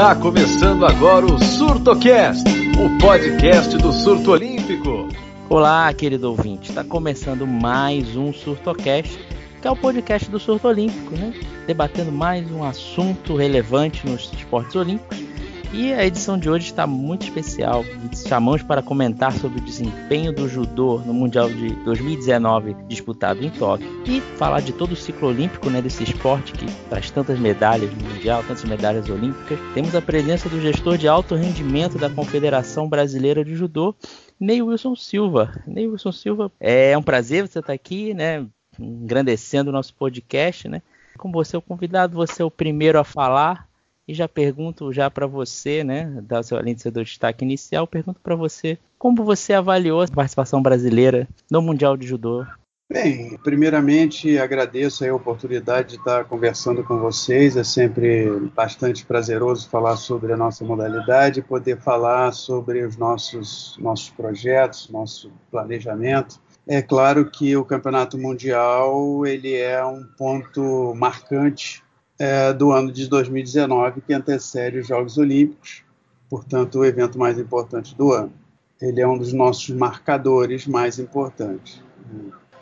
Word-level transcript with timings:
Está 0.00 0.14
começando 0.14 0.86
agora 0.86 1.26
o 1.26 1.38
SurtoCast, 1.38 2.42
o 2.48 2.98
podcast 2.98 3.76
do 3.76 3.92
surto 3.92 4.30
olímpico. 4.30 5.06
Olá, 5.46 5.92
querido 5.92 6.30
ouvinte. 6.30 6.70
Está 6.70 6.82
começando 6.82 7.46
mais 7.46 8.16
um 8.16 8.32
SurtoCast, 8.32 9.18
que 9.60 9.68
é 9.68 9.70
o 9.70 9.76
podcast 9.76 10.30
do 10.30 10.40
surto 10.40 10.68
olímpico, 10.68 11.14
né? 11.14 11.34
Debatendo 11.66 12.10
mais 12.10 12.50
um 12.50 12.64
assunto 12.64 13.36
relevante 13.36 14.06
nos 14.06 14.32
esportes 14.32 14.74
olímpicos 14.74 15.29
e 15.72 15.92
a 15.92 16.04
edição 16.04 16.36
de 16.36 16.50
hoje 16.50 16.66
está 16.66 16.86
muito 16.86 17.24
especial. 17.24 17.84
Chamamos 18.26 18.62
para 18.62 18.82
comentar 18.82 19.32
sobre 19.32 19.60
o 19.60 19.64
desempenho 19.64 20.32
do 20.32 20.48
judô 20.48 20.98
no 20.98 21.14
Mundial 21.14 21.48
de 21.48 21.70
2019 21.84 22.74
disputado 22.88 23.44
em 23.44 23.50
Tóquio 23.50 23.88
e 24.04 24.20
falar 24.36 24.60
de 24.60 24.72
todo 24.72 24.92
o 24.92 24.96
ciclo 24.96 25.28
olímpico 25.28 25.70
né, 25.70 25.80
desse 25.80 26.02
esporte 26.02 26.52
que 26.52 26.66
traz 26.88 27.10
tantas 27.10 27.38
medalhas 27.38 27.90
no 27.94 28.08
Mundial, 28.08 28.42
tantas 28.42 28.64
medalhas 28.64 29.08
olímpicas. 29.08 29.58
Temos 29.72 29.94
a 29.94 30.02
presença 30.02 30.48
do 30.48 30.60
gestor 30.60 30.98
de 30.98 31.06
alto 31.06 31.36
rendimento 31.36 31.98
da 31.98 32.10
Confederação 32.10 32.88
Brasileira 32.88 33.44
de 33.44 33.54
Judô, 33.54 33.94
Ney 34.38 34.62
Wilson 34.62 34.96
Silva. 34.96 35.62
Ney 35.66 35.86
Wilson 35.86 36.12
Silva, 36.12 36.52
é 36.58 36.98
um 36.98 37.02
prazer 37.02 37.46
você 37.46 37.60
estar 37.60 37.72
aqui, 37.72 38.12
né? 38.12 38.44
Engrandecendo 38.78 39.70
o 39.70 39.72
nosso 39.72 39.94
podcast, 39.94 40.68
né? 40.68 40.82
Com 41.16 41.30
você 41.30 41.56
o 41.56 41.62
convidado, 41.62 42.16
você 42.16 42.42
é 42.42 42.44
o 42.44 42.50
primeiro 42.50 42.98
a 42.98 43.04
falar. 43.04 43.69
E 44.10 44.14
já 44.14 44.26
pergunto 44.26 44.92
já 44.92 45.08
para 45.08 45.24
você, 45.24 45.84
né, 45.84 46.20
da 46.22 46.40
além 46.50 46.74
de 46.74 46.82
ser 46.82 46.90
do 46.90 47.04
destaque 47.04 47.44
inicial, 47.44 47.86
pergunto 47.86 48.18
para 48.20 48.34
você 48.34 48.76
como 48.98 49.22
você 49.22 49.52
avaliou 49.52 50.02
a 50.02 50.08
participação 50.08 50.60
brasileira 50.60 51.28
no 51.48 51.62
Mundial 51.62 51.96
de 51.96 52.08
Judô. 52.08 52.44
Bem, 52.92 53.38
primeiramente 53.44 54.36
agradeço 54.36 55.04
a 55.04 55.14
oportunidade 55.14 55.90
de 55.90 55.96
estar 55.98 56.24
conversando 56.24 56.82
com 56.82 56.98
vocês. 56.98 57.56
É 57.56 57.62
sempre 57.62 58.28
bastante 58.52 59.06
prazeroso 59.06 59.70
falar 59.70 59.96
sobre 59.96 60.32
a 60.32 60.36
nossa 60.36 60.64
modalidade, 60.64 61.40
poder 61.40 61.78
falar 61.78 62.32
sobre 62.32 62.84
os 62.84 62.96
nossos 62.96 63.78
nossos 63.78 64.10
projetos, 64.10 64.90
nosso 64.90 65.30
planejamento. 65.52 66.40
É 66.66 66.82
claro 66.82 67.30
que 67.30 67.56
o 67.56 67.64
Campeonato 67.64 68.18
Mundial 68.18 69.24
ele 69.24 69.54
é 69.54 69.84
um 69.84 70.02
ponto 70.18 70.92
marcante 70.96 71.80
é, 72.20 72.52
do 72.52 72.70
ano 72.70 72.92
de 72.92 73.08
2019, 73.08 74.02
que 74.02 74.12
antecede 74.12 74.78
os 74.78 74.86
Jogos 74.86 75.16
Olímpicos, 75.16 75.82
portanto, 76.28 76.80
o 76.80 76.84
evento 76.84 77.18
mais 77.18 77.38
importante 77.38 77.96
do 77.96 78.12
ano. 78.12 78.34
Ele 78.78 79.00
é 79.00 79.08
um 79.08 79.16
dos 79.16 79.32
nossos 79.32 79.70
marcadores 79.70 80.66
mais 80.66 80.98
importantes. 80.98 81.82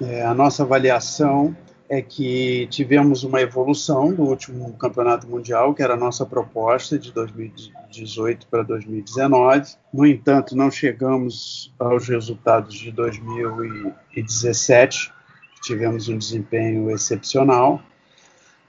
É, 0.01 0.25
a 0.25 0.33
nossa 0.33 0.63
avaliação 0.63 1.57
é 1.89 2.01
que 2.01 2.69
tivemos 2.71 3.25
uma 3.25 3.41
evolução 3.41 4.15
do 4.15 4.23
último 4.23 4.73
campeonato 4.75 5.27
mundial, 5.27 5.75
que 5.75 5.83
era 5.83 5.95
a 5.95 5.97
nossa 5.97 6.25
proposta 6.25 6.97
de 6.97 7.13
2018 7.13 8.47
para 8.47 8.63
2019. 8.63 9.73
No 9.93 10.07
entanto, 10.07 10.55
não 10.55 10.71
chegamos 10.71 11.75
aos 11.81 12.07
resultados 12.07 12.77
de 12.77 12.93
2017, 12.93 15.13
que 15.55 15.61
tivemos 15.63 16.09
um 16.09 16.17
desempenho 16.17 16.89
excepcional 16.93 17.83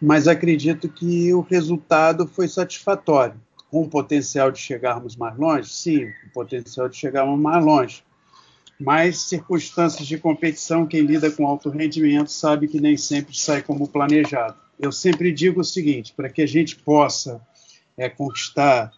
mas 0.02 0.28
acredito 0.28 0.88
que 0.88 1.34
o 1.34 1.42
resultado 1.42 2.28
foi 2.28 2.48
satisfatório. 2.48 3.40
Com 3.70 3.84
o 3.84 3.90
potencial 3.90 4.52
de 4.52 4.60
chegarmos 4.60 5.16
mais 5.16 5.38
longe? 5.38 5.70
Sim, 5.70 6.06
o 6.28 6.34
potencial 6.34 6.90
de 6.90 6.98
chegarmos 6.98 7.40
mais 7.40 7.64
longe. 7.64 8.04
Mas 8.80 9.20
circunstâncias 9.24 10.08
de 10.08 10.18
competição, 10.18 10.88
quem 10.88 11.02
lida 11.02 11.30
com 11.30 11.46
alto 11.46 11.70
rendimento 11.70 12.32
sabe 12.32 12.68
que 12.68 12.80
nem 12.80 12.96
sempre 12.96 13.38
sai 13.38 13.62
como 13.62 13.88
planejado. 13.88 14.56
Eu 14.80 14.92
sempre 14.92 15.32
digo 15.32 15.60
o 15.62 15.66
seguinte: 15.66 16.14
para 16.16 16.30
que 16.30 16.42
a 16.42 16.48
gente 16.48 16.78
possa 16.78 17.42
é, 17.98 18.08
conquistar 18.10 18.92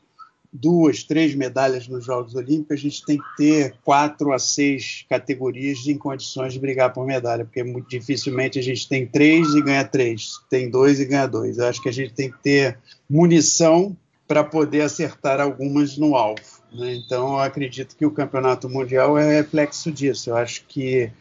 duas, 0.51 1.03
três 1.03 1.33
medalhas 1.33 1.87
nos 1.87 2.03
Jogos 2.03 2.35
Olímpicos, 2.35 2.77
a 2.77 2.81
gente 2.81 3.05
tem 3.05 3.17
que 3.17 3.37
ter 3.37 3.75
quatro 3.83 4.33
a 4.33 4.39
seis 4.39 5.05
categorias 5.09 5.87
em 5.87 5.97
condições 5.97 6.53
de 6.53 6.59
brigar 6.59 6.91
por 6.91 7.05
medalha, 7.05 7.45
porque 7.45 7.63
muito 7.63 7.87
dificilmente 7.89 8.59
a 8.59 8.61
gente 8.61 8.87
tem 8.87 9.07
três 9.07 9.53
e 9.53 9.61
ganha 9.61 9.85
três, 9.85 10.39
tem 10.49 10.69
dois 10.69 10.99
e 10.99 11.05
ganha 11.05 11.27
dois. 11.27 11.57
Eu 11.57 11.67
acho 11.67 11.81
que 11.81 11.89
a 11.89 11.93
gente 11.93 12.13
tem 12.13 12.29
que 12.29 12.37
ter 12.39 12.77
munição 13.09 13.95
para 14.27 14.43
poder 14.43 14.81
acertar 14.81 15.39
algumas 15.39 15.97
no 15.97 16.15
alvo. 16.15 16.41
Né? 16.73 16.95
Então, 16.95 17.33
eu 17.33 17.39
acredito 17.39 17.95
que 17.95 18.05
o 18.05 18.11
Campeonato 18.11 18.69
Mundial 18.69 19.17
é 19.17 19.37
reflexo 19.37 19.91
disso. 19.91 20.29
Eu 20.29 20.37
acho 20.37 20.65
que 20.67 21.11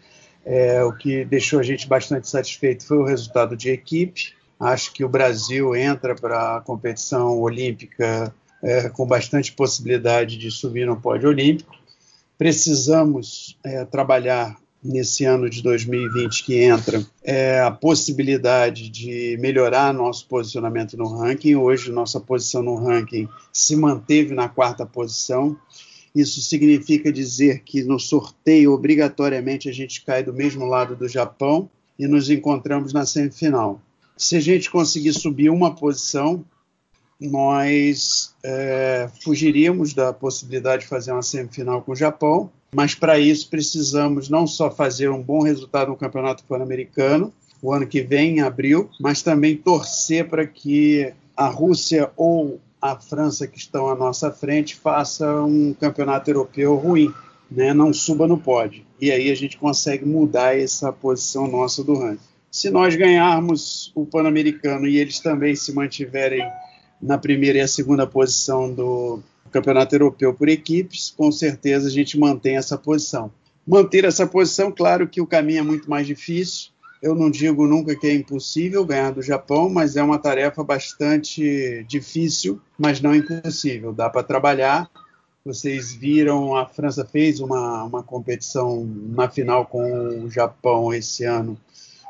é, 0.44 0.82
o 0.84 0.92
que 0.92 1.24
deixou 1.24 1.60
a 1.60 1.62
gente 1.62 1.88
bastante 1.88 2.28
satisfeito 2.28 2.86
foi 2.86 2.98
o 2.98 3.04
resultado 3.04 3.56
de 3.56 3.70
equipe. 3.70 4.32
Acho 4.58 4.92
que 4.92 5.04
o 5.04 5.08
Brasil 5.08 5.74
entra 5.74 6.14
para 6.14 6.56
a 6.56 6.60
competição 6.60 7.40
olímpica 7.40 8.32
é, 8.62 8.88
com 8.88 9.06
bastante 9.06 9.52
possibilidade 9.52 10.36
de 10.36 10.50
subir 10.50 10.86
no 10.86 11.00
pódio 11.00 11.28
olímpico. 11.28 11.74
Precisamos 12.36 13.58
é, 13.64 13.84
trabalhar 13.84 14.56
nesse 14.82 15.24
ano 15.24 15.48
de 15.48 15.62
2020 15.62 16.44
que 16.44 16.62
entra 16.62 17.04
é, 17.22 17.60
a 17.60 17.70
possibilidade 17.70 18.88
de 18.88 19.36
melhorar 19.38 19.92
nosso 19.92 20.26
posicionamento 20.26 20.96
no 20.96 21.06
ranking. 21.06 21.54
Hoje, 21.54 21.92
nossa 21.92 22.18
posição 22.18 22.62
no 22.62 22.76
ranking 22.76 23.28
se 23.52 23.76
manteve 23.76 24.34
na 24.34 24.48
quarta 24.48 24.86
posição. 24.86 25.56
Isso 26.14 26.40
significa 26.40 27.12
dizer 27.12 27.62
que 27.62 27.84
no 27.84 27.98
sorteio, 27.98 28.72
obrigatoriamente, 28.72 29.68
a 29.68 29.72
gente 29.72 30.02
cai 30.04 30.22
do 30.22 30.32
mesmo 30.32 30.64
lado 30.64 30.96
do 30.96 31.06
Japão 31.06 31.68
e 31.98 32.08
nos 32.08 32.30
encontramos 32.30 32.92
na 32.92 33.04
semifinal. 33.06 33.80
Se 34.16 34.36
a 34.36 34.40
gente 34.40 34.70
conseguir 34.70 35.12
subir 35.12 35.50
uma 35.50 35.74
posição, 35.74 36.44
nós 37.20 38.34
é, 38.42 39.08
fugiríamos 39.22 39.92
da 39.92 40.12
possibilidade 40.12 40.82
de 40.82 40.88
fazer 40.88 41.12
uma 41.12 41.22
semifinal 41.22 41.82
com 41.82 41.92
o 41.92 41.96
Japão, 41.96 42.50
mas 42.74 42.94
para 42.94 43.18
isso 43.18 43.48
precisamos 43.48 44.28
não 44.28 44.46
só 44.46 44.70
fazer 44.70 45.10
um 45.10 45.22
bom 45.22 45.42
resultado 45.42 45.88
no 45.88 45.96
Campeonato 45.96 46.44
Pan-Americano, 46.44 47.32
o 47.62 47.72
ano 47.72 47.86
que 47.86 48.00
vem, 48.00 48.38
em 48.38 48.40
abril, 48.40 48.88
mas 48.98 49.22
também 49.22 49.56
torcer 49.56 50.28
para 50.28 50.46
que 50.46 51.12
a 51.36 51.46
Rússia 51.46 52.10
ou 52.16 52.58
a 52.80 52.96
França, 52.96 53.46
que 53.46 53.58
estão 53.58 53.88
à 53.88 53.94
nossa 53.94 54.30
frente, 54.30 54.76
faça 54.76 55.42
um 55.42 55.74
campeonato 55.74 56.30
europeu 56.30 56.74
ruim, 56.76 57.12
né? 57.50 57.74
não 57.74 57.92
suba 57.92 58.26
no 58.26 58.38
pódio. 58.38 58.84
E 58.98 59.10
aí 59.10 59.30
a 59.30 59.34
gente 59.34 59.58
consegue 59.58 60.06
mudar 60.06 60.58
essa 60.58 60.90
posição 60.90 61.46
nossa 61.46 61.84
do 61.84 61.98
ranking. 61.98 62.30
Se 62.50 62.70
nós 62.70 62.96
ganharmos 62.96 63.92
o 63.94 64.06
Pan-Americano 64.06 64.86
e 64.86 64.98
eles 64.98 65.20
também 65.20 65.54
se 65.54 65.72
mantiverem 65.72 66.42
na 67.02 67.18
primeira 67.18 67.58
e 67.58 67.60
a 67.62 67.68
segunda 67.68 68.06
posição 68.06 68.72
do 68.72 69.20
Campeonato 69.50 69.94
Europeu 69.94 70.32
por 70.34 70.48
equipes, 70.48 71.12
com 71.16 71.30
certeza 71.32 71.88
a 71.88 71.90
gente 71.90 72.18
mantém 72.18 72.56
essa 72.56 72.76
posição. 72.78 73.30
Manter 73.66 74.04
essa 74.04 74.26
posição, 74.26 74.72
claro 74.72 75.08
que 75.08 75.20
o 75.20 75.26
caminho 75.26 75.60
é 75.60 75.62
muito 75.62 75.88
mais 75.88 76.06
difícil. 76.06 76.70
Eu 77.02 77.14
não 77.14 77.30
digo 77.30 77.66
nunca 77.66 77.96
que 77.96 78.06
é 78.06 78.14
impossível 78.14 78.84
ganhar 78.84 79.10
do 79.10 79.22
Japão, 79.22 79.70
mas 79.70 79.96
é 79.96 80.02
uma 80.02 80.18
tarefa 80.18 80.62
bastante 80.62 81.84
difícil, 81.88 82.60
mas 82.78 83.00
não 83.00 83.14
impossível. 83.14 83.92
Dá 83.92 84.10
para 84.10 84.22
trabalhar. 84.22 84.90
Vocês 85.42 85.94
viram, 85.94 86.54
a 86.54 86.66
França 86.66 87.04
fez 87.04 87.40
uma, 87.40 87.84
uma 87.84 88.02
competição 88.02 88.84
na 88.84 89.30
final 89.30 89.64
com 89.64 90.24
o 90.24 90.30
Japão 90.30 90.92
esse 90.92 91.24
ano 91.24 91.58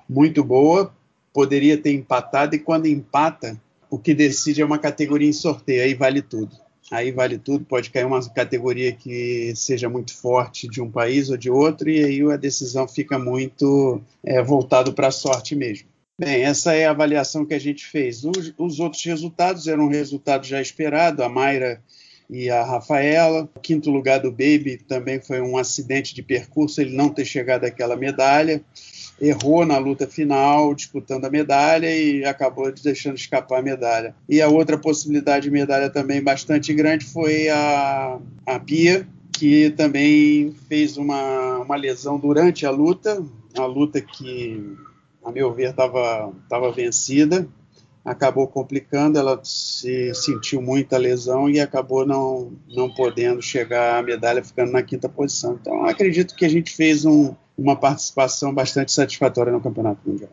muito 0.08 0.42
boa. 0.42 0.92
Poderia 1.32 1.78
ter 1.78 1.92
empatado, 1.92 2.56
e 2.56 2.58
quando 2.58 2.86
empata, 2.86 3.56
o 3.90 3.98
que 3.98 4.14
decide 4.14 4.62
é 4.62 4.64
uma 4.64 4.78
categoria 4.78 5.28
em 5.28 5.32
sorteio, 5.32 5.82
aí 5.82 5.94
vale 5.94 6.22
tudo. 6.22 6.56
Aí 6.90 7.12
vale 7.12 7.38
tudo, 7.38 7.64
pode 7.64 7.90
cair 7.90 8.04
uma 8.04 8.20
categoria 8.30 8.92
que 8.92 9.52
seja 9.54 9.88
muito 9.88 10.16
forte 10.16 10.68
de 10.68 10.80
um 10.80 10.90
país 10.90 11.30
ou 11.30 11.36
de 11.36 11.50
outro, 11.50 11.88
e 11.88 12.02
aí 12.02 12.22
a 12.32 12.36
decisão 12.36 12.88
fica 12.88 13.18
muito 13.18 14.00
é, 14.24 14.42
voltado 14.42 14.92
para 14.92 15.08
a 15.08 15.12
sorte 15.12 15.54
mesmo. 15.54 15.88
Bem, 16.18 16.42
essa 16.42 16.74
é 16.74 16.86
a 16.86 16.90
avaliação 16.90 17.46
que 17.46 17.54
a 17.54 17.58
gente 17.58 17.86
fez. 17.86 18.24
Os, 18.24 18.52
os 18.58 18.80
outros 18.80 19.04
resultados 19.04 19.66
eram 19.66 19.84
um 19.84 19.88
resultado 19.88 20.46
já 20.46 20.60
esperado, 20.60 21.22
a 21.22 21.28
Mayra 21.28 21.82
e 22.28 22.50
a 22.50 22.64
Rafaela. 22.64 23.48
O 23.54 23.60
quinto 23.60 23.90
lugar 23.90 24.20
do 24.20 24.30
Baby 24.30 24.78
também 24.86 25.20
foi 25.20 25.40
um 25.40 25.56
acidente 25.56 26.14
de 26.14 26.22
percurso, 26.22 26.80
ele 26.80 26.94
não 26.94 27.08
ter 27.08 27.24
chegado 27.24 27.64
àquela 27.64 27.96
medalha 27.96 28.62
errou 29.20 29.66
na 29.66 29.76
luta 29.78 30.06
final, 30.06 30.74
disputando 30.74 31.26
a 31.26 31.30
medalha 31.30 31.94
e 31.94 32.24
acabou 32.24 32.72
deixando 32.72 33.16
escapar 33.16 33.58
a 33.58 33.62
medalha. 33.62 34.14
E 34.28 34.40
a 34.40 34.48
outra 34.48 34.78
possibilidade 34.78 35.44
de 35.44 35.50
medalha 35.50 35.90
também 35.90 36.22
bastante 36.22 36.72
grande 36.72 37.04
foi 37.04 37.48
a, 37.50 38.18
a 38.46 38.58
Pia, 38.58 39.06
que 39.32 39.70
também 39.70 40.54
fez 40.68 40.96
uma, 40.96 41.58
uma 41.58 41.76
lesão 41.76 42.18
durante 42.18 42.64
a 42.64 42.70
luta, 42.70 43.22
a 43.56 43.66
luta 43.66 44.00
que, 44.00 44.76
a 45.24 45.30
meu 45.30 45.52
ver, 45.52 45.70
estava 45.70 46.32
tava 46.48 46.72
vencida, 46.72 47.46
acabou 48.04 48.46
complicando, 48.48 49.18
ela 49.18 49.38
se 49.44 50.14
sentiu 50.14 50.62
muita 50.62 50.96
lesão 50.96 51.48
e 51.48 51.60
acabou 51.60 52.06
não, 52.06 52.52
não 52.68 52.88
podendo 52.90 53.42
chegar 53.42 53.98
à 53.98 54.02
medalha, 54.02 54.42
ficando 54.42 54.72
na 54.72 54.82
quinta 54.82 55.08
posição. 55.08 55.58
Então, 55.60 55.84
acredito 55.84 56.34
que 56.34 56.44
a 56.44 56.48
gente 56.48 56.74
fez 56.74 57.04
um, 57.04 57.34
uma 57.60 57.76
participação 57.76 58.54
bastante 58.54 58.90
satisfatória 58.90 59.52
no 59.52 59.60
Campeonato 59.60 60.00
Mundial. 60.06 60.30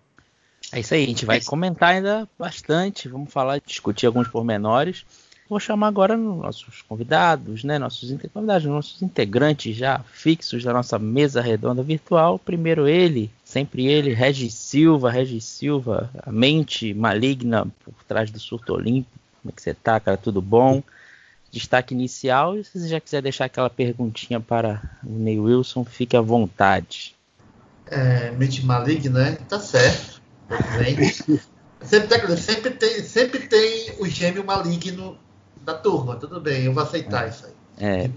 É 0.71 0.79
isso 0.79 0.93
aí, 0.93 1.03
a 1.03 1.07
gente 1.07 1.25
vai 1.25 1.41
comentar 1.41 1.89
ainda 1.89 2.27
bastante, 2.39 3.07
vamos 3.07 3.31
falar, 3.31 3.61
discutir 3.65 4.05
alguns 4.05 4.27
pormenores. 4.27 5.05
Vou 5.49 5.59
chamar 5.61 5.87
agora 5.87 6.17
nossos 6.17 6.81
convidados, 6.81 7.63
né, 7.63 7.79
nossos 7.79 8.09
convidados, 8.33 8.65
nossos 8.65 9.01
integrantes 9.01 9.75
já 9.75 9.99
fixos 10.11 10.63
da 10.63 10.73
nossa 10.73 10.99
mesa 10.99 11.41
redonda 11.41 11.81
virtual. 11.81 12.37
Primeiro 12.37 12.87
ele, 12.87 13.31
sempre 13.45 13.87
ele, 13.87 14.13
Regis 14.13 14.53
Silva, 14.53 15.09
Regis 15.09 15.45
Silva, 15.45 16.09
a 16.21 16.31
mente 16.31 16.93
maligna 16.93 17.65
por 17.85 17.93
trás 18.05 18.29
do 18.29 18.39
surto 18.39 18.73
olímpico. 18.73 19.17
Como 19.41 19.51
é 19.51 19.55
que 19.55 19.61
você 19.61 19.73
tá, 19.73 19.99
cara? 20.01 20.17
Tudo 20.17 20.41
bom? 20.41 20.83
Destaque 21.49 21.93
inicial, 21.93 22.57
e 22.57 22.63
se 22.65 22.77
você 22.77 22.89
já 22.89 22.99
quiser 22.99 23.21
deixar 23.21 23.45
aquela 23.45 23.69
perguntinha 23.69 24.41
para 24.41 24.81
o 25.01 25.09
Ney 25.09 25.39
Wilson, 25.39 25.85
fique 25.85 26.17
à 26.17 26.21
vontade. 26.21 27.15
É, 27.89 28.31
mente 28.31 28.65
maligna, 28.65 29.19
né? 29.19 29.37
Tá 29.47 29.59
certo. 29.59 30.21
Sempre, 31.81 32.37
sempre, 32.37 32.71
tem, 32.71 33.03
sempre 33.03 33.39
tem 33.47 33.95
o 33.99 34.07
gêmeo 34.07 34.43
maligno 34.43 35.17
da 35.63 35.73
turma, 35.73 36.15
tudo 36.15 36.39
bem, 36.39 36.63
eu 36.63 36.73
vou 36.73 36.83
aceitar 36.83 37.25
é. 37.25 37.29
isso 37.29 37.45
aí. 37.45 37.57
É, 37.79 38.05
é. 38.05 38.09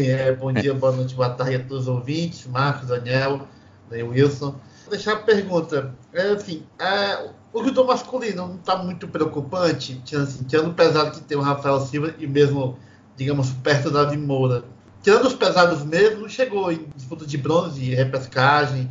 é, 0.28 0.32
bom 0.32 0.52
dia, 0.52 0.72
boa 0.72 0.92
noite, 0.92 1.14
boa 1.14 1.28
tarde 1.28 1.56
a 1.56 1.58
todos 1.58 1.82
os 1.82 1.88
ouvintes, 1.88 2.46
Marcos, 2.46 2.88
Daniel, 2.88 3.46
Wilson. 3.90 4.54
Vou 4.84 4.90
deixar 4.90 5.12
a 5.12 5.16
pergunta. 5.16 5.94
É, 6.12 6.22
assim, 6.30 6.62
é, 6.78 7.28
o 7.52 7.62
judô 7.62 7.84
masculino 7.84 8.46
não 8.46 8.54
está 8.54 8.76
muito 8.76 9.06
preocupante, 9.08 10.00
assim, 10.16 10.44
tirando 10.44 10.72
pesado 10.72 11.10
que 11.10 11.20
tem 11.20 11.36
o 11.36 11.42
Rafael 11.42 11.80
Silva 11.80 12.14
e 12.18 12.26
mesmo, 12.26 12.78
digamos, 13.16 13.50
perto 13.50 13.90
da 13.90 14.04
Davi 14.04 14.16
Moura. 14.16 14.64
Tirando 15.02 15.26
os 15.26 15.34
pesados 15.34 15.84
mesmo, 15.84 16.28
chegou 16.28 16.70
em 16.70 16.84
disputa 16.94 17.26
de 17.26 17.38
bronze 17.38 17.94
repescagem. 17.94 18.90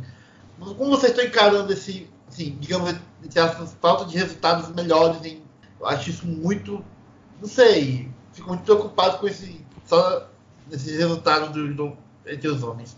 Como 0.58 0.90
vocês 0.90 1.12
estão 1.12 1.24
encarando 1.24 1.72
esse, 1.72 2.08
assim, 2.28 2.56
digamos, 2.60 2.94
essa 3.24 3.66
falta 3.80 4.04
de 4.04 4.16
resultados 4.18 4.74
melhores 4.74 5.24
em 5.24 5.40
eu 5.80 5.86
acho 5.86 6.10
isso 6.10 6.26
muito. 6.26 6.84
Não 7.40 7.48
sei. 7.48 8.08
Fico 8.32 8.48
muito 8.48 8.62
preocupado 8.62 9.18
com 9.18 9.26
esse. 9.26 9.64
Só 9.86 10.28
esses 10.70 10.98
resultados 10.98 11.50
do, 11.50 11.74
do, 11.74 11.96
entre 12.26 12.48
os 12.48 12.62
homens. 12.62 12.96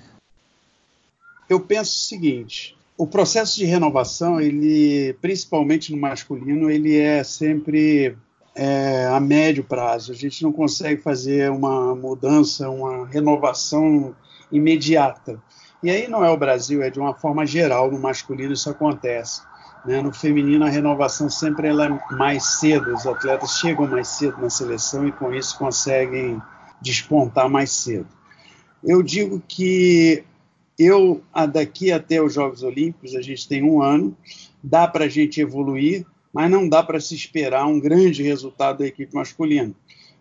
Eu 1.49 1.61
penso 1.61 1.93
o 1.93 2.01
seguinte. 2.01 2.77
O 2.99 3.07
processo 3.07 3.57
de 3.57 3.65
renovação, 3.65 4.41
ele, 4.41 5.15
principalmente 5.15 5.93
no 5.93 5.99
masculino, 5.99 6.71
ele 6.71 6.99
é 6.99 7.25
sempre 7.25 8.17
é, 8.55 9.07
a 9.07 9.19
médio 9.21 9.65
prazo. 9.65 10.13
A 10.13 10.15
gente 10.15 10.43
não 10.43 10.53
consegue 10.53 11.01
fazer 11.01 11.51
uma 11.51 11.95
mudança, 11.95 12.69
uma 12.69 13.07
renovação 13.07 14.15
imediata. 14.51 15.41
E 15.83 15.91
aí 15.91 16.07
não 16.07 16.25
é 16.25 16.31
o 16.31 16.37
Brasil, 16.37 16.83
é 16.83 16.91
de 16.91 17.01
uma 17.01 17.15
forma 17.15 17.45
geral, 17.45 17.91
no 17.91 17.99
masculino 17.99 18.53
isso 18.53 18.71
acontece. 18.71 19.43
Né? 19.85 20.01
No 20.01 20.13
feminino, 20.13 20.65
a 20.65 20.69
renovação 20.69 21.29
sempre 21.29 21.69
ela 21.69 21.87
é 21.87 22.15
mais 22.15 22.61
cedo, 22.61 22.95
os 22.95 23.07
atletas 23.07 23.59
chegam 23.59 23.87
mais 23.87 24.09
cedo 24.09 24.41
na 24.41 24.49
seleção 24.49 25.07
e 25.09 25.13
com 25.13 25.35
isso 25.35 25.59
conseguem 25.59 26.41
despontar 26.81 27.49
mais 27.49 27.73
cedo. 27.73 28.07
Eu 28.83 29.03
digo 29.03 29.43
que 29.47 30.25
eu, 30.79 31.23
daqui 31.53 31.93
até 31.93 32.23
os 32.23 32.35
Jogos 32.35 32.63
Olímpicos, 32.63 33.15
a 33.15 33.23
gente 33.23 33.49
tem 33.49 33.63
um 33.63 33.83
ano, 33.83 34.17
dá 34.63 34.87
para 34.87 35.05
a 35.05 35.09
gente 35.09 35.41
evoluir, 35.41 36.07
mas 36.33 36.51
não 36.51 36.69
dá 36.69 36.83
para 36.83 37.01
se 37.01 37.15
esperar 37.15 37.67
um 37.67 37.79
grande 37.79 38.23
resultado 38.23 38.79
da 38.79 38.87
equipe 38.87 39.15
masculina. 39.15 39.75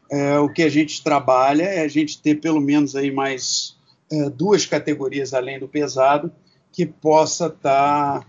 É, 0.10 0.38
o 0.40 0.50
que 0.50 0.62
a 0.62 0.70
gente 0.70 1.02
trabalha 1.04 1.64
é 1.64 1.82
a 1.82 1.88
gente 1.88 2.22
ter 2.22 2.36
pelo 2.36 2.60
menos 2.60 2.96
aí 2.96 3.12
mais 3.12 3.78
é, 4.12 4.30
duas 4.30 4.66
categorias 4.66 5.34
além 5.34 5.58
do 5.58 5.68
pesado 5.68 6.32
que 6.72 6.86
possa 6.86 7.48
estar 7.48 8.20
tá 8.20 8.28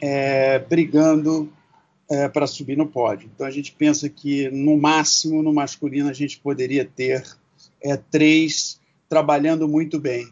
é, 0.00 0.58
brigando 0.60 1.52
é, 2.08 2.28
para 2.28 2.46
subir 2.46 2.76
no 2.76 2.86
pódio. 2.86 3.28
Então 3.34 3.46
a 3.46 3.50
gente 3.50 3.72
pensa 3.72 4.08
que 4.08 4.48
no 4.50 4.76
máximo 4.76 5.42
no 5.42 5.52
masculino 5.52 6.08
a 6.08 6.12
gente 6.12 6.38
poderia 6.38 6.84
ter 6.84 7.24
é, 7.82 7.96
três 7.96 8.80
trabalhando 9.08 9.66
muito 9.66 9.98
bem. 9.98 10.26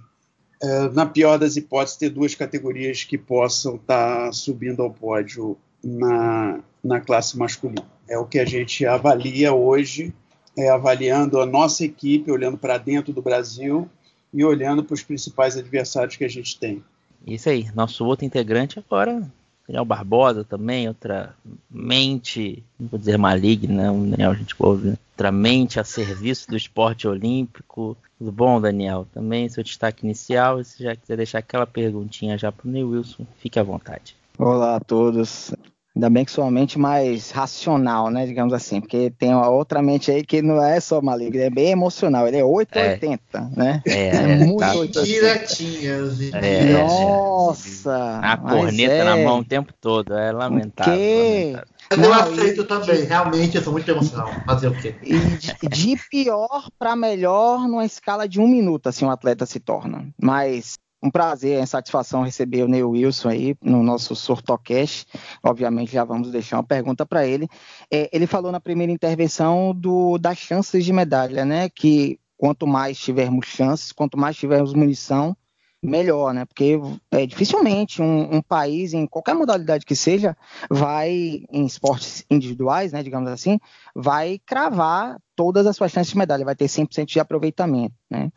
É, 0.63 0.89
na 0.91 1.05
pior 1.05 1.39
das 1.39 1.57
hipóteses, 1.57 1.99
ter 1.99 2.11
duas 2.11 2.35
categorias 2.35 3.03
que 3.03 3.19
possam 3.19 3.77
estar 3.77 4.27
tá 4.27 4.33
subindo 4.33 4.83
ao 4.83 4.93
pódio 4.93 5.57
na, 5.83 6.61
na 6.83 7.01
classe 7.01 7.37
masculina. 7.37 7.85
É 8.09 8.19
o 8.19 8.27
que 8.27 8.39
a 8.39 8.45
gente 8.45 8.85
avalia 8.87 9.53
hoje, 9.53 10.13
é, 10.57 10.69
avaliando 10.71 11.41
a 11.41 11.47
nossa 11.47 11.85
equipe, 11.85 12.31
olhando 12.31 12.59
para 12.59 12.79
dentro 12.79 13.13
do 13.13 13.23
Brasil 13.23 13.89
e 14.33 14.45
olhando 14.45 14.85
para 14.85 14.95
os 14.95 15.03
principais 15.03 15.57
adversários 15.57 16.17
que 16.17 16.25
a 16.25 16.29
gente 16.29 16.59
tem. 16.59 16.83
Isso 17.27 17.49
aí, 17.49 17.71
nosso 17.75 18.05
outro 18.05 18.25
integrante 18.25 18.79
agora 18.79 19.23
Daniel 19.67 19.85
Barbosa 19.85 20.45
também, 20.45 20.89
outra 20.89 21.35
mente, 21.71 22.63
não 22.79 22.89
vou 22.89 22.99
dizer 22.99 23.17
maligna, 23.17 23.93
o 23.93 24.07
Daniel 24.07 24.33
a 24.33 24.35
gente 24.35 24.55
ouve, 24.59 24.89
né? 24.89 24.99
outra 25.13 25.31
mente 25.31 25.79
a 25.79 25.85
serviço 25.85 26.49
do 26.49 26.57
esporte 26.57 27.07
olímpico. 27.07 27.97
Tudo 28.19 28.33
bom, 28.33 28.61
Daniel? 28.61 29.07
Também 29.15 29.49
seu 29.49 29.63
destaque 29.63 30.05
inicial, 30.05 30.63
se 30.65 30.83
já 30.83 30.97
quiser 30.97 31.17
deixar 31.17 31.39
aquela 31.39 31.67
perguntinha 31.67 32.37
já 32.37 32.51
para 32.51 32.69
o 32.69 32.71
Neil 32.71 32.91
Wilson, 32.91 33.25
fique 33.39 33.59
à 33.59 33.63
vontade. 33.63 34.17
Olá 34.39 34.77
a 34.77 34.81
todos. 34.81 35.53
Ainda 35.95 36.09
bem 36.09 36.25
que 36.25 36.31
sua 36.31 36.51
mente 36.51 36.79
mais 36.79 37.31
racional, 37.31 38.09
né? 38.09 38.25
Digamos 38.25 38.55
assim, 38.55 38.81
porque 38.81 39.11
tem 39.11 39.35
uma 39.35 39.51
outra 39.51 39.83
mente 39.83 40.11
aí 40.11 40.25
que 40.25 40.41
não 40.41 40.63
é 40.63 40.81
só 40.81 41.03
maligna, 41.03 41.43
é 41.43 41.51
bem 41.51 41.69
emocional. 41.69 42.27
Ele 42.27 42.39
é 42.39 42.45
880, 42.45 43.23
é. 43.35 43.59
né? 43.59 43.83
É, 43.87 44.09
é 44.09 44.37
muito 44.37 44.59
tá. 44.93 45.03
Direitinhas. 45.03 46.33
É, 46.33 46.73
Nossa! 46.73 48.21
A 48.23 48.39
corneta 48.39 48.95
é... 48.95 49.05
na 49.05 49.17
mão 49.19 49.41
o 49.41 49.45
tempo 49.45 49.71
todo, 49.79 50.15
é 50.15 50.33
lamentável. 50.33 50.95
lamentável. 50.95 51.73
Eu 51.91 51.99
não, 51.99 52.13
aceito 52.15 52.63
e... 52.63 52.65
também, 52.65 53.05
realmente 53.05 53.57
eu 53.57 53.63
sou 53.63 53.73
muito 53.75 53.91
emocional. 53.91 54.31
Fazer 54.47 54.69
o 54.69 54.81
quê? 54.81 54.95
E 55.03 55.19
de, 55.19 55.55
de 55.69 56.01
pior 56.11 56.71
para 56.79 56.97
melhor 56.97 57.69
numa 57.69 57.85
escala 57.85 58.27
de 58.27 58.41
um 58.41 58.49
minuto, 58.49 58.87
assim, 58.87 59.05
um 59.05 59.11
atleta 59.11 59.45
se 59.45 59.61
torna. 59.61 60.09
Mas 60.19 60.79
um 61.03 61.11
prazer, 61.11 61.61
é 61.61 61.67
satisfação 61.67 62.23
receber 62.23 62.63
o 62.63 62.69
Neil 62.69 62.91
Wilson 62.91 63.29
aí 63.29 63.57
no 63.61 63.83
nosso 63.83 64.15
Sortocast. 64.15 65.07
Obviamente, 65.43 65.93
já 65.93 66.05
vamos 66.05 66.31
deixar 66.31 66.57
uma 66.57 66.65
pergunta 66.65 67.05
para 67.05 67.27
ele. 67.27 67.49
É, 67.91 68.09
ele 68.13 68.27
falou 68.27 68.53
na 68.53 68.61
primeira 68.61 68.93
intervenção 68.93 69.75
do, 69.75 70.17
das 70.17 70.39
chances 70.39 70.85
de 70.85 70.93
medalha, 70.93 71.45
né? 71.45 71.69
Que 71.69 72.21
quanto 72.37 72.67
mais 72.67 72.99
tivermos 72.99 73.47
chances, 73.47 73.91
quanto 73.91 74.17
mais 74.17 74.37
tivermos 74.37 74.75
munição, 74.75 75.37
melhor, 75.83 76.33
né? 76.33 76.45
Porque 76.45 76.79
é, 77.11 77.27
dificilmente 77.27 78.01
um, 78.01 78.37
um, 78.37 78.43
país, 78.43 78.95
em 78.95 79.07
qualquer 79.07 79.35
modalidade 79.35 79.85
que 79.85 79.97
seja, 79.97 80.37
vai, 80.71 81.45
em 81.51 81.67
esportes 81.67 82.25
individuais, 82.31 82.93
né, 82.93 83.03
digamos 83.03 83.31
assim, 83.31 83.59
vai 83.95 84.41
cravar 84.47 85.19
todas 85.43 85.67
as 85.67 85.75
suas 85.75 85.91
chances 85.91 86.13
de 86.13 86.17
medalha, 86.17 86.45
vai 86.45 86.55
ter 86.55 86.67
100% 86.67 87.07
de 87.07 87.19
aproveitamento, 87.19 87.93
né? 88.09 88.31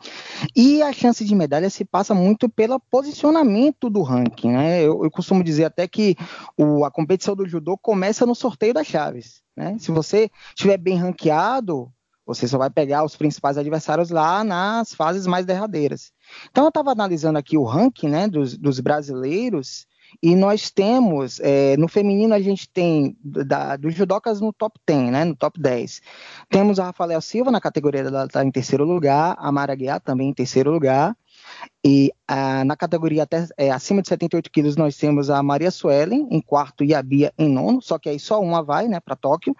E 0.56 0.82
a 0.82 0.92
chance 0.92 1.24
de 1.24 1.36
medalha 1.36 1.70
se 1.70 1.86
passa 1.86 2.16
muito 2.16 2.50
pelo 2.50 2.80
posicionamento 2.80 3.92
do 3.92 4.02
ranking, 4.02 4.52
né? 4.52 4.82
Eu, 4.82 5.04
eu 5.04 5.12
costumo 5.12 5.44
dizer 5.44 5.66
até 5.66 5.88
que 5.88 6.16
o, 6.58 6.84
a 6.84 6.90
competição 6.90 7.36
do 7.36 7.48
judô 7.48 7.78
começa 7.78 8.26
no 8.26 8.34
sorteio 8.34 8.74
das 8.74 8.88
chaves, 8.88 9.44
né? 9.56 9.78
Se 9.78 9.92
você 9.92 10.32
estiver 10.56 10.78
bem 10.78 10.98
ranqueado, 10.98 11.92
você 12.26 12.48
só 12.48 12.58
vai 12.58 12.72
pegar 12.72 13.06
os 13.06 13.16
principais 13.16 13.56
adversários 13.56 14.10
lá 14.10 14.44
nas 14.44 14.96
fases 14.96 15.28
mais 15.28 15.46
derradeiras. 15.46 16.12
Então, 16.50 16.64
eu 16.64 16.70
estava 16.70 16.92
analisando 16.92 17.38
aqui 17.38 17.56
o 17.56 17.64
ranking 17.64 18.10
né, 18.10 18.28
dos, 18.28 18.58
dos 18.58 18.80
brasileiros 18.80 19.86
e 20.22 20.36
nós 20.36 20.70
temos, 20.70 21.40
é, 21.40 21.78
no 21.78 21.88
feminino, 21.88 22.34
a 22.34 22.40
gente 22.40 22.70
tem 22.70 23.18
da, 23.24 23.76
dos 23.76 23.94
judocas 23.94 24.42
no 24.42 24.52
top 24.54 24.80
10, 24.88 25.12
né, 25.12 25.26
no 25.26 25.36
top 25.36 25.60
10. 25.60 26.02
Temos 26.50 26.80
a 26.80 26.86
Rafael 26.86 27.22
Silva 27.22 27.52
na 27.52 27.62
categoria 27.62 28.04
dela, 28.04 28.26
está 28.26 28.44
em 28.44 28.52
terceiro 28.52 28.84
lugar, 28.84 29.36
a 29.38 29.52
Mara 29.52 29.76
Guiar 29.76 30.00
também 30.00 30.30
em 30.30 30.34
terceiro 30.34 30.72
lugar. 30.72 31.16
E 31.84 32.12
na 32.66 32.76
categoria 32.76 33.24
até, 33.24 33.48
é, 33.58 33.70
acima 33.72 34.02
de 34.02 34.08
78 34.08 34.50
quilos 34.50 34.76
nós 34.76 34.98
temos 34.98 35.30
a 35.30 35.42
Maria 35.44 35.70
Suelen 35.70 36.28
em 36.32 36.42
quarto 36.42 36.84
e 36.84 36.94
a 36.94 37.02
Bia 37.02 37.34
em 37.38 37.50
nono, 37.50 37.82
só 37.82 38.00
que 38.00 38.10
aí 38.10 38.20
só 38.20 38.42
uma 38.42 38.64
vai 38.64 38.88
né, 38.88 39.00
para 39.00 39.16
Tóquio. 39.16 39.56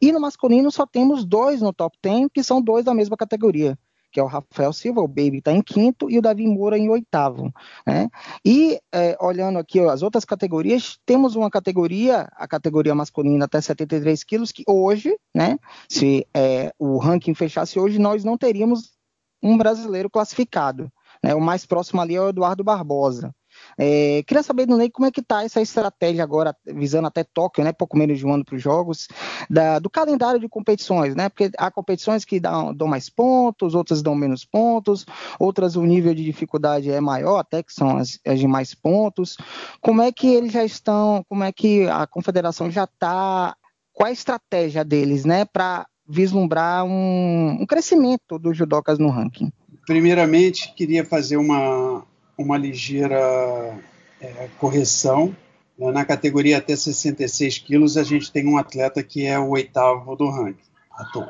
E 0.00 0.12
no 0.12 0.20
masculino 0.20 0.70
só 0.70 0.86
temos 0.86 1.24
dois 1.24 1.60
no 1.60 1.72
top 1.72 1.96
10, 2.02 2.28
que 2.32 2.42
são 2.42 2.62
dois 2.62 2.84
da 2.84 2.94
mesma 2.94 3.16
categoria 3.16 3.78
que 4.14 4.20
é 4.20 4.22
o 4.22 4.26
Rafael 4.26 4.72
Silva, 4.72 5.00
o 5.00 5.08
Baby 5.08 5.38
está 5.38 5.50
em 5.50 5.60
quinto 5.60 6.08
e 6.08 6.16
o 6.16 6.22
Davi 6.22 6.46
Moura 6.46 6.78
em 6.78 6.88
oitavo. 6.88 7.52
Né? 7.84 8.08
E 8.46 8.78
é, 8.94 9.16
olhando 9.20 9.58
aqui 9.58 9.80
ó, 9.80 9.90
as 9.90 10.02
outras 10.02 10.24
categorias, 10.24 10.96
temos 11.04 11.34
uma 11.34 11.50
categoria, 11.50 12.28
a 12.36 12.46
categoria 12.46 12.94
masculina 12.94 13.46
até 13.46 13.60
73 13.60 14.22
quilos, 14.22 14.52
que 14.52 14.62
hoje, 14.68 15.18
né, 15.34 15.58
se 15.88 16.24
é, 16.32 16.72
o 16.78 16.96
ranking 16.98 17.34
fechasse 17.34 17.76
hoje, 17.76 17.98
nós 17.98 18.22
não 18.22 18.38
teríamos 18.38 18.92
um 19.42 19.58
brasileiro 19.58 20.08
classificado. 20.08 20.88
Né? 21.20 21.34
O 21.34 21.40
mais 21.40 21.66
próximo 21.66 22.00
ali 22.00 22.14
é 22.14 22.20
o 22.20 22.28
Eduardo 22.28 22.62
Barbosa. 22.62 23.34
É, 23.78 24.22
queria 24.26 24.42
saber 24.42 24.66
do 24.66 24.76
Ney 24.76 24.90
como 24.90 25.06
é 25.06 25.10
que 25.10 25.20
está 25.20 25.44
essa 25.44 25.60
estratégia 25.60 26.22
agora, 26.22 26.56
visando 26.66 27.08
até 27.08 27.24
Tóquio, 27.24 27.64
né, 27.64 27.72
pouco 27.72 27.96
menos 27.96 28.18
de 28.18 28.26
um 28.26 28.32
ano 28.32 28.44
para 28.44 28.56
os 28.56 28.62
Jogos, 28.62 29.08
da, 29.48 29.78
do 29.78 29.90
calendário 29.90 30.40
de 30.40 30.48
competições, 30.48 31.14
né, 31.14 31.28
porque 31.28 31.50
há 31.58 31.70
competições 31.70 32.24
que 32.24 32.38
dão, 32.38 32.74
dão, 32.74 32.86
mais 32.86 33.08
pontos, 33.08 33.74
outras 33.74 34.02
dão 34.02 34.14
menos 34.14 34.44
pontos, 34.44 35.04
outras 35.38 35.76
o 35.76 35.84
nível 35.84 36.14
de 36.14 36.24
dificuldade 36.24 36.90
é 36.90 37.00
maior, 37.00 37.38
até 37.38 37.62
que 37.62 37.72
são 37.72 37.96
as, 37.96 38.18
as 38.26 38.38
de 38.38 38.46
mais 38.46 38.74
pontos. 38.74 39.36
Como 39.80 40.02
é 40.02 40.12
que 40.12 40.26
eles 40.26 40.52
já 40.52 40.64
estão, 40.64 41.24
como 41.28 41.44
é 41.44 41.52
que 41.52 41.86
a 41.88 42.06
confederação 42.06 42.70
já 42.70 42.84
está 42.84 43.56
qual 43.94 44.08
a 44.08 44.12
estratégia 44.12 44.84
deles, 44.84 45.24
né, 45.24 45.44
para 45.44 45.86
vislumbrar 46.06 46.84
um, 46.84 47.58
um, 47.60 47.66
crescimento 47.66 48.38
dos 48.38 48.56
judocas 48.56 48.98
no 48.98 49.08
ranking? 49.08 49.50
Primeiramente, 49.86 50.74
queria 50.74 51.04
fazer 51.04 51.36
uma, 51.36 52.04
uma 52.36 52.56
ligeira 52.56 53.78
é, 54.20 54.48
correção. 54.58 55.34
Na 55.78 56.04
categoria 56.04 56.58
até 56.58 56.76
66 56.76 57.58
quilos, 57.58 57.96
a 57.96 58.04
gente 58.04 58.30
tem 58.30 58.46
um 58.46 58.56
atleta 58.56 59.02
que 59.02 59.26
é 59.26 59.38
o 59.38 59.50
oitavo 59.50 60.14
do 60.14 60.28
ranking, 60.30 60.62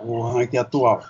o 0.04 0.20
ranking 0.20 0.58
atual. 0.58 1.02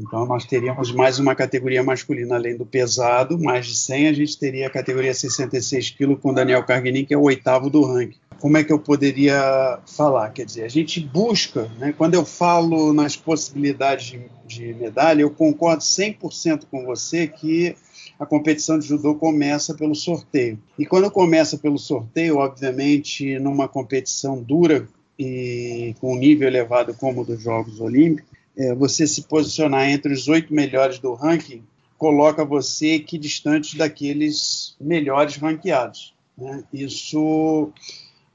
Então, 0.00 0.24
nós 0.24 0.46
teríamos 0.46 0.90
mais 0.92 1.18
uma 1.18 1.34
categoria 1.34 1.82
masculina, 1.82 2.36
além 2.36 2.56
do 2.56 2.64
pesado, 2.64 3.38
mais 3.38 3.66
de 3.66 3.76
100, 3.76 4.08
a 4.08 4.12
gente 4.14 4.38
teria 4.38 4.66
a 4.66 4.70
categoria 4.70 5.12
66 5.12 5.90
quilos 5.90 6.18
com 6.18 6.32
Daniel 6.32 6.64
Carguinin, 6.64 7.04
que 7.04 7.12
é 7.12 7.18
o 7.18 7.22
oitavo 7.22 7.68
do 7.68 7.84
ranking. 7.84 8.16
Como 8.38 8.56
é 8.56 8.64
que 8.64 8.72
eu 8.72 8.78
poderia 8.78 9.78
falar? 9.86 10.30
Quer 10.30 10.46
dizer, 10.46 10.64
a 10.64 10.68
gente 10.68 11.00
busca, 11.00 11.70
né, 11.78 11.92
quando 11.96 12.14
eu 12.14 12.24
falo 12.24 12.94
nas 12.94 13.14
possibilidades 13.14 14.06
de, 14.06 14.22
de 14.46 14.72
medalha, 14.72 15.20
eu 15.20 15.30
concordo 15.30 15.82
100% 15.82 16.62
com 16.70 16.86
você 16.86 17.26
que 17.26 17.76
a 18.20 18.26
competição 18.26 18.78
de 18.78 18.86
judô 18.86 19.14
começa 19.14 19.72
pelo 19.72 19.94
sorteio. 19.94 20.58
E 20.78 20.84
quando 20.84 21.10
começa 21.10 21.56
pelo 21.56 21.78
sorteio, 21.78 22.36
obviamente, 22.36 23.38
numa 23.38 23.66
competição 23.66 24.42
dura 24.42 24.86
e 25.18 25.94
com 26.00 26.14
um 26.14 26.18
nível 26.18 26.46
elevado 26.46 26.92
como 26.92 27.22
o 27.22 27.24
dos 27.24 27.42
Jogos 27.42 27.80
Olímpicos, 27.80 28.30
é, 28.58 28.74
você 28.74 29.06
se 29.06 29.22
posicionar 29.22 29.88
entre 29.88 30.12
os 30.12 30.28
oito 30.28 30.52
melhores 30.52 30.98
do 30.98 31.14
ranking 31.14 31.62
coloca 31.96 32.44
você 32.44 32.94
equidistante 32.94 33.78
daqueles 33.78 34.76
melhores 34.78 35.36
ranqueados. 35.36 36.14
Né? 36.36 36.62
Isso 36.72 37.72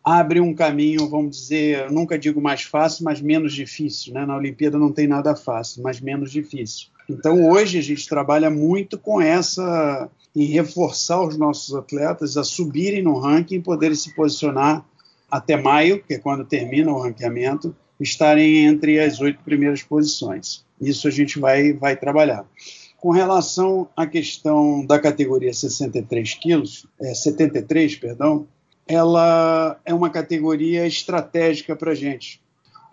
abre 0.03 0.41
um 0.41 0.53
caminho, 0.53 1.07
vamos 1.07 1.37
dizer, 1.37 1.91
nunca 1.91 2.17
digo 2.17 2.41
mais 2.41 2.63
fácil, 2.63 3.03
mas 3.03 3.21
menos 3.21 3.53
difícil. 3.53 4.13
Né? 4.13 4.25
Na 4.25 4.35
Olimpíada 4.35 4.79
não 4.79 4.91
tem 4.91 5.05
nada 5.05 5.35
fácil, 5.35 5.83
mas 5.83 6.01
menos 6.01 6.31
difícil. 6.31 6.87
Então 7.09 7.47
hoje 7.49 7.77
a 7.77 7.81
gente 7.81 8.07
trabalha 8.07 8.49
muito 8.49 8.97
com 8.97 9.21
essa 9.21 10.09
em 10.35 10.45
reforçar 10.45 11.25
os 11.25 11.37
nossos 11.37 11.73
atletas 11.73 12.35
a 12.35 12.43
subirem 12.43 13.01
no 13.01 13.17
ranking, 13.17 13.61
poderem 13.61 13.95
se 13.95 14.13
posicionar 14.13 14.85
até 15.31 15.55
maio, 15.55 16.03
que 16.03 16.15
é 16.15 16.19
quando 16.19 16.45
termina 16.45 16.91
o 16.91 17.01
ranqueamento, 17.01 17.75
estarem 17.99 18.65
entre 18.65 18.99
as 18.99 19.21
oito 19.21 19.41
primeiras 19.43 19.81
posições. 19.81 20.65
Isso 20.79 21.07
a 21.07 21.11
gente 21.11 21.39
vai, 21.39 21.71
vai 21.71 21.95
trabalhar. 21.95 22.45
Com 22.97 23.11
relação 23.11 23.87
à 23.95 24.05
questão 24.05 24.85
da 24.85 24.99
categoria 24.99 25.53
63 25.53 26.33
quilos, 26.33 26.85
é, 26.99 27.13
73, 27.13 27.95
perdão, 27.95 28.47
ela 28.87 29.79
é 29.85 29.93
uma 29.93 30.09
categoria 30.09 30.85
estratégica 30.85 31.75
para 31.75 31.91
a 31.91 31.95
gente. 31.95 32.41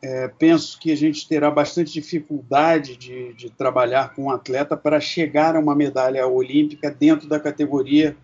É, 0.04 0.26
penso 0.26 0.80
que 0.80 0.90
a 0.90 0.96
gente 0.96 1.28
terá 1.28 1.48
bastante 1.48 1.92
dificuldade 1.92 2.96
de, 2.96 3.32
de 3.34 3.48
trabalhar 3.48 4.14
com 4.14 4.24
um 4.24 4.30
atleta 4.30 4.76
para 4.76 4.98
chegar 4.98 5.54
a 5.54 5.60
uma 5.60 5.76
medalha 5.76 6.26
olímpica 6.26 6.90
dentro 6.90 7.28
da 7.28 7.38
categoria, 7.38 8.16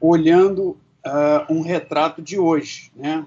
olhando 0.00 0.70
uh, 1.06 1.46
um 1.48 1.60
retrato 1.60 2.20
de 2.20 2.36
hoje, 2.36 2.90
né? 2.96 3.24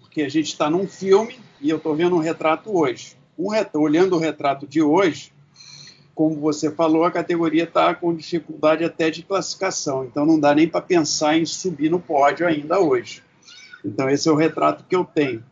Porque 0.00 0.22
a 0.22 0.28
gente 0.28 0.48
está 0.48 0.68
num 0.68 0.88
filme 0.88 1.38
e 1.60 1.70
eu 1.70 1.76
estou 1.76 1.94
vendo 1.94 2.16
um 2.16 2.20
retrato 2.20 2.76
hoje. 2.76 3.16
Um 3.38 3.50
olhando 3.74 4.16
o 4.16 4.18
retrato 4.18 4.66
de 4.66 4.82
hoje, 4.82 5.32
como 6.12 6.40
você 6.40 6.72
falou, 6.72 7.04
a 7.04 7.10
categoria 7.10 7.64
está 7.64 7.94
com 7.94 8.14
dificuldade 8.14 8.84
até 8.84 9.10
de 9.10 9.22
classificação, 9.22 10.04
então 10.04 10.24
não 10.26 10.38
dá 10.38 10.54
nem 10.54 10.68
para 10.68 10.80
pensar 10.80 11.36
em 11.36 11.44
subir 11.44 11.90
no 11.90 12.00
pódio 12.00 12.46
ainda 12.46 12.80
hoje. 12.80 13.22
Então 13.84 14.08
esse 14.08 14.28
é 14.28 14.32
o 14.32 14.36
retrato 14.36 14.84
que 14.88 14.96
eu 14.96 15.04
tenho. 15.04 15.44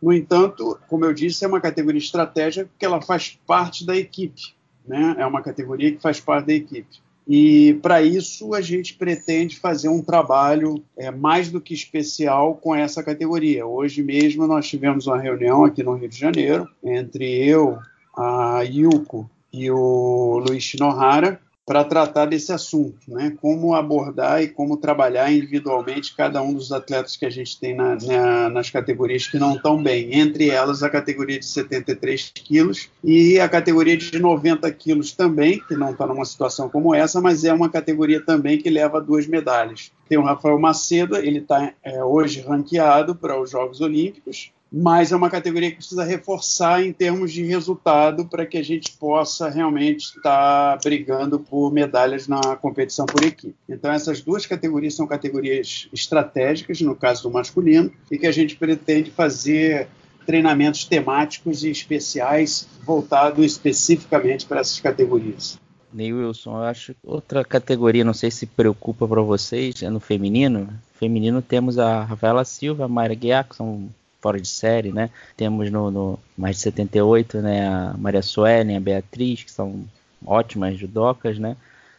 No 0.00 0.12
entanto, 0.12 0.78
como 0.88 1.04
eu 1.04 1.12
disse, 1.12 1.44
é 1.44 1.48
uma 1.48 1.60
categoria 1.60 1.98
estratégica 1.98 2.66
porque 2.66 2.84
ela 2.84 3.02
faz 3.02 3.38
parte 3.46 3.84
da 3.84 3.96
equipe. 3.96 4.54
Né? 4.86 5.16
É 5.18 5.26
uma 5.26 5.42
categoria 5.42 5.92
que 5.92 6.00
faz 6.00 6.20
parte 6.20 6.46
da 6.46 6.54
equipe. 6.54 7.00
E 7.28 7.74
para 7.82 8.02
isso 8.02 8.54
a 8.54 8.60
gente 8.60 8.94
pretende 8.94 9.58
fazer 9.58 9.88
um 9.88 10.02
trabalho 10.02 10.82
é, 10.96 11.10
mais 11.10 11.50
do 11.50 11.60
que 11.60 11.74
especial 11.74 12.56
com 12.56 12.74
essa 12.74 13.02
categoria. 13.02 13.66
Hoje 13.66 14.02
mesmo 14.02 14.46
nós 14.46 14.66
tivemos 14.66 15.06
uma 15.06 15.20
reunião 15.20 15.64
aqui 15.64 15.82
no 15.82 15.94
Rio 15.94 16.08
de 16.08 16.18
Janeiro 16.18 16.68
entre 16.82 17.24
eu, 17.46 17.78
a 18.16 18.62
Yuko 18.62 19.30
e 19.52 19.70
o 19.70 20.42
Luiz 20.44 20.64
Shinohara 20.64 21.40
para 21.70 21.84
tratar 21.84 22.24
desse 22.24 22.52
assunto, 22.52 22.98
né? 23.06 23.32
Como 23.40 23.76
abordar 23.76 24.42
e 24.42 24.48
como 24.48 24.76
trabalhar 24.76 25.30
individualmente 25.30 26.16
cada 26.16 26.42
um 26.42 26.52
dos 26.52 26.72
atletas 26.72 27.14
que 27.14 27.24
a 27.24 27.30
gente 27.30 27.60
tem 27.60 27.76
na, 27.76 27.94
na, 27.94 28.48
nas 28.48 28.70
categorias 28.70 29.28
que 29.28 29.38
não 29.38 29.54
estão 29.54 29.80
bem, 29.80 30.18
entre 30.18 30.50
elas 30.50 30.82
a 30.82 30.90
categoria 30.90 31.38
de 31.38 31.46
73 31.46 32.32
quilos 32.34 32.90
e 33.04 33.38
a 33.38 33.48
categoria 33.48 33.96
de 33.96 34.18
90 34.18 34.68
quilos 34.72 35.12
também, 35.12 35.60
que 35.60 35.76
não 35.76 35.92
está 35.92 36.08
numa 36.08 36.24
situação 36.24 36.68
como 36.68 36.92
essa, 36.92 37.20
mas 37.20 37.44
é 37.44 37.52
uma 37.52 37.68
categoria 37.68 38.20
também 38.20 38.58
que 38.58 38.68
leva 38.68 39.00
duas 39.00 39.28
medalhas. 39.28 39.92
Tem 40.08 40.18
o 40.18 40.24
Rafael 40.24 40.58
Macedo, 40.58 41.16
ele 41.18 41.38
está 41.38 41.72
é, 41.84 42.02
hoje 42.02 42.40
ranqueado 42.40 43.14
para 43.14 43.40
os 43.40 43.48
Jogos 43.48 43.80
Olímpicos, 43.80 44.50
mas 44.72 45.10
é 45.10 45.16
uma 45.16 45.28
categoria 45.28 45.70
que 45.70 45.78
precisa 45.78 46.04
reforçar 46.04 46.84
em 46.84 46.92
termos 46.92 47.32
de 47.32 47.42
resultado 47.44 48.26
para 48.26 48.46
que 48.46 48.56
a 48.56 48.62
gente 48.62 48.92
possa 48.92 49.48
realmente 49.48 50.16
estar 50.16 50.78
brigando 50.78 51.40
por 51.40 51.72
medalhas 51.72 52.28
na 52.28 52.56
competição 52.56 53.04
por 53.06 53.24
equipe. 53.24 53.56
Então, 53.68 53.90
essas 53.90 54.20
duas 54.20 54.46
categorias 54.46 54.94
são 54.94 55.06
categorias 55.06 55.88
estratégicas, 55.92 56.80
no 56.80 56.94
caso 56.94 57.24
do 57.24 57.30
masculino, 57.30 57.90
e 58.10 58.18
que 58.18 58.26
a 58.26 58.32
gente 58.32 58.54
pretende 58.54 59.10
fazer 59.10 59.88
treinamentos 60.24 60.84
temáticos 60.84 61.64
e 61.64 61.70
especiais 61.70 62.68
voltados 62.84 63.44
especificamente 63.44 64.46
para 64.46 64.60
essas 64.60 64.78
categorias. 64.78 65.58
Ney 65.92 66.12
Wilson, 66.12 66.58
eu 66.58 66.62
acho 66.62 66.94
outra 67.02 67.44
categoria, 67.44 68.04
não 68.04 68.14
sei 68.14 68.30
se 68.30 68.46
preocupa 68.46 69.08
para 69.08 69.22
vocês, 69.22 69.82
é 69.82 69.90
no 69.90 69.98
feminino. 69.98 70.68
Feminino 70.94 71.42
temos 71.42 71.78
a 71.78 72.04
Rafaela 72.04 72.44
Silva, 72.44 72.84
a 72.84 72.88
Mayra 72.88 73.14
Guiar, 73.14 73.48
que 73.48 73.56
são 73.56 73.88
fora 74.20 74.40
de 74.40 74.48
série, 74.48 74.92
né? 74.92 75.10
Temos 75.36 75.70
no, 75.70 75.90
no 75.90 76.18
mais 76.36 76.56
de 76.56 76.62
78, 76.62 77.38
né, 77.38 77.66
a 77.66 77.94
Maria 77.98 78.22
Suelen, 78.22 78.76
a 78.76 78.80
Beatriz, 78.80 79.42
que 79.42 79.50
são 79.50 79.84
ótimas 80.24 80.78
judocas, 80.78 81.38
né? 81.38 81.56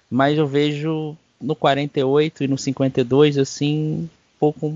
Mas 0.10 0.38
eu 0.38 0.48
vejo 0.48 1.16
no 1.42 1.56
48 1.56 2.44
e 2.44 2.48
no 2.48 2.58
52 2.58 3.38
assim 3.38 4.04
um 4.04 4.10
pouco 4.40 4.74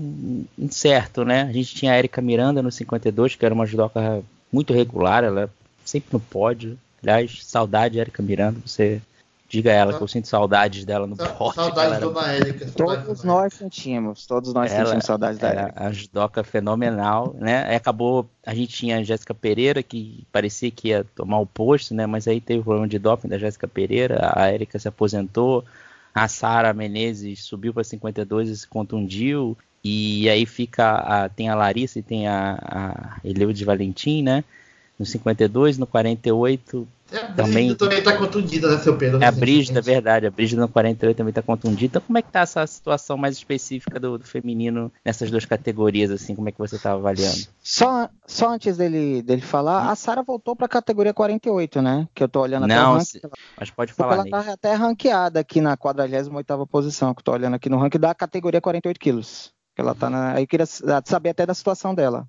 incerto, 0.58 1.24
né? 1.24 1.42
A 1.42 1.52
gente 1.52 1.74
tinha 1.74 1.92
a 1.92 1.98
Erika 1.98 2.20
Miranda 2.20 2.62
no 2.62 2.72
52, 2.72 3.36
que 3.36 3.44
era 3.44 3.54
uma 3.54 3.66
judoca 3.66 4.22
muito 4.52 4.72
regular, 4.72 5.24
ela 5.24 5.50
sempre 5.84 6.08
no 6.12 6.20
pódio. 6.20 6.78
Aliás, 7.02 7.44
saudade 7.44 7.98
Erika 7.98 8.22
Miranda, 8.22 8.58
você 8.64 9.00
Diga 9.48 9.70
a 9.70 9.74
ela 9.74 9.94
que 9.94 10.02
eu 10.02 10.08
sinto 10.08 10.26
saudades 10.26 10.84
dela 10.84 11.06
no 11.06 11.14
pote. 11.16 11.54
Saudades 11.54 11.92
da 11.92 11.98
Dona 12.00 12.32
Érica. 12.32 12.66
Todos 12.76 13.22
nós 13.22 13.54
sentimos, 13.54 14.26
todos 14.26 14.52
nós 14.52 14.72
ela 14.72 14.86
sentimos 14.86 15.04
saudades 15.04 15.38
da 15.38 15.48
Érica. 15.48 15.72
A 15.76 15.92
judoca 15.92 16.42
fenomenal, 16.42 17.34
né? 17.38 17.64
Aí 17.68 17.76
acabou, 17.76 18.28
a 18.44 18.54
gente 18.54 18.74
tinha 18.74 18.98
a 18.98 19.02
Jéssica 19.02 19.32
Pereira, 19.32 19.82
que 19.82 20.26
parecia 20.32 20.70
que 20.70 20.88
ia 20.88 21.04
tomar 21.14 21.38
o 21.38 21.46
posto, 21.46 21.94
né? 21.94 22.06
Mas 22.06 22.26
aí 22.26 22.40
teve 22.40 22.60
o 22.60 22.64
problema 22.64 22.88
de 22.88 22.98
doping 22.98 23.28
da 23.28 23.38
Jéssica 23.38 23.68
Pereira, 23.68 24.32
a 24.34 24.48
Érica 24.48 24.78
se 24.78 24.88
aposentou, 24.88 25.64
a 26.12 26.26
Sara 26.26 26.72
Menezes 26.72 27.44
subiu 27.44 27.72
para 27.72 27.84
52 27.84 28.48
e 28.48 28.56
se 28.56 28.66
contundiu, 28.66 29.56
e 29.84 30.28
aí 30.28 30.44
fica, 30.44 30.96
a, 30.96 31.28
tem 31.28 31.48
a 31.48 31.54
Larissa 31.54 32.00
e 32.00 32.02
tem 32.02 32.26
a, 32.26 32.58
a 32.60 33.20
Eleude 33.22 33.64
Valentim, 33.64 34.22
né? 34.22 34.42
No 34.98 35.06
52, 35.06 35.78
no 35.78 35.86
48 35.86 36.88
é, 37.12 37.18
a 37.18 37.32
também 37.34 37.74
também 37.74 37.98
está 37.98 38.16
contundida, 38.16 38.68
né, 38.68 38.78
seu 38.78 38.96
Pedro? 38.96 39.22
É 39.22 39.26
a 39.26 39.30
Brígida, 39.32 39.80
verdade. 39.80 40.26
A 40.26 40.30
Brígida 40.30 40.60
no 40.60 40.68
48 40.68 41.16
também 41.16 41.30
está 41.30 41.42
contundida. 41.42 41.86
Então, 41.86 42.02
como 42.02 42.18
é 42.18 42.22
que 42.22 42.28
está 42.28 42.40
essa 42.40 42.66
situação 42.66 43.16
mais 43.16 43.36
específica 43.36 44.00
do, 44.00 44.18
do, 44.18 44.24
feminino 44.24 44.92
nessas 45.04 45.30
duas 45.30 45.44
categorias, 45.44 46.10
assim? 46.10 46.34
Como 46.34 46.48
é 46.48 46.52
que 46.52 46.58
você 46.58 46.76
está 46.76 46.92
avaliando? 46.92 47.46
Só, 47.62 48.08
só 48.26 48.50
antes 48.50 48.76
dele, 48.76 49.22
dele 49.22 49.42
falar, 49.42 49.90
a 49.90 49.94
Sara 49.94 50.22
voltou 50.22 50.56
para 50.56 50.66
a 50.66 50.68
categoria 50.68 51.14
48, 51.14 51.80
né? 51.80 52.08
Que 52.12 52.22
eu 52.22 52.26
estou 52.26 52.42
olhando 52.42 52.66
Não, 52.66 53.00
se, 53.00 53.20
mas 53.58 53.70
pode 53.70 53.92
falar. 53.92 54.14
Ela 54.14 54.24
está 54.24 54.52
até 54.52 54.74
ranqueada 54.74 55.38
aqui 55.40 55.60
na 55.60 55.76
48 55.76 56.66
posição, 56.66 57.14
que 57.14 57.20
eu 57.20 57.22
estou 57.22 57.34
olhando 57.34 57.54
aqui 57.54 57.68
no 57.68 57.78
ranking 57.78 58.00
da 58.00 58.14
categoria 58.14 58.60
48 58.60 58.98
quilos. 58.98 59.52
Ela 59.76 59.94
tá 59.94 60.10
na, 60.10 60.32
aí 60.32 60.42
eu 60.42 60.46
queria 60.48 60.66
saber 60.66 61.30
até 61.30 61.44
da 61.46 61.54
situação 61.54 61.94
dela 61.94 62.26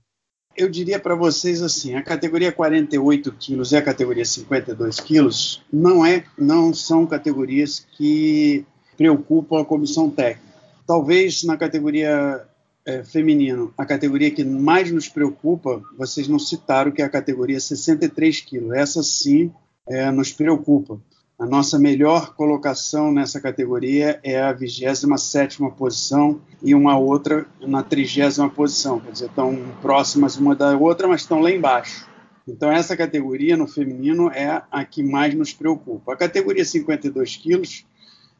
eu 0.57 0.67
diria 0.67 0.99
para 0.99 1.13
vocês 1.13 1.61
assim, 1.61 1.95
a 1.95 2.01
categoria 2.01 2.51
48 2.51 3.31
quilos 3.33 3.71
e 3.71 3.77
a 3.77 3.81
categoria 3.81 4.25
52 4.25 4.99
quilos 4.99 5.63
não 5.71 6.03
é, 6.03 6.23
não 6.35 6.73
são 6.73 7.05
categorias 7.05 7.85
que 7.95 8.65
preocupam 8.97 9.61
a 9.61 9.65
comissão 9.65 10.09
técnica. 10.09 10.57
Talvez 10.87 11.43
na 11.43 11.55
categoria 11.55 12.43
é, 12.83 13.03
feminino, 13.03 13.71
a 13.77 13.85
categoria 13.85 14.31
que 14.31 14.43
mais 14.43 14.91
nos 14.91 15.07
preocupa, 15.07 15.81
vocês 15.95 16.27
não 16.27 16.39
citaram 16.39 16.91
que 16.91 17.03
é 17.03 17.05
a 17.05 17.09
categoria 17.09 17.59
63 17.59 18.41
quilos. 18.41 18.71
Essa 18.73 19.03
sim 19.03 19.51
é, 19.87 20.09
nos 20.09 20.33
preocupa, 20.33 20.99
A 21.39 21.46
nossa 21.46 21.77
melhor 21.77 22.34
colocação 22.34 23.12
nessa 23.12 23.39
categoria 23.39 24.20
é 24.24 24.41
a 24.41 24.51
27 24.51 25.60
posição 25.77 26.41
e 26.63 26.74
uma 26.74 26.98
outra 26.98 27.46
na 27.62 27.84
30 27.84 28.50
posição, 28.50 29.00
quer 29.00 29.12
dizer, 29.12 29.25
estão 29.27 29.56
próximas 29.79 30.36
uma 30.36 30.56
da 30.56 30.75
outra, 30.75 31.08
mas 31.08 31.22
estão 31.22 31.39
lá 31.39 31.51
embaixo. 31.51 32.08
Então, 32.48 32.72
essa 32.72 32.98
categoria 32.98 33.56
no 33.56 33.67
feminino 33.67 34.32
é 34.32 34.63
a 34.72 34.84
que 34.84 35.03
mais 35.03 35.36
nos 35.36 35.53
preocupa. 35.53 36.13
A 36.13 36.17
categoria 36.17 36.65
52 36.65 37.36
quilos, 37.36 37.86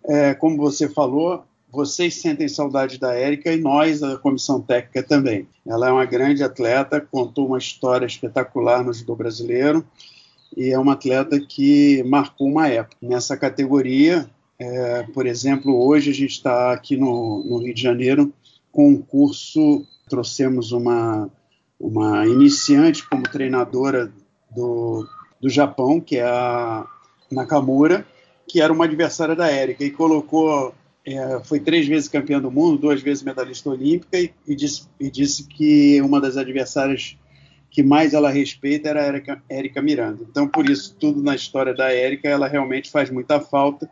é, 0.04 0.34
como 0.34 0.58
você 0.58 0.90
falou, 0.90 1.44
vocês 1.72 2.20
sentem 2.20 2.48
saudade 2.48 2.98
da 2.98 3.14
Érica 3.14 3.54
e 3.54 3.62
nós, 3.62 4.02
a 4.02 4.18
comissão 4.18 4.60
técnica, 4.60 5.04
também. 5.04 5.48
Ela 5.68 5.90
é 5.90 5.92
uma 5.92 6.06
grande 6.06 6.44
atleta, 6.44 7.00
contou 7.00 7.46
uma 7.46 7.60
história 7.60 8.08
espetacular 8.08 8.84
no 8.84 8.92
judô 8.92 9.16
brasileiro 9.16 9.86
e 10.56 10.70
é 10.72 10.80
uma 10.80 10.94
atleta 10.94 11.40
que 11.40 12.04
marcou 12.04 12.48
uma 12.48 12.68
época. 12.68 12.98
Nessa 13.02 13.36
categoria, 13.36 14.30
é, 14.60 15.04
por 15.14 15.26
exemplo, 15.26 15.76
hoje 15.86 16.10
a 16.10 16.14
gente 16.14 16.32
está 16.32 16.74
aqui 16.74 16.98
no, 16.98 17.44
no, 17.44 17.58
Rio 17.60 17.74
de 17.74 17.82
Janeiro 17.82 18.34
com 18.72 18.90
um 18.90 19.02
curso, 19.02 19.86
trouxemos 20.10 20.72
uma, 20.72 21.30
uma 21.80 22.26
iniciante 22.28 23.08
como 23.08 23.24
treinadora 23.24 24.12
do, 24.56 25.08
do 25.42 25.50
Japão, 25.50 26.00
que 26.00 26.18
é 26.18 26.24
a 26.24 26.86
Nakamura, 27.32 28.06
que 28.48 28.62
era 28.62 28.72
uma 28.72 28.86
adversária 28.86 29.36
da 29.36 29.48
Érica, 29.48 29.84
e 29.84 29.92
colocou, 29.92 30.74
é, 31.06 31.40
foi 31.44 31.60
três 31.60 31.88
vezes 31.88 32.08
campeã 32.08 32.40
do 32.40 32.50
mundo, 32.50 32.78
duas 32.78 33.02
vezes 33.02 33.24
medalhista 33.24 33.70
olímpica, 33.70 34.18
e, 34.18 34.32
e, 34.48 34.56
disse, 34.56 34.88
e 35.00 35.12
disse 35.12 35.44
que 35.46 36.02
uma 36.02 36.22
das 36.22 36.38
adversárias 36.38 37.18
que 37.78 37.84
mais 37.84 38.16
ela 38.16 38.32
respeita 38.32 38.90
era 38.90 39.02
a 39.02 39.38
Érica 39.48 39.84
Miranda. 39.84 40.26
Então, 40.28 40.48
por 40.48 40.68
isso, 40.68 40.96
tudo 41.00 41.22
na 41.22 41.36
história 41.36 41.76
da 41.76 41.94
Érica, 41.94 42.28
ela 42.28 42.48
realmente 42.48 42.90
faz 42.90 43.12
muita 43.12 43.40
falta 43.40 43.88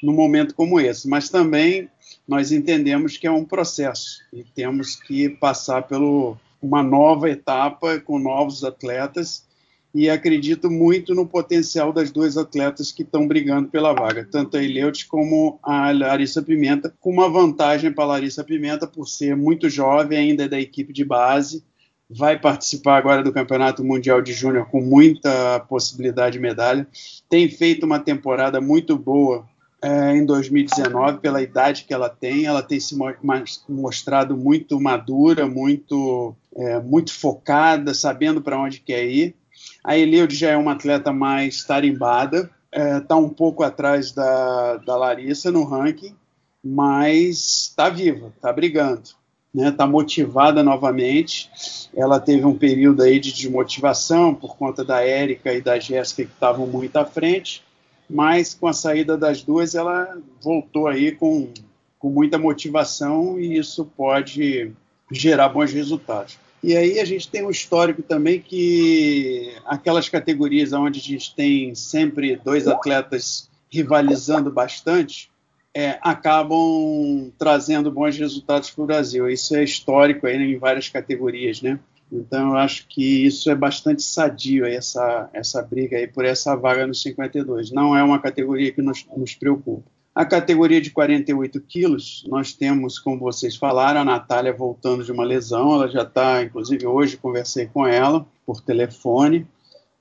num 0.00 0.12
momento 0.12 0.54
como 0.54 0.78
esse. 0.78 1.08
Mas 1.08 1.28
também 1.28 1.88
nós 2.28 2.52
entendemos 2.52 3.16
que 3.16 3.26
é 3.26 3.32
um 3.32 3.44
processo 3.44 4.20
e 4.32 4.44
temos 4.44 4.94
que 4.94 5.28
passar 5.28 5.82
por 5.82 6.38
uma 6.62 6.80
nova 6.80 7.28
etapa 7.28 7.98
com 7.98 8.20
novos 8.20 8.62
atletas 8.62 9.44
e 9.92 10.08
acredito 10.08 10.70
muito 10.70 11.12
no 11.12 11.26
potencial 11.26 11.92
das 11.92 12.12
duas 12.12 12.36
atletas 12.36 12.92
que 12.92 13.02
estão 13.02 13.26
brigando 13.26 13.68
pela 13.68 13.92
vaga, 13.92 14.28
tanto 14.30 14.56
a 14.56 14.62
Eleute 14.62 15.08
como 15.08 15.58
a 15.60 15.90
Larissa 15.90 16.40
Pimenta, 16.40 16.94
com 17.00 17.10
uma 17.10 17.28
vantagem 17.28 17.92
para 17.92 18.04
a 18.04 18.08
Larissa 18.08 18.44
Pimenta 18.44 18.86
por 18.86 19.08
ser 19.08 19.36
muito 19.36 19.68
jovem, 19.68 20.18
ainda 20.18 20.44
é 20.44 20.48
da 20.48 20.60
equipe 20.60 20.92
de 20.92 21.04
base, 21.04 21.64
vai 22.08 22.38
participar 22.38 22.96
agora 22.96 23.22
do 23.22 23.32
Campeonato 23.32 23.82
Mundial 23.82 24.20
de 24.20 24.32
Júnior 24.32 24.66
com 24.66 24.80
muita 24.80 25.60
possibilidade 25.60 26.34
de 26.34 26.40
medalha. 26.40 26.86
Tem 27.28 27.48
feito 27.48 27.86
uma 27.86 27.98
temporada 27.98 28.60
muito 28.60 28.96
boa 28.96 29.46
é, 29.82 30.16
em 30.16 30.24
2019 30.24 31.18
pela 31.18 31.42
idade 31.42 31.84
que 31.84 31.94
ela 31.94 32.08
tem. 32.08 32.44
Ela 32.44 32.62
tem 32.62 32.78
se 32.78 32.96
mostrado 33.68 34.36
muito 34.36 34.80
madura, 34.80 35.46
muito, 35.46 36.34
é, 36.56 36.80
muito 36.80 37.12
focada, 37.12 37.94
sabendo 37.94 38.42
para 38.42 38.58
onde 38.58 38.80
quer 38.80 39.04
ir. 39.06 39.34
A 39.82 39.96
Eliud 39.96 40.34
já 40.34 40.50
é 40.50 40.56
uma 40.56 40.72
atleta 40.72 41.12
mais 41.12 41.64
tarimbada, 41.64 42.50
está 42.72 43.14
é, 43.14 43.18
um 43.18 43.28
pouco 43.28 43.62
atrás 43.62 44.12
da, 44.12 44.76
da 44.78 44.96
Larissa 44.96 45.50
no 45.50 45.64
ranking, 45.64 46.14
mas 46.62 47.68
está 47.68 47.88
viva, 47.88 48.32
está 48.34 48.52
brigando 48.52 49.23
está 49.54 49.70
né, 49.70 49.70
tá 49.70 49.86
motivada 49.86 50.62
novamente. 50.62 51.48
Ela 51.94 52.18
teve 52.18 52.44
um 52.44 52.56
período 52.56 53.02
aí 53.02 53.20
de 53.20 53.32
desmotivação 53.32 54.34
por 54.34 54.56
conta 54.56 54.84
da 54.84 55.00
Érica 55.00 55.52
e 55.52 55.62
da 55.62 55.78
Jéssica 55.78 56.24
que 56.24 56.32
estavam 56.32 56.66
muito 56.66 56.96
à 56.96 57.04
frente, 57.04 57.62
mas 58.10 58.52
com 58.52 58.66
a 58.66 58.72
saída 58.72 59.16
das 59.16 59.42
duas 59.42 59.74
ela 59.74 60.18
voltou 60.42 60.88
aí 60.88 61.12
com, 61.12 61.48
com 61.98 62.10
muita 62.10 62.36
motivação 62.36 63.38
e 63.38 63.56
isso 63.56 63.84
pode 63.96 64.72
gerar 65.10 65.48
bons 65.50 65.72
resultados. 65.72 66.36
E 66.62 66.76
aí 66.76 66.98
a 66.98 67.04
gente 67.04 67.28
tem 67.28 67.44
um 67.44 67.50
histórico 67.50 68.02
também 68.02 68.40
que 68.40 69.54
aquelas 69.66 70.08
categorias 70.08 70.72
onde 70.72 70.98
a 70.98 71.02
gente 71.02 71.34
tem 71.34 71.74
sempre 71.74 72.36
dois 72.36 72.66
atletas 72.66 73.50
rivalizando 73.70 74.50
bastante, 74.50 75.30
é, 75.74 75.98
acabam 76.00 77.32
trazendo 77.36 77.90
bons 77.90 78.16
resultados 78.16 78.70
para 78.70 78.84
o 78.84 78.86
Brasil. 78.86 79.28
Isso 79.28 79.56
é 79.56 79.64
histórico 79.64 80.26
aí 80.26 80.36
em 80.36 80.56
várias 80.56 80.88
categorias, 80.88 81.60
né? 81.60 81.80
Então 82.12 82.50
eu 82.50 82.56
acho 82.56 82.86
que 82.86 83.26
isso 83.26 83.50
é 83.50 83.54
bastante 83.56 84.02
sadio 84.02 84.64
aí, 84.64 84.74
essa 84.74 85.28
essa 85.32 85.60
briga 85.60 85.96
aí 85.96 86.06
por 86.06 86.24
essa 86.24 86.54
vaga 86.54 86.86
no 86.86 86.94
52. 86.94 87.72
Não 87.72 87.96
é 87.96 88.04
uma 88.04 88.20
categoria 88.20 88.70
que 88.70 88.80
nos, 88.80 89.04
nos 89.16 89.34
preocupa. 89.34 89.90
A 90.14 90.24
categoria 90.24 90.80
de 90.80 90.92
48 90.92 91.60
quilos, 91.62 92.24
nós 92.28 92.52
temos, 92.52 93.00
como 93.00 93.18
vocês 93.18 93.56
falaram, 93.56 94.00
a 94.00 94.04
Natália 94.04 94.52
voltando 94.52 95.02
de 95.02 95.10
uma 95.10 95.24
lesão. 95.24 95.74
Ela 95.74 95.88
já 95.88 96.02
está, 96.02 96.40
inclusive 96.40 96.86
hoje 96.86 97.16
conversei 97.16 97.66
com 97.66 97.84
ela 97.84 98.24
por 98.46 98.60
telefone. 98.60 99.44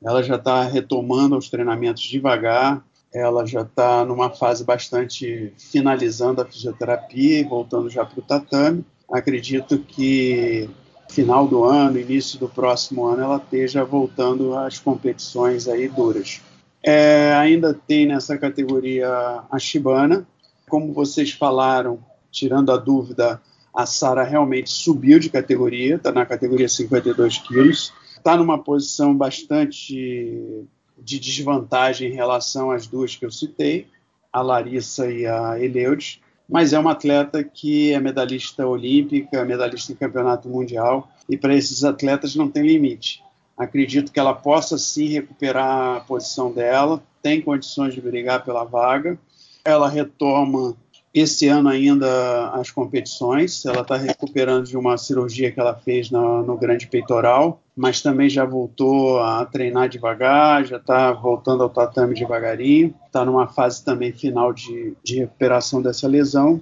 Ela 0.04 0.22
já 0.22 0.36
está 0.36 0.66
retomando 0.66 1.36
os 1.36 1.50
treinamentos 1.50 2.04
devagar 2.04 2.86
ela 3.14 3.46
já 3.46 3.62
está 3.62 4.04
numa 4.04 4.30
fase 4.30 4.64
bastante 4.64 5.54
finalizando 5.58 6.42
a 6.42 6.46
fisioterapia 6.46 7.40
e 7.40 7.44
voltando 7.44 7.90
já 7.90 8.04
para 8.04 8.20
o 8.20 8.24
tatame. 8.24 8.84
Acredito 9.12 9.78
que 9.80 10.70
final 11.10 11.48
do 11.48 11.64
ano, 11.64 12.00
início 12.00 12.40
do 12.40 12.50
próximo 12.50 13.06
ano, 13.06 13.22
ela 13.22 13.38
esteja 13.38 13.86
voltando 13.86 14.58
às 14.58 14.80
competições 14.80 15.68
aí 15.68 15.88
duras. 15.88 16.42
É, 16.82 17.34
ainda 17.36 17.74
tem 17.74 18.08
nessa 18.08 18.38
categoria 18.38 19.08
a 19.50 19.60
Shibana. 19.60 20.28
Como 20.68 20.92
vocês 20.92 21.32
falaram, 21.32 22.00
tirando 22.32 22.72
a 22.72 22.78
dúvida, 22.78 23.40
a 23.74 23.86
Sara 23.86 24.24
realmente 24.24 24.72
subiu 24.72 25.20
de 25.20 25.30
categoria, 25.30 25.96
está 25.96 26.12
na 26.12 26.26
categoria 26.26 26.68
52 26.68 27.38
quilos. 27.40 27.94
Está 28.18 28.36
numa 28.36 28.58
posição 28.58 29.16
bastante 29.16 30.66
de 30.98 31.20
desvantagem 31.20 32.12
em 32.12 32.16
relação 32.16 32.72
às 32.72 32.88
duas 32.88 33.16
que 33.16 33.26
eu 33.26 33.32
citei, 33.32 33.88
a 34.32 34.42
Larissa 34.42 35.12
e 35.12 35.26
a 35.26 35.60
Eleudes, 35.60 36.20
mas 36.50 36.74
é 36.74 36.80
uma 36.80 36.92
atleta 36.92 37.44
que 37.44 37.92
é 37.94 38.00
medalhista 38.00 38.68
olímpica, 38.68 39.46
medalhista 39.46 39.92
em 39.92 39.96
campeonato 39.96 40.50
mundial, 40.50 41.10
e 41.30 41.38
para 41.38 41.56
esses 41.56 41.84
atletas 41.84 42.36
não 42.36 42.50
tem 42.50 42.64
limite. 42.64 43.24
Acredito 43.58 44.12
que 44.12 44.20
ela 44.20 44.34
possa 44.34 44.78
sim 44.78 45.08
recuperar 45.08 45.98
a 45.98 46.00
posição 46.02 46.52
dela, 46.52 47.02
tem 47.22 47.42
condições 47.42 47.94
de 47.94 48.02
brigar 48.02 48.44
pela 48.44 48.66
vaga. 48.66 49.18
Ela 49.64 49.88
retoma 49.88 50.76
esse 51.14 51.48
ano 51.48 51.70
ainda 51.70 52.50
as 52.50 52.70
competições. 52.70 53.66
Ela 53.66 53.82
está 53.82 53.96
recuperando 53.96 54.66
de 54.66 54.76
uma 54.76 54.98
cirurgia 54.98 55.52
que 55.52 55.60
ela 55.60 55.74
fez 55.74 56.12
no, 56.12 56.44
no, 56.44 56.58
grande 56.58 56.88
peitoral, 56.88 57.63
mas 57.76 58.02
também 58.02 58.30
já 58.30 58.46
voltou 58.46 59.20
a 59.20 59.46
treinar 59.46 59.90
devagar, 59.90 60.66
já 60.66 60.78
está 60.78 61.12
voltando 61.12 61.64
ao 61.64 61.70
tatame 61.70 62.14
devagarinho. 62.14 62.94
Está 63.06 63.26
numa 63.26 63.48
fase 63.48 63.84
também 63.84 64.12
final 64.12 64.54
de, 64.54 64.96
de 65.04 65.20
recuperação 65.20 65.82
dessa 65.82 66.08
lesão. 66.08 66.62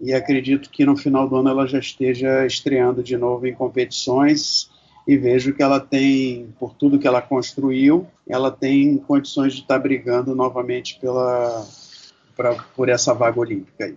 E 0.00 0.12
acredito 0.12 0.70
que 0.70 0.84
no 0.84 0.96
final 0.96 1.28
do 1.28 1.36
ano 1.36 1.48
ela 1.48 1.66
já 1.66 1.78
esteja 1.78 2.46
estreando 2.46 3.02
de 3.02 3.16
novo 3.16 3.46
em 3.46 3.54
competições 3.54 4.70
e 5.06 5.16
vejo 5.16 5.54
que 5.54 5.62
ela 5.62 5.80
tem, 5.80 6.52
por 6.58 6.74
tudo 6.74 6.98
que 6.98 7.06
ela 7.06 7.22
construiu, 7.22 8.06
ela 8.28 8.50
tem 8.50 8.98
condições 8.98 9.54
de 9.54 9.62
estar 9.62 9.76
tá 9.76 9.80
brigando 9.80 10.34
novamente 10.34 10.98
pela, 11.00 11.66
pra, 12.36 12.54
por 12.74 12.88
essa 12.88 13.14
vaga 13.14 13.40
olímpica 13.40 13.84
aí. 13.84 13.96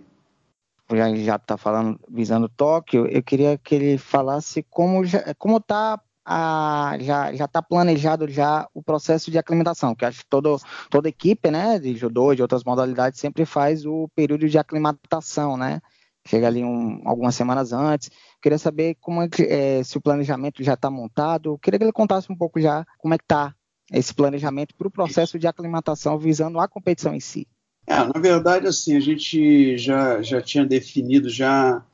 Já 1.24 1.36
está 1.36 1.56
falando 1.56 2.00
visando 2.08 2.48
Tóquio, 2.48 3.06
eu 3.06 3.22
queria 3.22 3.56
que 3.56 3.74
ele 3.76 3.98
falasse 3.98 4.64
como 4.68 5.04
já, 5.04 5.34
como 5.38 5.58
está 5.58 6.00
a, 6.32 6.96
já 7.00 7.34
já 7.34 7.44
está 7.46 7.60
planejado 7.60 8.28
já 8.28 8.68
o 8.72 8.80
processo 8.80 9.32
de 9.32 9.38
aclimatação, 9.38 9.96
que 9.96 10.04
acho 10.04 10.20
que 10.20 10.30
todo, 10.30 10.60
toda 10.88 11.08
equipe, 11.08 11.50
né, 11.50 11.76
de 11.76 11.96
judô, 11.96 12.32
de 12.36 12.40
outras 12.40 12.62
modalidades 12.62 13.18
sempre 13.18 13.44
faz 13.44 13.84
o 13.84 14.08
período 14.14 14.48
de 14.48 14.56
aclimatação, 14.56 15.56
né? 15.56 15.80
Chega 16.24 16.46
ali 16.46 16.62
um, 16.62 17.00
algumas 17.04 17.34
semanas 17.34 17.72
antes. 17.72 18.10
Queria 18.40 18.58
saber 18.58 18.96
como 19.00 19.22
é 19.22 19.28
que, 19.28 19.42
é, 19.42 19.82
se 19.82 19.98
o 19.98 20.00
planejamento 20.00 20.62
já 20.62 20.74
está 20.74 20.88
montado. 20.88 21.58
Queria 21.58 21.78
que 21.78 21.84
ele 21.84 21.92
contasse 21.92 22.30
um 22.30 22.36
pouco 22.36 22.60
já 22.60 22.86
como 22.98 23.14
é 23.14 23.18
que 23.18 23.24
está 23.24 23.52
esse 23.92 24.14
planejamento 24.14 24.74
para 24.76 24.86
o 24.86 24.90
processo 24.90 25.36
de 25.36 25.48
aclimatação 25.48 26.16
visando 26.16 26.60
a 26.60 26.68
competição 26.68 27.12
em 27.12 27.20
si. 27.20 27.48
É, 27.88 27.96
na 28.04 28.20
verdade, 28.20 28.68
assim, 28.68 28.96
a 28.96 29.00
gente 29.00 29.76
já, 29.76 30.22
já 30.22 30.40
tinha 30.40 30.64
definido 30.64 31.28
já 31.28 31.84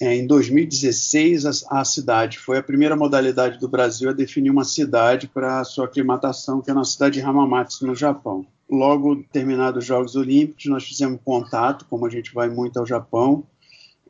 é, 0.00 0.16
em 0.16 0.26
2016 0.26 1.44
a, 1.44 1.80
a, 1.80 1.84
cidade. 1.84 2.38
Foi 2.38 2.56
a 2.56 2.62
primeira 2.62 2.96
modalidade 2.96 3.58
do 3.58 3.68
Brasil 3.68 4.08
a 4.08 4.14
definir 4.14 4.50
uma 4.50 4.64
cidade 4.64 5.28
para 5.28 5.62
sua 5.62 5.84
aclimatação, 5.84 6.62
que 6.62 6.70
é 6.70 6.74
na 6.74 6.84
cidade 6.84 7.20
de 7.20 7.20
Hamamatsu, 7.20 7.86
no 7.86 7.94
Japão. 7.94 8.46
Logo 8.68 9.22
terminados 9.30 9.82
os 9.82 9.84
Jogos 9.84 10.16
Olímpicos, 10.16 10.64
nós 10.66 10.84
fizemos 10.84 11.20
contato, 11.22 11.84
como 11.90 12.06
a 12.06 12.10
gente 12.10 12.32
vai 12.32 12.48
muito 12.48 12.78
ao 12.78 12.86
Japão, 12.86 13.44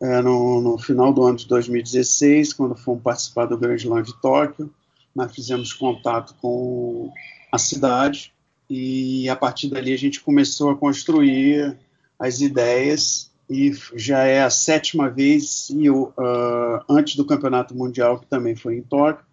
é, 0.00 0.22
no, 0.22 0.61
no, 0.61 0.79
final 0.79 1.12
do 1.12 1.24
ano 1.24 1.37
de 1.37 1.46
2016, 1.48 2.53
quando 2.53 2.76
fomos 2.76 3.03
participar 3.03 3.46
do 3.46 3.59
Grande 3.59 3.83
Slam 3.83 4.03
de 4.03 4.18
Tóquio, 4.20 4.72
nós 5.14 5.35
fizemos 5.35 5.72
contato 5.72 6.35
com 6.40 7.12
a 7.50 7.59
cidade 7.59 8.33
e 8.68 9.29
a 9.29 9.35
partir 9.35 9.68
dali 9.68 9.92
a 9.92 9.98
gente 9.98 10.20
começou 10.20 10.70
a 10.70 10.76
construir 10.76 11.76
as 12.18 12.40
ideias 12.40 13.30
e 13.51 13.73
já 13.97 14.21
é 14.21 14.43
a 14.43 14.49
sétima 14.49 15.11
vez 15.11 15.69
e 15.71 15.91
uh, 15.91 16.15
antes 16.89 17.17
do 17.17 17.27
Campeonato 17.27 17.75
Mundial 17.75 18.21
que 18.21 18.27
também 18.27 18.55
foi 18.55 18.77
em 18.77 18.83
Tóquio 18.83 19.25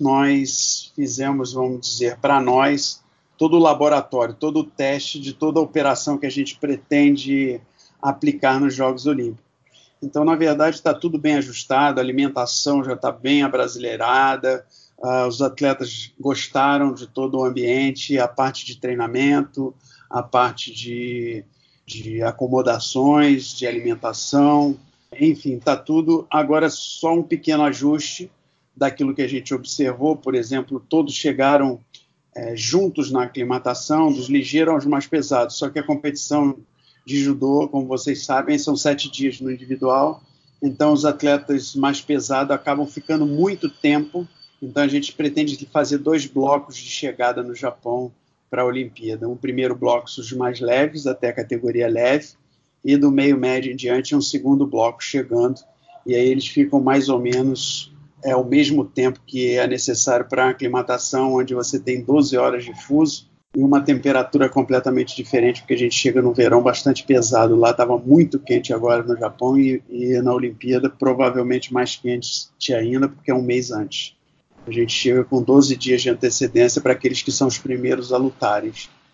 nós 0.00 0.92
fizemos 0.96 1.52
vamos 1.52 1.86
dizer 1.86 2.18
para 2.18 2.40
nós 2.40 3.00
todo 3.38 3.56
o 3.56 3.60
laboratório 3.60 4.34
todo 4.34 4.58
o 4.58 4.64
teste 4.64 5.20
de 5.20 5.32
toda 5.32 5.60
a 5.60 5.62
operação 5.62 6.18
que 6.18 6.26
a 6.26 6.30
gente 6.30 6.56
pretende 6.58 7.60
aplicar 8.02 8.58
nos 8.58 8.74
Jogos 8.74 9.06
Olímpicos. 9.06 9.44
Então 10.02 10.24
na 10.24 10.34
verdade 10.34 10.74
está 10.74 10.92
tudo 10.92 11.16
bem 11.16 11.36
ajustado 11.36 12.00
a 12.00 12.02
alimentação 12.02 12.82
já 12.82 12.94
está 12.94 13.12
bem 13.12 13.44
abrasileirada 13.44 14.66
Uh, 15.02 15.26
os 15.26 15.40
atletas 15.40 16.12
gostaram 16.20 16.92
de 16.92 17.06
todo 17.06 17.38
o 17.38 17.44
ambiente, 17.46 18.18
a 18.18 18.28
parte 18.28 18.66
de 18.66 18.76
treinamento, 18.78 19.74
a 20.10 20.22
parte 20.22 20.74
de, 20.74 21.42
de 21.90 22.22
acomodações, 22.22 23.52
de 23.52 23.66
alimentação, 23.66 24.78
enfim, 25.18 25.54
está 25.54 25.76
tudo. 25.76 26.26
Agora, 26.30 26.70
só 26.70 27.12
um 27.14 27.22
pequeno 27.22 27.64
ajuste 27.64 28.30
daquilo 28.76 29.14
que 29.14 29.22
a 29.22 29.28
gente 29.28 29.52
observou, 29.52 30.14
por 30.14 30.34
exemplo, 30.34 30.80
todos 30.88 31.12
chegaram 31.14 31.80
é, 32.34 32.54
juntos 32.54 33.10
na 33.10 33.24
aclimatação, 33.24 34.12
dos 34.12 34.28
ligeiros 34.28 34.72
aos 34.72 34.86
mais 34.86 35.06
pesados, 35.06 35.56
só 35.56 35.68
que 35.68 35.80
a 35.80 35.82
competição 35.82 36.56
de 37.04 37.20
judô, 37.20 37.68
como 37.68 37.86
vocês 37.86 38.24
sabem, 38.24 38.56
são 38.56 38.76
sete 38.76 39.10
dias 39.10 39.40
no 39.40 39.50
individual, 39.50 40.22
então 40.62 40.92
os 40.92 41.04
atletas 41.04 41.74
mais 41.74 42.00
pesados 42.00 42.54
acabam 42.54 42.86
ficando 42.86 43.26
muito 43.26 43.68
tempo. 43.68 44.28
Então 44.62 44.82
a 44.82 44.88
gente 44.88 45.12
pretende 45.12 45.66
fazer 45.72 45.98
dois 45.98 46.26
blocos 46.26 46.76
de 46.76 46.88
chegada 46.88 47.42
no 47.42 47.54
Japão 47.54 48.12
para 48.50 48.62
a 48.62 48.66
Olimpíada. 48.66 49.28
Um 49.28 49.36
primeiro 49.36 49.76
bloco 49.76 50.06
os 50.06 50.32
mais 50.32 50.60
leves, 50.60 51.06
até 51.06 51.28
a 51.28 51.32
categoria 51.32 51.88
leve, 51.88 52.30
e 52.84 52.96
do 52.96 53.10
meio 53.10 53.38
médio 53.38 53.72
em 53.72 53.76
diante 53.76 54.16
um 54.16 54.20
segundo 54.20 54.66
bloco 54.66 55.02
chegando. 55.02 55.60
E 56.04 56.14
aí 56.14 56.28
eles 56.28 56.48
ficam 56.48 56.80
mais 56.80 57.08
ou 57.08 57.20
menos 57.20 57.92
é, 58.24 58.34
o 58.34 58.44
mesmo 58.44 58.84
tempo 58.84 59.20
que 59.26 59.56
é 59.56 59.66
necessário 59.66 60.26
para 60.26 60.46
a 60.46 60.50
aclimatação, 60.50 61.34
onde 61.34 61.54
você 61.54 61.78
tem 61.78 62.02
12 62.02 62.36
horas 62.36 62.64
de 62.64 62.74
fuso 62.82 63.30
e 63.54 63.62
uma 63.62 63.80
temperatura 63.80 64.48
completamente 64.48 65.16
diferente, 65.16 65.60
porque 65.60 65.74
a 65.74 65.78
gente 65.78 65.94
chega 65.94 66.22
no 66.22 66.32
verão 66.32 66.62
bastante 66.62 67.04
pesado. 67.04 67.56
Lá 67.56 67.70
estava 67.70 67.98
muito 67.98 68.38
quente 68.38 68.72
agora 68.72 69.02
no 69.02 69.16
Japão 69.16 69.58
e, 69.58 69.82
e 69.88 70.20
na 70.22 70.32
Olimpíada 70.32 70.88
provavelmente 70.88 71.72
mais 71.72 71.96
quente 71.96 72.72
ainda, 72.72 73.08
porque 73.08 73.30
é 73.30 73.34
um 73.34 73.42
mês 73.42 73.70
antes. 73.70 74.16
A 74.66 74.70
gente 74.70 74.92
chega 74.92 75.24
com 75.24 75.42
12 75.42 75.76
dias 75.76 76.02
de 76.02 76.10
antecedência 76.10 76.80
para 76.80 76.92
aqueles 76.92 77.22
que 77.22 77.32
são 77.32 77.48
os 77.48 77.58
primeiros 77.58 78.12
a 78.12 78.16
lutarem. 78.16 78.72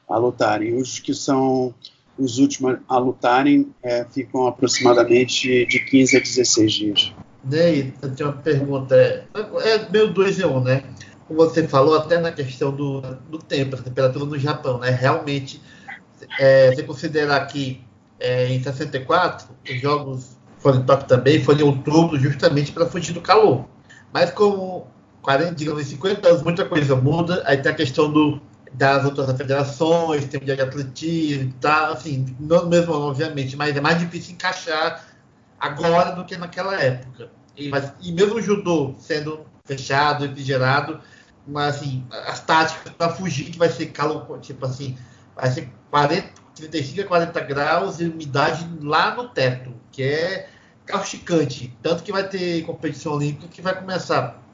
A 0.08 0.16
lutarem. 0.16 0.74
Os 0.74 0.98
que 0.98 1.14
são 1.14 1.74
os 2.18 2.38
últimos 2.38 2.78
a 2.88 2.98
lutarem 2.98 3.68
é, 3.82 4.04
ficam 4.04 4.46
aproximadamente 4.46 5.66
de 5.66 5.78
15 5.80 6.16
a 6.16 6.20
16 6.20 6.72
dias. 6.72 7.12
Ney, 7.44 7.94
eu 8.02 8.14
tenho 8.14 8.30
uma 8.30 8.38
pergunta. 8.38 8.96
É, 8.96 9.28
é 9.70 9.88
meio 9.90 10.12
dois 10.12 10.38
em 10.38 10.44
um, 10.44 10.60
né? 10.60 10.82
Como 11.28 11.38
você 11.38 11.66
falou, 11.66 11.96
até 11.96 12.18
na 12.18 12.32
questão 12.32 12.74
do, 12.74 13.00
do 13.28 13.38
tempo, 13.38 13.76
a 13.76 13.82
temperatura 13.82 14.24
no 14.24 14.38
Japão, 14.38 14.78
né? 14.78 14.90
Realmente, 14.90 15.60
é, 16.38 16.74
você 16.74 16.82
considerar 16.82 17.46
que 17.46 17.80
é, 18.18 18.48
em 18.48 18.62
64 18.62 19.48
os 19.68 19.80
jogos 19.80 20.36
foram 20.58 20.84
Tóquio 20.84 21.06
também, 21.06 21.42
foram 21.42 21.60
em 21.60 21.64
outubro, 21.64 22.18
justamente 22.18 22.72
para 22.72 22.86
fugir 22.86 23.12
do 23.12 23.20
calor. 23.20 23.66
Mas 24.12 24.30
como 24.30 24.86
40, 25.26 25.56
digamos, 25.56 25.84
50 25.84 26.28
anos, 26.28 26.42
muita 26.44 26.64
coisa 26.64 26.94
muda. 26.94 27.42
Aí 27.46 27.56
tem 27.56 27.72
a 27.72 27.74
questão 27.74 28.12
do, 28.12 28.40
das 28.72 29.04
outras 29.04 29.36
federações, 29.36 30.24
tem 30.26 30.40
o 30.40 30.44
dia 30.44 30.54
de 30.54 30.62
atletismo, 30.62 31.52
tá, 31.60 31.88
assim, 31.88 32.36
não 32.38 32.68
mesmo, 32.68 32.94
obviamente, 32.94 33.56
mas 33.56 33.76
é 33.76 33.80
mais 33.80 33.98
difícil 33.98 34.34
encaixar 34.34 35.04
agora 35.58 36.12
do 36.12 36.24
que 36.24 36.36
naquela 36.36 36.80
época. 36.80 37.28
E, 37.56 37.68
mas, 37.68 37.92
e 38.00 38.12
mesmo 38.12 38.36
o 38.36 38.40
judô 38.40 38.94
sendo 39.00 39.40
fechado, 39.64 40.24
refrigerado, 40.24 41.00
mas 41.44 41.74
assim, 41.74 42.06
as 42.28 42.38
táticas 42.38 42.92
para 42.92 43.10
fugir 43.10 43.46
que 43.46 43.58
vai 43.58 43.68
ser 43.68 43.86
calor, 43.86 44.38
tipo 44.38 44.64
assim, 44.64 44.96
vai 45.34 45.50
ser 45.50 45.68
40, 45.90 46.28
35 46.54 47.00
a 47.00 47.04
40 47.04 47.40
graus 47.40 47.98
e 47.98 48.04
umidade 48.04 48.64
lá 48.80 49.12
no 49.16 49.28
teto, 49.30 49.74
que 49.90 50.04
é 50.04 50.48
causticante. 50.84 51.76
Tanto 51.82 52.04
que 52.04 52.12
vai 52.12 52.28
ter 52.28 52.62
competição 52.62 53.14
olímpica 53.14 53.48
que 53.48 53.60
vai 53.60 53.74
começar 53.74 54.45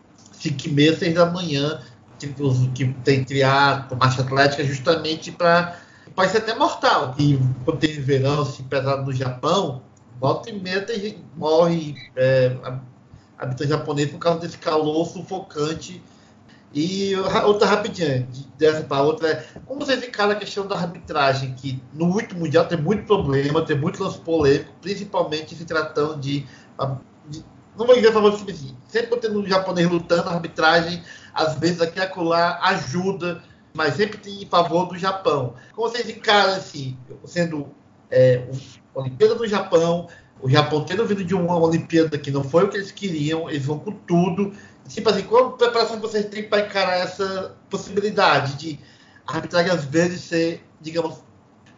5 0.42 0.66
e 0.66 0.70
meia, 0.70 0.96
6 0.96 1.14
da 1.14 1.26
manhã, 1.26 1.80
que, 2.18 2.26
que 2.74 2.92
tem 3.04 3.24
triatlo, 3.24 3.96
marcha 3.96 4.22
atlética, 4.22 4.64
justamente 4.64 5.30
para. 5.30 5.78
Pode 6.14 6.30
ser 6.30 6.38
até 6.38 6.54
mortal. 6.54 7.14
E 7.18 7.38
quando 7.64 7.78
tem 7.78 8.00
verão, 8.00 8.42
assim, 8.42 8.64
pesado 8.64 9.04
no 9.04 9.12
Japão, 9.12 9.82
volta 10.20 10.50
e 10.50 10.58
meia 10.58 10.82
tem 10.82 11.24
morre 11.36 11.94
é, 12.16 12.54
habitante 13.38 13.70
japonês 13.70 14.10
por 14.10 14.18
causa 14.18 14.40
desse 14.40 14.58
calor 14.58 15.06
sufocante. 15.06 16.02
E 16.74 17.14
outra 17.44 17.68
rapidinha, 17.68 18.26
dessa 18.56 18.82
para 18.82 19.02
outra, 19.02 19.28
é 19.28 19.46
como 19.66 19.84
vocês 19.84 20.02
encaram 20.02 20.32
a 20.32 20.36
questão 20.36 20.66
da 20.66 20.74
arbitragem, 20.74 21.52
que 21.54 21.82
no 21.92 22.06
último 22.06 22.40
mundial 22.40 22.64
tem 22.64 22.80
muito 22.80 23.04
problema, 23.04 23.62
tem 23.62 23.76
muito 23.78 24.02
lance 24.02 24.18
polêmico, 24.18 24.72
principalmente 24.80 25.54
se 25.54 25.66
tratando 25.66 26.18
de, 26.18 26.46
de 27.28 27.44
não 27.76 27.86
vou 27.86 27.94
dizer 27.94 28.08
a 28.08 28.12
favor 28.12 28.30
do 28.30 28.50
assim. 28.50 28.76
Sempre 28.88 29.16
tendo 29.16 29.40
um 29.40 29.46
japonês 29.46 29.88
lutando, 29.88 30.28
a 30.28 30.34
arbitragem, 30.34 31.02
às 31.32 31.58
vezes 31.58 31.80
aqui 31.80 31.98
e 31.98 32.02
acolá, 32.02 32.58
ajuda, 32.62 33.42
mas 33.74 33.94
sempre 33.94 34.20
em 34.30 34.46
favor 34.46 34.86
do 34.86 34.98
Japão. 34.98 35.54
Como 35.74 35.88
vocês 35.88 36.08
encaram 36.08 36.54
assim, 36.54 36.96
sendo 37.24 37.68
é, 38.10 38.46
Olimpíada 38.94 39.34
do 39.34 39.46
Japão, 39.46 40.08
o 40.40 40.48
Japão 40.48 40.84
tendo 40.84 41.06
vindo 41.06 41.24
de 41.24 41.34
uma 41.34 41.56
Olimpíada 41.56 42.18
que 42.18 42.30
não 42.30 42.44
foi 42.44 42.64
o 42.64 42.68
que 42.68 42.76
eles 42.76 42.92
queriam, 42.92 43.48
eles 43.48 43.64
vão 43.64 43.78
com 43.78 43.92
tudo. 43.92 44.52
Tipo 44.88 45.08
assim, 45.08 45.22
qual 45.22 45.52
preparação 45.52 46.00
vocês 46.00 46.26
têm 46.26 46.48
para 46.48 46.66
encarar 46.66 46.98
essa 46.98 47.56
possibilidade 47.70 48.54
de 48.56 48.80
a 49.26 49.36
arbitragem 49.36 49.70
às 49.70 49.84
vezes 49.84 50.22
ser, 50.22 50.66
digamos, 50.80 51.22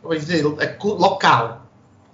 como 0.03 0.15
dizer, 0.17 0.45
é, 0.59 0.79
local? 0.83 1.64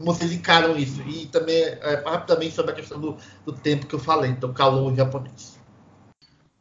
Como 0.00 0.14
vocês 0.14 0.32
encaram 0.32 0.78
isso? 0.78 1.02
E 1.02 1.26
também, 1.26 1.62
é, 1.62 2.02
rapidamente, 2.06 2.54
sobre 2.54 2.72
a 2.72 2.74
questão 2.74 2.98
do, 2.98 3.16
do, 3.44 3.52
tempo 3.52 3.86
que 3.86 3.94
eu 3.94 3.98
falei, 3.98 4.32
do 4.32 4.50
calor 4.50 4.94
japonês. 4.96 5.60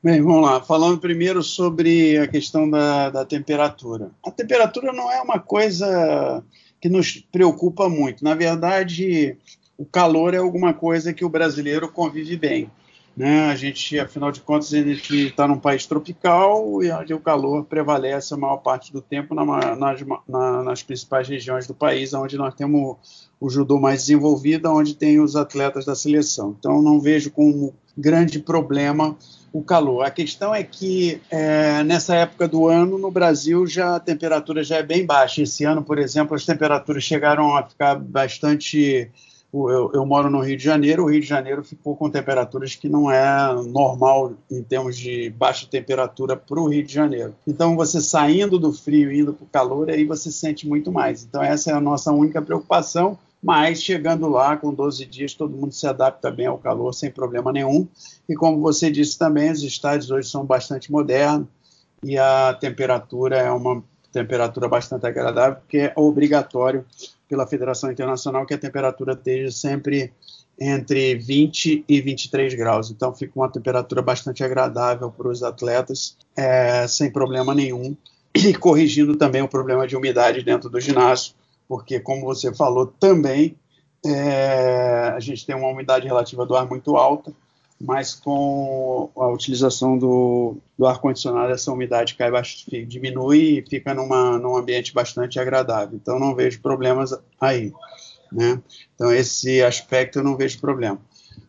Bem, 0.04 0.22
vamos 0.22 0.42
lá. 0.42 0.62
Falando 0.62 1.00
primeiro 1.00 1.42
sobre 1.42 2.18
a 2.18 2.28
questão 2.28 2.70
da, 2.70 3.10
da 3.10 3.26
temperatura. 3.26 4.12
A 4.26 4.30
temperatura 4.30 4.92
não 4.92 5.10
é 5.10 5.22
uma 5.22 5.40
coisa 5.40 6.44
que 6.82 6.90
nos 6.90 7.26
preocupa 7.32 7.88
muito. 7.88 8.26
Na 8.26 8.36
verdade, 8.36 9.38
o 9.78 9.86
calor 9.86 10.34
é 10.34 10.38
alguma 10.38 10.74
coisa 10.74 11.14
que 11.14 11.24
o 11.24 11.30
brasileiro 11.30 11.90
convive 11.90 12.36
bem. 12.36 12.70
Né? 13.16 13.50
A 13.50 13.56
gente, 13.56 14.00
afinal 14.00 14.32
de 14.32 14.40
contas, 14.40 14.74
a 14.74 14.82
gente 14.82 15.28
está 15.28 15.48
num 15.48 15.60
país 15.60 15.86
tropical 15.86 16.82
e 16.82 16.92
onde 16.92 17.14
o 17.14 17.20
calor 17.20 17.66
prevalece 17.66 18.34
a 18.34 18.38
maior 18.38 18.58
parte 18.58 18.94
do 18.94 19.02
tempo 19.02 19.36
na, 19.36 19.76
nas, 19.76 20.02
na, 20.28 20.64
nas 20.64 20.84
principais 20.84 21.28
regiões 21.28 21.68
do 21.68 21.74
país, 21.74 22.14
onde 22.14 22.38
nós 22.38 22.54
temos 22.54 23.30
o 23.40 23.50
judô 23.50 23.80
mais 23.80 24.02
desenvolvido, 24.02 24.70
onde 24.70 24.96
tem 24.96 25.20
os 25.20 25.36
atletas 25.36 25.86
da 25.86 25.96
seleção. 25.96 26.56
Então, 26.58 26.82
não 26.82 27.00
vejo 27.00 27.32
como 27.32 27.74
grande 27.98 28.40
problema 28.40 29.18
o 29.52 29.64
calor. 29.64 30.04
A 30.04 30.12
questão 30.12 30.54
é 30.54 30.64
que 30.64 31.22
é, 31.30 31.84
nessa 31.84 32.16
época 32.16 32.48
do 32.48 32.68
ano, 32.68 32.98
no 32.98 33.10
Brasil, 33.10 33.66
já 33.66 33.96
a 33.96 34.00
temperatura 34.00 34.64
já 34.64 34.78
é 34.78 34.84
bem 34.84 35.06
baixa. 35.06 35.42
Esse 35.42 35.64
ano, 35.64 35.84
por 35.84 35.98
exemplo, 35.98 36.36
as 36.36 36.46
temperaturas 36.46 37.04
chegaram 37.04 37.56
a 37.56 37.64
ficar 37.64 37.96
bastante 37.96 39.10
eu, 39.52 39.92
eu, 39.94 40.06
moro 40.06 40.30
no 40.30 40.42
Rio 40.42 40.56
de 40.56 40.64
Janeiro, 40.64 41.04
o 41.04 41.10
Rio 41.10 41.22
de 41.22 41.28
Janeiro 41.28 41.64
ficou 41.64 41.96
com 41.96 42.10
temperaturas 42.10 42.76
que 42.76 42.88
não 42.88 43.10
é 43.10 43.54
normal 43.64 44.34
em 44.50 44.62
termos 44.62 44.96
de 44.96 45.32
baixa 45.32 45.66
temperatura 45.66 46.38
para 46.38 46.60
o 46.60 46.68
Rio 46.68 46.84
de 46.84 46.94
Janeiro. 46.94 47.34
Então, 47.48 47.76
você 47.76 48.00
saindo 48.00 48.60
do 48.60 48.72
frio 48.72 49.12
e 49.12 49.20
indo 49.20 49.34
para 49.34 49.44
o 49.44 49.48
calor, 49.48 49.90
aí 49.90 50.06
você 50.06 50.32
sente 50.32 50.68
muito 50.68 50.92
mais. 50.92 51.24
Então, 51.24 51.42
essa 51.42 51.72
é 51.72 51.74
a 51.74 51.82
nossa 51.82 52.12
única 52.12 52.42
preocupação. 52.42 53.18
Mas 53.42 53.82
chegando 53.82 54.28
lá, 54.28 54.58
com 54.58 54.74
12 54.74 55.06
dias, 55.06 55.34
todo 55.34 55.56
mundo 55.56 55.72
se 55.72 55.88
adapta 55.88 56.30
bem 56.30 56.46
ao 56.46 56.58
calor 56.58 56.94
sem 56.94 57.10
problema 57.10 57.54
nenhum. 57.54 57.88
E 58.28 58.36
como 58.36 58.60
você 58.60 58.92
disse 58.92 59.18
também, 59.18 59.50
os 59.50 59.64
estádios 59.64 60.12
hoje 60.12 60.30
são 60.30 60.46
bastante 60.46 60.92
modernos 60.92 61.48
e 62.04 62.18
a 62.18 62.54
temperatura 62.54 63.38
é 63.38 63.52
uma 63.52 63.84
temperatura 64.12 64.68
bastante 64.68 65.06
agradável, 65.06 65.56
porque 65.56 65.78
é 65.78 65.94
obrigatório 65.96 66.86
pela 67.30 67.48
Federação 67.48 67.92
Internacional 67.92 68.46
que 68.46 68.54
a 68.56 68.58
temperatura 68.58 69.14
esteja 69.14 69.52
sempre 69.52 70.12
entre 70.60 71.16
20 71.16 71.86
e 71.88 72.02
23 72.02 72.54
graus. 72.56 72.92
Então 72.92 73.16
fica 73.16 73.32
uma 73.36 73.50
temperatura 73.50 74.02
bastante 74.02 74.44
agradável 74.44 75.10
para 75.10 75.30
os 75.30 75.42
atletas, 75.42 76.18
é, 76.36 76.86
sem 76.88 77.10
problema 77.12 77.56
nenhum. 77.56 77.96
E 78.36 78.54
corrigindo 78.54 79.16
também 79.16 79.42
o 79.42 79.48
problema 79.48 79.88
de 79.88 79.96
umidade 79.96 80.44
dentro 80.44 80.70
do 80.70 80.80
ginásio, 80.80 81.34
porque, 81.68 82.00
como 82.00 82.26
você 82.26 82.54
falou, 82.54 82.86
também 82.86 83.56
é, 84.06 85.14
a 85.16 85.20
gente 85.20 85.46
tem 85.46 85.56
uma 85.56 85.68
umidade 85.68 86.06
relativa 86.06 86.46
do 86.46 86.56
ar 86.56 86.68
muito 86.68 86.96
alta. 86.96 87.34
Mas 87.80 88.14
com 88.14 89.10
a 89.16 89.28
utilização 89.28 89.98
do, 89.98 90.58
do 90.78 90.86
ar-condicionado, 90.86 91.54
essa 91.54 91.72
umidade 91.72 92.16
cai, 92.16 92.30
diminui 92.86 93.60
e 93.60 93.66
fica 93.66 93.94
numa, 93.94 94.38
num 94.38 94.58
ambiente 94.58 94.94
bastante 94.94 95.40
agradável. 95.40 95.98
Então, 96.02 96.20
não 96.20 96.36
vejo 96.36 96.62
problemas 96.62 97.18
aí. 97.40 97.72
Né? 98.32 98.62
Então, 98.94 99.14
esse 99.14 99.64
aspecto 99.64 100.20
eu 100.20 100.24
não 100.24 100.36
vejo 100.36 100.60
problema. 100.60 101.00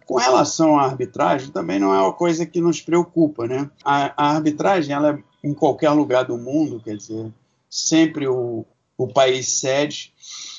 Com 0.07 0.17
relação 0.17 0.79
à 0.79 0.85
arbitragem, 0.85 1.51
também 1.51 1.81
não 1.81 1.95
é 1.95 2.01
uma 2.01 2.13
coisa 2.13 2.47
que 2.47 2.61
nos 2.61 2.81
preocupa. 2.81 3.49
Né? 3.49 3.69
A, 3.85 4.13
a 4.17 4.31
arbitragem, 4.37 4.95
ela 4.95 5.11
é 5.11 5.49
em 5.49 5.55
qualquer 5.55 5.91
lugar 5.91 6.25
do 6.25 6.39
mundo, 6.39 6.81
quer 6.85 6.97
dizer, 6.97 7.33
sempre 7.69 8.29
o, 8.29 8.65
o 8.97 9.09
país 9.09 9.49
cede, 9.49 10.13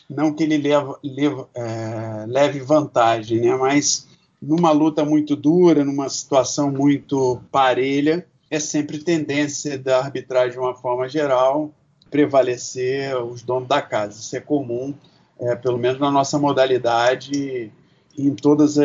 não 0.10 0.34
que 0.34 0.44
ele 0.44 0.58
leva, 0.58 1.00
leva, 1.04 1.50
é, 1.54 2.26
leve 2.28 2.60
vantagem, 2.60 3.40
né? 3.40 3.56
mas 3.56 4.08
numa 4.42 4.72
luta 4.72 5.06
muito 5.06 5.36
dura, 5.36 5.86
numa 5.86 6.10
situação 6.10 6.72
muito 6.72 7.42
parelha, 7.52 8.26
é 8.50 8.60
sempre 8.60 8.98
tendência 8.98 9.78
da 9.78 10.00
arbitragem, 10.00 10.54
de 10.54 10.60
uma 10.60 10.74
forma 10.74 11.08
geral, 11.08 11.72
prevalecer 12.10 13.16
os 13.16 13.42
donos 13.42 13.70
da 13.70 13.82
casa. 13.82 14.20
Isso 14.20 14.36
é 14.36 14.40
comum, 14.40 14.94
é, 15.40 15.56
pelo 15.56 15.78
menos 15.78 16.00
na 16.00 16.12
nossa 16.12 16.38
modalidade, 16.38 17.72
em 18.18 18.36
todos 18.36 18.76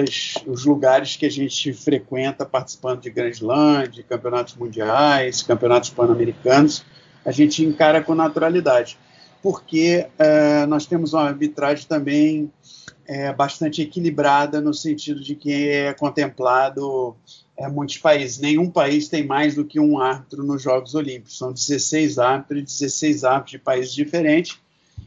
os 0.47 0.65
lugares 0.65 1.17
que 1.17 1.27
a 1.27 1.31
gente 1.31 1.73
frequenta, 1.73 2.47
participando 2.47 3.01
de 3.01 3.11
Grand 3.11 3.31
Slam, 3.31 3.89
de 3.89 4.03
campeonatos 4.03 4.55
mundiais, 4.55 5.43
campeonatos 5.43 5.91
pan-americanos, 5.91 6.85
a 7.25 7.33
gente 7.33 7.65
encara 7.65 8.01
com 8.01 8.15
naturalidade, 8.15 8.97
porque 9.43 10.07
é, 10.17 10.65
nós 10.67 10.87
temos 10.87 11.13
uma 11.13 11.25
arbitragem 11.25 11.87
também 11.89 12.53
é, 13.07 13.33
bastante 13.33 13.83
equilibrada 13.83 14.61
no 14.61 14.75
sentido 14.75 15.21
de 15.21 15.35
que 15.35 15.69
é 15.69 15.95
contemplado 15.95 17.17
é, 17.57 17.69
muitos 17.69 17.99
países. 17.99 18.39
Nenhum 18.39 18.71
país 18.71 19.09
tem 19.09 19.25
mais 19.25 19.55
do 19.55 19.65
que 19.65 19.81
um 19.81 19.99
árbitro 19.99 20.43
nos 20.43 20.63
Jogos 20.63 20.95
Olímpicos. 20.95 21.39
São 21.39 21.53
16 21.53 22.19
árbitros, 22.19 22.79
16 22.81 23.25
árbitros 23.25 23.53
de 23.53 23.59
países 23.59 23.95
diferentes, 23.95 24.59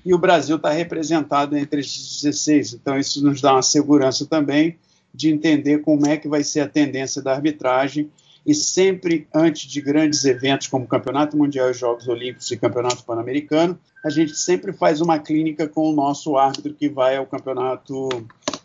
e 0.05 0.13
o 0.13 0.17
Brasil 0.17 0.55
está 0.55 0.71
representado 0.71 1.57
entre 1.57 1.81
esses 1.81 2.21
16. 2.21 2.73
Então, 2.73 2.97
isso 2.97 3.23
nos 3.23 3.41
dá 3.41 3.53
uma 3.53 3.61
segurança 3.61 4.25
também 4.25 4.77
de 5.13 5.29
entender 5.29 5.79
como 5.79 6.07
é 6.07 6.17
que 6.17 6.27
vai 6.27 6.43
ser 6.43 6.61
a 6.61 6.67
tendência 6.67 7.21
da 7.21 7.33
arbitragem 7.33 8.09
e 8.45 8.53
sempre 8.55 9.27
antes 9.33 9.69
de 9.69 9.81
grandes 9.81 10.25
eventos 10.25 10.67
como 10.67 10.87
Campeonato 10.87 11.37
Mundial, 11.37 11.73
Jogos 11.73 12.07
Olímpicos 12.07 12.49
e 12.51 12.57
Campeonato 12.57 13.03
Pan-Americano, 13.03 13.77
a 14.03 14.09
gente 14.09 14.35
sempre 14.35 14.71
faz 14.73 15.01
uma 15.01 15.19
clínica 15.19 15.67
com 15.67 15.89
o 15.89 15.95
nosso 15.95 16.37
árbitro 16.37 16.73
que 16.73 16.87
vai 16.87 17.17
ao 17.17 17.25
campeonato 17.25 18.09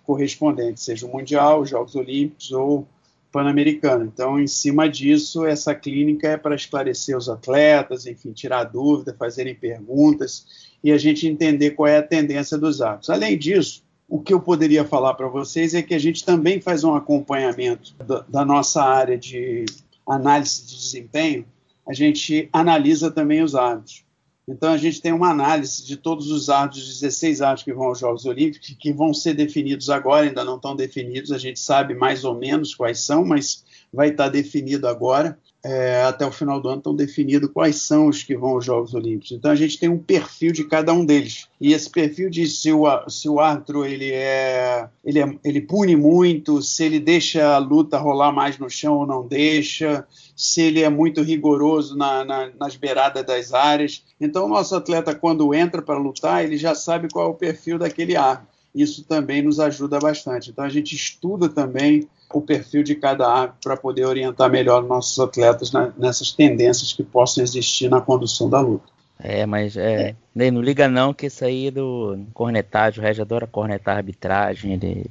correspondente, 0.05 0.81
seja 0.81 1.07
o 1.07 1.13
Mundial, 1.13 1.63
os 1.63 1.71
Jogos 1.71 1.95
Olímpicos 1.95 2.53
ou 2.53 2.87
Pan-Americano. 3.33 4.05
Então, 4.05 4.39
em 4.39 4.47
cima 4.47 4.89
disso, 4.89 5.45
essa 5.45 5.75
clínica 5.75 6.29
é 6.29 6.37
para 6.37 6.55
esclarecer 6.55 7.17
os 7.17 7.29
atletas, 7.29 8.07
enfim, 8.07 8.33
tirar 8.33 8.65
dúvidas, 8.65 9.17
fazerem 9.17 9.57
perguntas 9.57 10.47
e 10.85 10.93
a 10.93 10.99
gente 10.99 11.27
entender 11.27 11.73
qual 11.73 11.89
é 11.89 11.97
a 11.99 12.03
tendência 12.03 12.57
dos 12.57 12.81
árbitros. 12.81 13.11
Além 13.11 13.37
disso, 13.37 13.83
o 14.09 14.21
que 14.21 14.33
eu 14.33 14.41
poderia 14.41 14.85
falar 14.85 15.15
para 15.15 15.29
vocês 15.29 15.75
é 15.75 15.83
que 15.83 15.95
a 15.95 15.99
gente 15.99 16.25
também 16.25 16.61
faz 16.61 16.85
um 16.85 16.95
acompanhamento 16.95 17.95
da, 18.05 18.25
da 18.29 18.45
nossa 18.45 18.83
área 18.83 19.17
de 19.17 19.65
análise 20.07 20.67
de 20.67 20.77
desempenho, 20.77 21.47
a 21.87 21.93
gente 21.93 22.49
analisa 22.53 23.11
também 23.11 23.43
os 23.43 23.55
árbitros. 23.55 24.05
Então, 24.47 24.73
a 24.73 24.77
gente 24.77 25.01
tem 25.01 25.11
uma 25.11 25.31
análise 25.31 25.87
de 25.87 25.97
todos 25.97 26.31
os 26.31 26.51
árbitros, 26.51 27.01
16 27.01 27.41
árbitros 27.41 27.65
que 27.65 27.73
vão 27.73 27.87
aos 27.87 27.99
Jogos 27.99 28.27
Olímpicos, 28.27 28.77
que 28.79 28.93
vão 28.93 29.15
ser 29.15 29.33
definidos 29.33 29.89
agora, 29.89 30.27
ainda 30.27 30.45
não 30.45 30.57
estão 30.57 30.77
definidos, 30.77 31.33
a 31.33 31.39
gente 31.39 31.59
sabe 31.59 31.95
mais 31.95 32.25
ou 32.25 32.35
menos 32.35 32.75
quais 32.75 33.01
são, 33.01 33.25
mas 33.25 33.65
vai 33.95 34.09
estar 34.09 34.29
definido 34.29 34.87
agora 34.87 35.39
é, 35.65 36.03
até 36.03 36.27
o 36.27 36.31
final 36.31 36.61
do 36.61 36.69
ano 36.69 36.79
estão 36.79 36.95
definidos 36.95 37.51
quais 37.51 37.77
são 37.77 38.09
os 38.09 38.23
que 38.23 38.37
vão 38.37 38.51
aos 38.51 38.67
Jogos 38.67 38.93
Olímpicos. 38.93 39.33
Então 39.33 39.51
a 39.51 39.55
gente 39.55 39.79
tem 39.79 39.89
um 39.89 39.97
perfil 39.97 40.53
de 40.53 40.65
cada 40.65 40.93
um 40.93 41.07
deles. 41.07 41.49
E 41.59 41.73
esse 41.73 41.89
perfil 41.89 42.29
diz 42.29 42.61
se 42.61 42.71
o, 42.71 42.85
se 43.09 43.31
o 43.31 43.41
árbitro 43.41 43.83
ele 43.83 44.13
é, 44.13 44.87
ele 45.03 45.21
é, 45.21 45.39
ele 45.43 45.63
pune 45.63 45.97
muito, 45.97 46.61
se 46.61 46.85
ele 46.85 47.01
deixa 47.01 47.55
a 47.55 47.59
luta 47.59 47.97
rolar 47.97 48.31
mais 48.31 48.59
no 48.59 48.69
chão 48.69 48.99
ou 48.99 49.07
não 49.07 49.27
deixa, 49.27 50.07
se 50.37 50.61
ele 50.61 50.83
é 50.83 50.91
muito 50.91 51.23
rigoroso 51.23 51.97
na, 51.97 52.23
na, 52.27 52.51
nas 52.61 52.77
beiradas 52.77 53.25
das 53.25 53.55
áreas. 53.55 54.05
Então 54.21 54.45
o 54.45 54.49
nosso 54.49 54.77
atleta 54.77 55.15
quando 55.15 55.55
entra 55.55 55.81
para 55.81 55.97
lutar 55.97 56.45
ele 56.45 56.59
já 56.59 56.75
sabe 56.75 57.09
qual 57.11 57.29
é 57.29 57.31
o 57.31 57.35
perfil 57.35 57.79
daquele 57.79 58.17
árbitro. 58.17 58.54
Isso 58.75 59.05
também 59.05 59.43
nos 59.43 59.61
ajuda 59.61 59.99
bastante. 59.99 60.51
Então 60.51 60.65
a 60.65 60.69
gente 60.69 60.95
estuda 60.95 61.49
também 61.49 62.09
o 62.33 62.41
perfil 62.41 62.83
de 62.83 62.97
cada 62.97 63.43
ave 63.43 63.53
para 63.63 63.77
poder 63.77 64.05
orientar 64.05 64.51
melhor 64.51 64.83
nossos 64.83 65.19
atletas 65.21 65.71
na, 65.71 65.93
nessas 65.97 66.33
tendências 66.33 66.93
que 66.93 67.03
possam 67.03 67.45
existir 67.45 67.89
na 67.89 68.01
condução 68.01 68.51
da 68.51 68.61
luta. 68.61 68.93
É, 69.19 69.47
mas 69.47 69.77
é, 69.77 70.11
é. 70.11 70.51
não 70.51 70.61
liga 70.61 70.89
não 70.89 71.15
que 71.15 71.27
isso 71.27 71.45
aí 71.45 71.69
é 71.69 71.71
do 71.71 72.19
cornetagem, 72.35 72.99
o 72.99 73.03
Regi 73.03 73.21
adora 73.21 73.47
cornetar 73.47 73.95
a 73.95 73.99
arbitragem, 73.99 74.73
ele, 74.73 75.07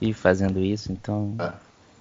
ir 0.00 0.14
fazendo 0.14 0.58
isso, 0.60 0.90
então... 0.90 1.34
Ah, 1.38 1.52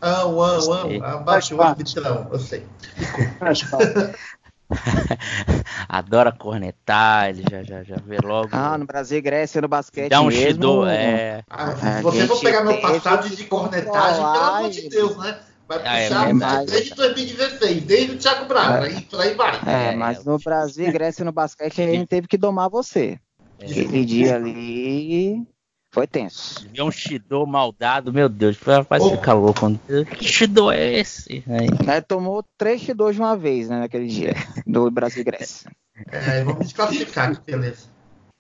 amo, 0.02 0.42
amo, 0.42 0.72
amo, 0.72 1.04
abaixo 1.04 1.56
o 1.56 1.62
arbitrão, 1.62 2.28
eu 2.32 2.40
sei. 2.40 2.64
Adora 5.88 6.32
cornetar, 6.32 7.30
ele 7.30 7.44
já, 7.50 7.64
já, 7.64 7.84
já 7.84 7.96
vê 8.06 8.18
logo. 8.24 8.50
Ah, 8.52 8.78
no 8.78 8.86
Brasil 8.86 9.18
e 9.18 9.22
Grécia, 9.22 9.62
no 9.62 9.68
basquete. 9.68 10.10
Dá 10.10 10.22
um 10.22 10.28
mesmo. 10.28 10.48
Shido, 10.48 10.86
é. 10.88 11.44
Ah, 11.50 11.76
se 11.76 12.02
você 12.02 12.28
for 12.28 12.40
pegar 12.42 12.64
meu 12.64 12.80
passado 12.82 13.30
de 13.30 13.44
cornetagem, 13.46 14.22
pelo 14.22 14.44
amor 14.44 14.70
de 14.70 14.90
Deus, 14.90 15.18
né? 15.18 15.38
Vai 15.68 15.82
ah, 15.84 15.98
é, 15.98 16.08
puxar 16.08 16.30
é, 16.30 16.34
mas... 16.34 16.72
desde 16.72 16.94
2016, 16.94 17.84
desde 17.84 18.12
o 18.12 18.18
Thiago 18.18 18.46
Braga, 18.46 18.88
é. 18.88 18.92
e 18.92 19.02
por 19.02 19.20
aí 19.20 19.34
vai. 19.34 19.60
É, 19.66 19.94
é 19.94 19.96
mas 19.96 20.24
no 20.24 20.38
Brasil 20.38 20.88
e 20.88 20.92
Grécia 20.92 21.26
no 21.26 21.32
basquete 21.32 21.82
a 21.82 21.88
gente 21.88 22.06
teve 22.08 22.28
que 22.28 22.38
domar 22.38 22.70
você. 22.70 23.20
É. 23.60 23.66
Aquele 23.66 24.06
dia 24.06 24.36
ali 24.36 25.48
foi 25.96 26.06
tenso. 26.06 26.68
Viu 26.74 26.84
um 26.84 26.92
Shido 26.92 27.48
maldado, 27.48 28.12
meu 28.12 28.28
Deus, 28.28 28.58
faz 28.58 29.02
oh. 29.02 29.12
ficar 29.12 29.32
louco. 29.32 29.80
Que 30.18 30.26
Shido 30.26 30.70
é 30.70 31.00
esse? 31.00 31.42
Aí. 31.48 31.70
É, 31.90 32.02
tomou 32.02 32.44
três 32.58 32.82
Shido 32.82 33.10
de 33.14 33.18
uma 33.18 33.38
vez, 33.38 33.70
né, 33.70 33.80
naquele 33.80 34.08
dia, 34.08 34.36
do 34.68 34.92
Brasil 34.92 35.22
e 35.22 35.24
Grécia. 35.24 35.72
É, 36.12 36.44
vamos 36.44 36.66
desclassificar, 36.66 37.42
beleza. 37.46 37.88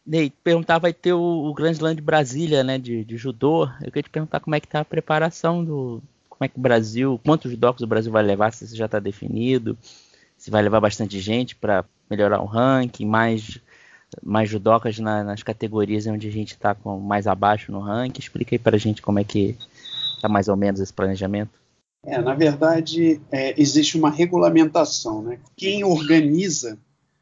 Ney, 0.05 0.33
perguntar, 0.43 0.79
vai 0.79 0.91
ter 0.91 1.13
o, 1.13 1.21
o 1.21 1.53
Grand 1.53 1.71
Slam 1.71 1.95
de 1.95 2.01
Brasília, 2.01 2.61
né, 2.61 2.77
de, 2.77 3.05
de, 3.05 3.15
judô. 3.15 3.69
Eu 3.79 3.87
queria 3.87 4.03
te 4.03 4.09
perguntar 4.09 4.41
como 4.41 4.53
é 4.53 4.59
que 4.59 4.67
tá 4.67 4.81
a 4.81 4.85
preparação 4.85 5.63
do... 5.63 6.03
Como 6.27 6.43
é 6.43 6.49
que 6.49 6.59
o 6.59 6.61
Brasil... 6.61 7.21
Quantos 7.25 7.49
judocos 7.49 7.81
o 7.81 7.87
Brasil 7.87 8.11
vai 8.11 8.21
levar, 8.21 8.51
se 8.51 8.65
isso 8.65 8.75
já 8.75 8.85
está 8.85 8.99
definido. 8.99 9.77
Se 10.37 10.51
vai 10.51 10.61
levar 10.61 10.81
bastante 10.81 11.21
gente 11.21 11.55
para 11.55 11.85
melhorar 12.09 12.41
o 12.41 12.45
ranking, 12.45 13.05
mais 13.05 13.61
mais 14.23 14.49
judocas 14.49 14.99
na, 14.99 15.23
nas 15.23 15.43
categorias 15.43 16.07
onde 16.07 16.27
a 16.27 16.31
gente 16.31 16.51
está 16.51 16.75
mais 17.01 17.27
abaixo 17.27 17.71
no 17.71 17.79
ranking. 17.79 18.19
Explica 18.19 18.55
aí 18.55 18.59
para 18.59 18.75
a 18.75 18.79
gente 18.79 19.01
como 19.01 19.19
é 19.19 19.23
que 19.23 19.57
está 20.15 20.29
mais 20.29 20.47
ou 20.47 20.55
menos 20.55 20.79
esse 20.79 20.93
planejamento. 20.93 21.51
É, 22.03 22.21
na 22.21 22.35
verdade, 22.35 23.19
é, 23.31 23.59
existe 23.59 23.97
uma 23.97 24.11
regulamentação. 24.11 25.23
Né? 25.23 25.39
Quem 25.57 25.83
organiza 25.83 26.77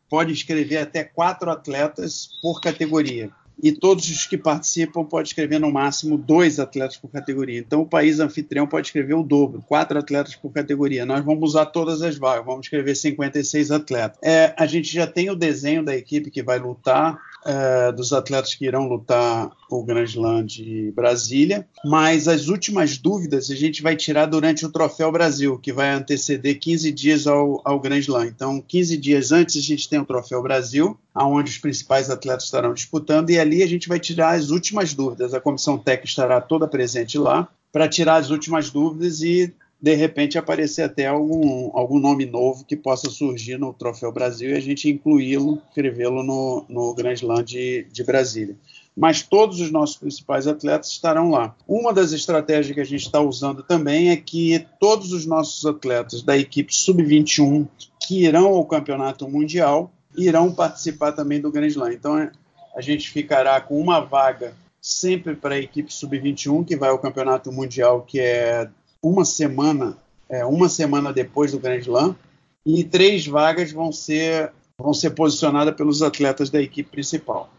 pode 0.10 0.34
escrever 0.34 0.78
até 0.78 1.04
quatro 1.04 1.50
atletas 1.50 2.30
por 2.42 2.60
categoria 2.62 3.32
e 3.62 3.72
todos 3.72 4.10
os 4.10 4.26
que 4.26 4.38
participam 4.38 5.04
podem 5.04 5.28
escrever 5.28 5.60
no 5.60 5.72
máximo 5.72 6.18
dois 6.18 6.60
atletas 6.60 6.98
por 6.98 7.10
categoria. 7.10 7.60
Então 7.60 7.82
o 7.82 7.88
país 7.88 8.20
anfitrião 8.20 8.68
pode 8.68 8.88
escrever 8.88 9.14
o 9.14 9.24
dobro, 9.24 9.64
quatro 9.68 9.98
atletas 9.98 10.36
por 10.36 10.52
categoria. 10.52 11.06
Nós 11.06 11.24
vamos 11.24 11.52
usar 11.52 11.68
todas 11.68 12.02
as 12.02 12.18
vagas, 12.18 12.46
vamos 12.46 12.66
escrever 12.66 12.96
56 12.96 13.72
atletas. 13.72 14.18
É, 14.22 14.54
a 14.58 14.66
gente 14.66 14.92
já 14.92 15.08
tem 15.08 15.30
o 15.30 15.36
desenho 15.36 15.84
da 15.84 15.96
equipe 15.96 16.32
que 16.32 16.44
vai 16.44 16.60
lutar 16.60 17.20
é, 17.46 17.92
dos 17.92 18.14
atletas 18.14 18.56
que 18.56 18.66
irão 18.66 18.88
lutar 18.88 19.52
o 19.70 19.84
Grand 19.84 20.06
Slam 20.06 20.46
de 20.46 20.92
Brasília, 20.96 21.68
mas 21.84 22.28
as 22.28 22.48
últimas 22.48 22.98
dúvidas 22.98 23.50
a 23.50 23.56
gente 23.56 23.82
vai 23.82 23.96
tirar 23.96 24.26
durante 24.28 24.66
o 24.66 24.72
Troféu 24.72 25.12
Brasil, 25.12 25.58
que 25.60 25.74
vai 25.74 25.90
anteceder 25.90 26.60
15 26.60 26.92
dias 26.92 27.28
ao, 27.28 27.62
ao 27.66 27.80
Grand 27.80 27.98
Slam. 28.00 28.28
Então, 28.28 28.62
15 28.62 28.98
dias 28.98 29.32
antes 29.32 29.58
a 29.58 29.62
gente 29.62 29.90
tem 29.90 30.00
o 30.00 30.06
Troféu 30.06 30.42
Brasil, 30.42 30.98
aonde 31.14 31.52
os 31.52 31.58
principais 31.58 32.10
atletas 32.10 32.46
estarão 32.46 32.74
disputando, 32.74 33.30
e 33.30 33.40
ali 33.40 33.62
a 33.62 33.68
gente 33.68 33.88
vai 33.88 34.00
tirar 34.00 34.36
as 34.36 34.50
últimas 34.50 34.94
dúvidas. 34.94 35.34
A 35.34 35.42
comissão 35.42 35.78
técnica 35.78 36.10
estará 36.10 36.42
toda 36.42 36.68
presente 36.68 37.18
lá 37.18 37.48
para 37.72 37.88
tirar 37.88 38.16
as 38.16 38.30
últimas 38.30 38.70
dúvidas 38.70 39.22
e 39.22 39.54
de 39.84 39.96
repente 39.96 40.38
aparecer 40.38 40.84
até 40.84 41.08
algum, 41.08 41.70
algum 41.74 42.00
nome 42.00 42.26
novo 42.26 42.64
que 42.64 42.76
possa 42.76 43.10
surgir 43.10 43.58
no 43.58 43.74
Troféu 43.74 44.14
Brasil 44.14 44.52
e 44.52 44.54
a 44.54 44.60
gente 44.62 44.90
incluí-lo, 44.90 45.62
escrevê-lo 45.68 46.24
no, 46.24 46.66
no 46.70 46.94
Grand 46.94 47.12
Slam 47.12 47.44
de, 47.44 47.86
de 47.92 48.02
Brasília. 48.02 48.56
Mas 48.96 49.24
todos 49.24 49.60
os 49.60 49.72
nossos 49.72 49.98
principais 49.98 50.48
atletas 50.48 50.90
estarão 50.90 51.32
lá. 51.32 51.54
Uma 51.68 51.92
das 51.92 52.14
estratégias 52.14 52.74
que 52.74 52.80
a 52.80 52.86
gente 52.86 53.02
está 53.02 53.20
usando 53.20 53.62
também 53.62 54.10
é 54.10 54.16
que 54.16 54.66
todos 54.80 55.12
os 55.12 55.26
nossos 55.26 55.66
atletas 55.66 56.22
da 56.22 56.38
equipe 56.38 56.74
sub-21 56.74 57.68
que 58.00 58.24
irão 58.24 58.54
ao 58.54 58.66
Campeonato 58.66 59.28
Mundial 59.28 59.92
irão 60.18 60.54
participar 60.54 61.12
também 61.12 61.40
do 61.40 61.52
Grand 61.52 61.68
Slam. 61.68 61.94
Então 61.94 62.30
a 62.76 62.82
gente 62.82 63.10
ficará 63.10 63.60
com 63.62 63.80
uma 63.80 64.00
vaga 64.00 64.54
sempre 64.82 65.36
para 65.36 65.56
a 65.56 65.60
equipe 65.60 65.94
sub-21 65.94 66.66
que 66.66 66.76
vai 66.76 66.90
ao 66.90 67.00
Campeonato 67.00 67.52
Mundial, 67.52 68.02
que 68.02 68.20
é 68.20 68.70
uma 69.02 69.24
semana, 69.24 69.98
é, 70.30 70.46
uma 70.46 70.68
semana 70.68 71.14
depois 71.14 71.52
do 71.52 71.60
Grand 71.60 71.78
Slam, 71.78 72.16
e 72.66 72.84
três 72.84 73.26
vagas 73.26 73.72
vão 73.72 73.92
ser, 73.92 74.52
vão 74.78 74.94
ser 74.94 75.12
posicionadas 75.12 75.76
pelos 75.76 76.02
atletas 76.02 76.50
da 76.50 76.62
equipe 76.62 76.90
principal. 76.90 77.50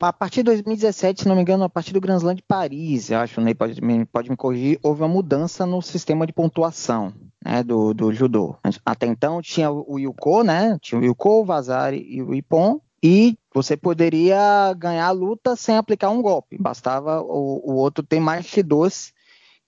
A 0.00 0.12
partir 0.12 0.38
de 0.38 0.44
2017, 0.44 1.22
se 1.22 1.28
não 1.28 1.36
me 1.36 1.42
engano, 1.42 1.62
a 1.62 1.68
partir 1.68 1.92
do 1.92 2.00
Grand 2.00 2.16
Slam 2.16 2.34
de 2.34 2.42
Paris, 2.42 3.12
acho, 3.12 3.40
Ney 3.40 3.54
pode, 3.54 3.80
pode 4.12 4.30
me 4.30 4.36
corrigir, 4.36 4.78
houve 4.82 5.02
uma 5.02 5.08
mudança 5.08 5.64
no 5.64 5.80
sistema 5.80 6.26
de 6.26 6.32
pontuação 6.32 7.14
né, 7.44 7.62
do, 7.62 7.92
do 7.92 8.12
judô. 8.12 8.56
Até 8.84 9.06
então 9.06 9.42
tinha 9.42 9.70
o 9.70 9.98
Yuko, 9.98 10.42
né? 10.42 10.78
Tinha 10.80 11.00
o 11.00 11.04
Yuko, 11.04 11.40
o 11.40 11.44
Vazari 11.44 12.04
e 12.08 12.22
o 12.22 12.34
Ippon, 12.34 12.80
e 13.02 13.36
você 13.52 13.76
poderia 13.76 14.72
ganhar 14.74 15.06
a 15.06 15.10
luta 15.10 15.56
sem 15.56 15.76
aplicar 15.76 16.10
um 16.10 16.22
golpe. 16.22 16.56
Bastava 16.58 17.20
o, 17.20 17.72
o 17.72 17.74
outro 17.74 18.04
ter 18.04 18.20
mais 18.20 18.46
X2 18.46 19.12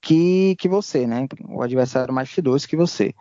que, 0.01 0.55
que 0.57 0.69
você, 0.69 1.07
né? 1.07 1.27
O 1.49 1.63
adversário 1.63 2.15
mais 2.15 2.29
X2 2.29 2.67
que 2.67 2.77
você. 2.77 3.13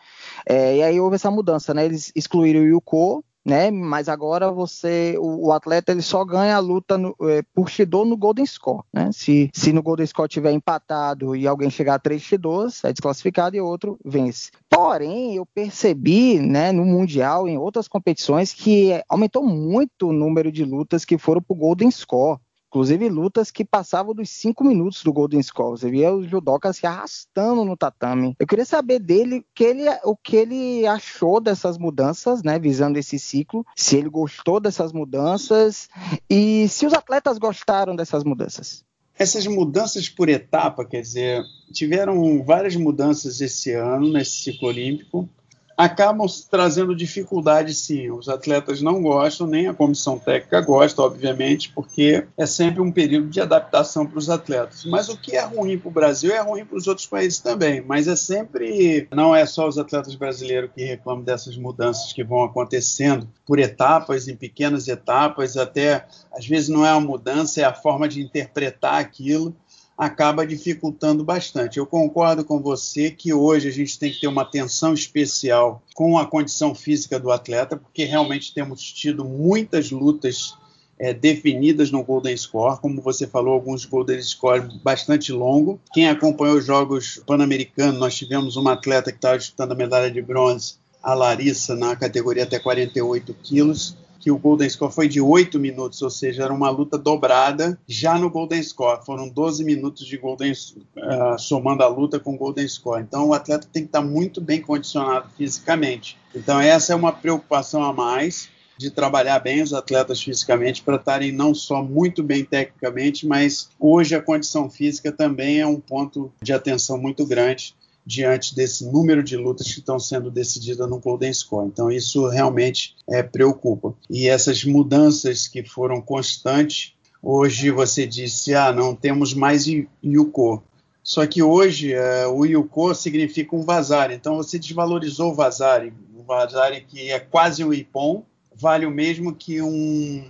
É, 0.46 0.78
e 0.78 0.84
aí 0.84 1.00
houve 1.00 1.16
essa 1.16 1.32
mudança, 1.32 1.74
né? 1.74 1.86
Eles 1.86 2.12
excluíram 2.16 2.62
o 2.62 2.66
Yuko 2.66 3.24
né? 3.46 3.70
Mas 3.72 4.08
agora 4.08 4.52
você, 4.52 5.16
o, 5.18 5.48
o, 5.48 5.52
atleta 5.52 5.92
ele 5.92 6.02
só 6.02 6.24
ganha 6.24 6.56
a 6.56 6.60
luta 6.60 6.98
no, 6.98 7.16
é, 7.24 7.44
por 7.54 7.70
Shido 7.70 8.06
no 8.06 8.16
Golden 8.16 8.46
Score, 8.46 8.84
né? 8.94 9.10
Se, 9.12 9.50
se 9.54 9.74
no 9.74 9.84
Golden 9.84 10.06
Score 10.06 10.30
tiver 10.30 10.52
empatado 10.52 11.36
e 11.36 11.48
alguém 11.48 11.70
chegar 11.70 11.96
a 11.96 12.00
3 12.00 12.22
Shidos, 12.22 12.84
é 12.84 12.92
desclassificado 12.92 13.56
e 13.56 13.62
outro 13.62 13.98
vence. 14.04 14.52
Porém, 14.70 15.36
eu 15.36 15.46
percebi, 15.46 16.40
né, 16.40 16.72
no 16.72 16.86
mundial, 16.86 17.48
em 17.48 17.58
outras 17.58 17.88
competições, 17.88 18.54
que 18.54 19.02
aumentou 19.10 19.44
muito 19.44 20.10
o 20.10 20.14
número 20.14 20.52
de 20.52 20.64
lutas 20.64 21.06
que 21.06 21.18
foram 21.18 21.42
para 21.42 21.54
o 21.54 21.58
Golden 21.58 21.92
Score. 21.92 22.40
Inclusive 22.74 23.08
lutas 23.08 23.52
que 23.52 23.64
passavam 23.64 24.16
dos 24.16 24.32
cinco 24.32 24.64
minutos 24.64 25.04
do 25.04 25.14
Golden 25.14 25.44
Score. 25.44 25.80
Você 25.80 25.92
via 25.92 26.12
o 26.12 26.28
judoca 26.28 26.74
se 26.74 26.88
arrastando 26.88 27.64
no 27.64 27.78
tatame. 27.78 28.36
Eu 28.40 28.48
queria 28.48 28.66
saber 28.66 28.98
dele 28.98 29.46
que 29.54 29.64
ele, 29.64 29.84
o 30.04 30.18
que 30.18 30.36
ele 30.36 30.88
achou 30.88 31.40
dessas 31.40 31.78
mudanças, 31.78 32.42
né? 32.42 32.58
Visando 32.58 32.98
esse 32.98 33.20
ciclo. 33.20 33.64
Se 33.76 33.96
ele 33.96 34.10
gostou 34.10 34.60
dessas 34.60 34.92
mudanças 34.92 35.88
e 36.28 36.68
se 36.68 36.88
os 36.88 36.94
atletas 36.94 37.38
gostaram 37.38 37.96
dessas 37.96 38.24
mudanças. 38.24 38.84
Essas 39.20 39.46
mudanças 39.46 40.10
por 40.10 40.28
etapa, 40.28 40.84
quer 40.84 41.02
dizer, 41.02 41.44
tiveram 41.72 42.44
várias 42.44 42.76
mudanças 42.76 43.40
esse 43.40 43.72
ano 43.72 44.12
nesse 44.12 44.32
ciclo 44.42 44.70
olímpico 44.70 45.30
acabam 45.78 46.26
trazendo 46.50 46.96
dificuldade, 46.96 47.74
sim. 47.74 48.12
Os 48.12 48.30
atletas 48.30 48.82
não 48.82 49.02
gostam, 49.02 49.48
nem 49.48 49.68
a 49.68 49.74
comissão 49.74 50.18
técnica 50.18 50.62
gosta, 50.62 51.02
obviamente, 51.02 51.72
porque 51.74 52.26
é 52.38 52.46
sempre 52.46 52.82
um 52.82 52.92
período 52.92 53.30
de 53.30 53.42
adaptação 53.42 54.06
para 54.06 54.18
os 54.18 54.30
atletas. 54.30 54.86
Mas 54.86 55.10
o 55.10 55.18
que 55.18 55.36
é 55.36 55.44
ruim 55.44 55.78
para 55.78 55.90
o 55.90 55.92
Brasil 55.92 56.32
é 56.32 56.42
ruim 56.42 56.66
para 56.66 56.78
os 56.78 56.88
outros 56.88 57.08
países 57.08 57.40
também. 57.40 57.82
Mas 57.82 58.08
é 58.08 58.16
sempre, 58.16 59.08
não 59.12 59.36
é 59.36 59.46
só 59.46 59.68
os 59.68 59.78
atletas 59.78 60.16
brasileiros 60.16 60.72
que 60.74 60.84
reclamam 60.84 61.24
dessas 61.24 61.58
mudanças 61.58 62.14
que 62.14 62.24
vão 62.24 62.44
acontecendo 62.44 63.28
por 63.46 63.60
etapas, 63.60 64.28
em 64.28 64.36
pequenas 64.36 64.88
etapas, 64.88 65.58
até 65.58 66.06
às 66.32 66.48
vezes 66.48 66.70
não 66.70 66.86
é 66.86 66.92
uma 66.92 67.02
mudança, 67.02 67.62
é 67.62 67.64
a 67.64 67.74
forma 67.74 68.08
de 68.08 68.22
interpretar 68.22 68.96
aquilo 68.96 69.56
acaba 69.98 70.46
dificultando 70.46 71.24
bastante. 71.24 71.78
Eu 71.78 71.86
concordo 71.86 72.44
com 72.44 72.60
você 72.60 73.12
que 73.12 73.34
hoje 73.34 73.68
a 73.68 73.72
gente 73.72 73.98
tem 73.98 74.12
que 74.12 74.22
ter 74.22 74.28
uma 74.28 74.42
atenção 74.42 74.94
especial 74.94 75.82
com 75.94 76.18
a 76.18 76.26
condição 76.26 76.74
física 76.74 77.20
do 77.20 77.32
atleta, 77.32 77.78
porque 77.78 78.04
realmente 78.04 78.54
temos 78.54 78.82
tido 78.82 79.24
muitas 79.24 79.92
lutas 79.92 80.56
é, 81.00 81.14
definidas 81.14 81.92
no 81.92 82.04
Golden 82.04 82.36
Score, 82.36 82.80
como 82.80 83.02
você 83.02 83.28
falou, 83.28 83.54
alguns 83.54 83.86
Golden 83.86 84.22
Score 84.22 84.62
bastante 84.84 85.32
longo. 85.32 85.80
Quem 85.94 86.10
acompanhou 86.10 86.58
os 86.58 86.66
Jogos 86.66 87.22
Pan-Americanos, 87.26 88.00
nós 88.00 88.16
tivemos 88.16 88.56
uma 88.56 88.74
atleta 88.74 89.12
que 89.12 89.18
estava 89.18 89.38
disputando 89.38 89.74
a 89.74 89.76
medalha 89.76 90.10
de 90.10 90.22
bronze, 90.22 90.76
a 91.04 91.14
Larissa, 91.14 91.76
na 91.76 91.96
categoria 91.96 92.44
até 92.44 92.58
48 92.58 93.36
quilos 93.44 93.98
que 94.24 94.32
o 94.32 94.38
Golden 94.38 94.70
Score 94.70 94.94
foi 94.94 95.10
de 95.10 95.20
8 95.20 95.60
minutos, 95.60 96.02
ou 96.02 96.10
seja, 96.10 96.44
era 96.44 96.54
uma 96.54 96.70
luta 96.70 96.98
dobrada 96.98 97.78
já 97.86 98.18
no 98.18 98.30
Golden 98.30 98.64
Score. 98.64 99.06
Foram 99.06 99.28
12 99.28 99.66
minutos 99.66 100.06
de 100.06 100.16
Golden 100.16 100.54
uh, 100.54 101.38
somando 101.38 101.84
a 101.84 101.88
luta 101.90 102.22
com 102.22 102.34
o 102.34 102.38
Golden 102.38 102.66
Score. 102.66 103.02
Então 103.02 103.28
o 103.28 103.34
atleta 103.34 103.68
tem 103.70 103.84
que 103.84 103.90
estar 103.90 104.02
muito 104.02 104.40
bem 104.40 104.62
condicionado 104.62 105.28
fisicamente. 105.38 106.18
Então 106.34 106.58
essa 106.58 106.94
é 106.94 106.96
uma 106.96 107.12
preocupação 107.12 107.84
a 107.84 107.92
mais 107.92 108.48
de 108.78 108.90
trabalhar 108.90 109.40
bem 109.40 109.62
os 109.62 109.74
atletas 109.74 110.22
fisicamente 110.22 110.82
para 110.82 110.96
estarem 110.96 111.34
não 111.34 111.54
só 111.54 111.84
muito 111.84 112.24
bem 112.24 112.46
tecnicamente, 112.46 113.28
mas 113.28 113.70
hoje 113.78 114.16
a 114.16 114.22
condição 114.22 114.70
física 114.70 115.12
também 115.12 115.60
é 115.60 115.68
um 115.68 115.82
ponto 115.82 116.32
de 116.42 116.54
atenção 116.54 116.98
muito 116.98 117.26
grande 117.26 117.76
diante 118.06 118.56
desse 118.56 118.86
número 118.86 119.24
de 119.24 119.38
lutas 119.38 119.72
que 119.72 119.80
estão 119.80 119.98
sendo 119.98 120.30
decididas 120.30 120.90
no 120.90 121.00
Golden 121.00 121.34
Score. 121.34 121.68
Então 121.68 121.92
isso 121.92 122.28
realmente 122.28 122.96
é, 123.10 123.24
preocupa. 123.24 123.94
E 124.10 124.28
essas 124.28 124.64
mudanças 124.66 125.48
que 125.48 125.64
foram 125.64 126.02
constantes, 126.02 126.94
hoje 127.22 127.72
você 127.72 128.06
disse, 128.06 128.54
ah, 128.54 128.72
não 128.72 128.94
temos 128.94 129.34
mais 129.34 129.66
Yuko. 130.04 130.64
Só 131.04 131.28
que 131.28 131.44
hoje 131.44 131.94
é, 131.94 132.28
o 132.28 132.46
Yuko 132.46 132.96
significa 132.96 133.56
um 133.56 133.64
Vazari, 133.64 134.14
então 134.14 134.38
você 134.38 134.58
desvalorizou 134.58 135.32
o 135.32 135.36
Vazari. 135.36 135.94
O 136.18 136.24
Vazari 136.24 136.82
que 136.82 137.12
é 137.12 137.20
quase 137.20 137.64
o 137.64 137.74
Ippon, 137.74 138.24
vale 138.56 138.86
o 138.86 138.92
mesmo 138.92 139.36
que 139.36 139.62
um, 139.62 140.24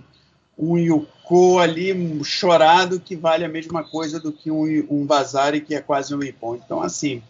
um 0.57 0.77
Yuko 0.77 1.59
ali 1.59 2.23
chorado 2.23 2.99
que 2.99 3.15
vale 3.15 3.45
a 3.45 3.49
mesma 3.49 3.83
coisa 3.83 4.19
do 4.19 4.31
que 4.31 4.49
um, 4.49 4.65
um 4.89 5.05
Vazari 5.05 5.61
que 5.61 5.75
é 5.75 5.81
quase 5.81 6.15
um 6.15 6.23
Ippon. 6.23 6.55
Então 6.55 6.81
assim, 6.81 7.21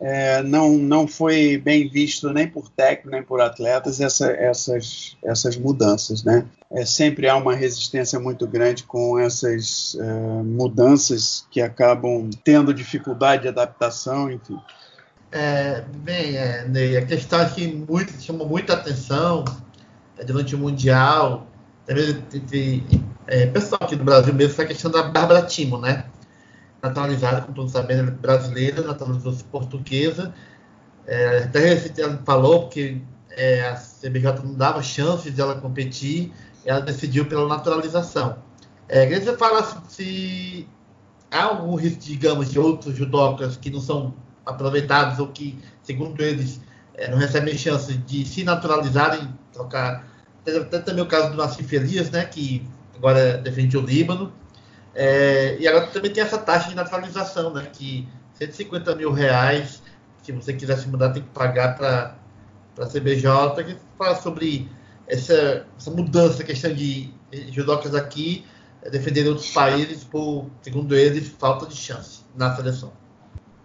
é, 0.00 0.42
não, 0.44 0.78
não 0.78 1.08
foi 1.08 1.58
bem 1.58 1.88
visto 1.88 2.32
nem 2.32 2.46
por 2.46 2.68
técnico, 2.68 3.10
nem 3.10 3.22
por 3.22 3.40
atletas 3.40 4.00
essa, 4.00 4.30
essas, 4.30 5.16
essas 5.24 5.56
mudanças. 5.56 6.22
Né? 6.22 6.44
É, 6.70 6.84
sempre 6.84 7.28
há 7.28 7.36
uma 7.36 7.54
resistência 7.54 8.20
muito 8.20 8.46
grande 8.46 8.84
com 8.84 9.18
essas 9.18 9.96
é, 10.00 10.42
mudanças 10.42 11.46
que 11.50 11.60
acabam 11.60 12.30
tendo 12.44 12.72
dificuldade 12.72 13.42
de 13.42 13.48
adaptação, 13.48 14.30
enfim. 14.30 14.58
É, 15.32 15.82
bem, 15.96 16.36
é, 16.36 16.64
Ney, 16.66 16.96
a 16.96 17.04
questão 17.04 17.46
que 17.50 17.66
muito, 17.66 18.12
chamou 18.22 18.48
muita 18.48 18.74
atenção 18.74 19.44
é, 20.16 20.24
durante 20.24 20.54
o 20.54 20.58
Mundial, 20.58 21.46
também 21.84 22.10
entre 22.32 22.84
é, 23.26 23.46
pessoal 23.46 23.80
aqui 23.82 23.96
do 23.96 24.04
Brasil 24.04 24.32
mesmo, 24.32 24.54
foi 24.54 24.64
a 24.64 24.68
questão 24.68 24.90
da 24.90 25.02
Bárbara 25.02 25.42
Timo, 25.42 25.78
né? 25.78 26.04
Naturalizada, 26.82 27.40
como 27.42 27.54
todos 27.54 27.72
sabem, 27.72 28.04
brasileira, 28.04 28.82
naturalizou-se 28.82 29.44
portuguesa. 29.44 30.34
É, 31.06 31.38
até 31.38 31.72
ela 31.98 32.20
falou 32.24 32.68
que 32.68 33.02
é, 33.30 33.68
a 33.68 33.74
CBJ 33.74 34.42
não 34.44 34.54
dava 34.54 34.82
chances 34.82 35.34
de 35.34 35.40
ela 35.40 35.54
competir, 35.60 36.32
ela 36.64 36.80
decidiu 36.80 37.26
pela 37.26 37.48
naturalização. 37.48 38.38
É, 38.88 39.02
queria 39.02 39.20
que 39.20 39.26
você 39.26 39.36
falasse 39.36 39.76
se 39.88 40.68
há 41.30 41.44
algum 41.44 41.74
risco, 41.74 42.00
digamos, 42.00 42.50
de 42.50 42.58
outros 42.58 42.96
judocas 42.96 43.56
que 43.56 43.70
não 43.70 43.80
são 43.80 44.14
aproveitados 44.44 45.18
ou 45.18 45.28
que, 45.28 45.58
segundo 45.82 46.22
eles, 46.22 46.60
é, 46.94 47.10
não 47.10 47.18
recebem 47.18 47.56
chance 47.56 47.94
de 47.94 48.24
se 48.24 48.44
naturalizarem, 48.44 49.28
trocar. 49.52 50.06
Até 50.46 50.78
também 50.80 51.02
o 51.02 51.06
caso 51.06 51.30
do 51.30 51.36
Nassif 51.36 51.70
Elias, 51.74 52.10
né, 52.10 52.24
que 52.24 52.66
agora 52.96 53.38
defende 53.38 53.76
o 53.76 53.80
Líbano. 53.80 54.32
É, 54.94 55.56
e 55.58 55.68
agora 55.68 55.86
também 55.88 56.12
tem 56.12 56.22
essa 56.22 56.38
taxa 56.38 56.68
de 56.68 56.74
naturalização, 56.74 57.52
né? 57.52 57.68
Que 57.72 58.08
150 58.34 58.94
mil 58.94 59.12
reais, 59.12 59.82
se 60.22 60.32
você 60.32 60.52
quiser 60.52 60.76
se 60.78 60.88
mudar, 60.88 61.10
tem 61.10 61.22
que 61.22 61.28
pagar 61.30 61.76
para 61.76 62.16
a 62.78 62.86
CBJ. 62.86 63.64
Que 63.64 63.76
fala 63.96 64.16
sobre 64.16 64.68
essa, 65.06 65.66
essa 65.76 65.90
mudança, 65.90 66.44
questão 66.44 66.72
de 66.72 67.12
judocas 67.50 67.94
aqui 67.94 68.44
é, 68.82 68.90
defender 68.90 69.26
outros 69.28 69.50
países 69.50 70.04
por, 70.04 70.46
segundo 70.62 70.94
eles, 70.94 71.28
falta 71.28 71.66
de 71.66 71.76
chance 71.76 72.20
na 72.34 72.54
seleção. 72.54 72.92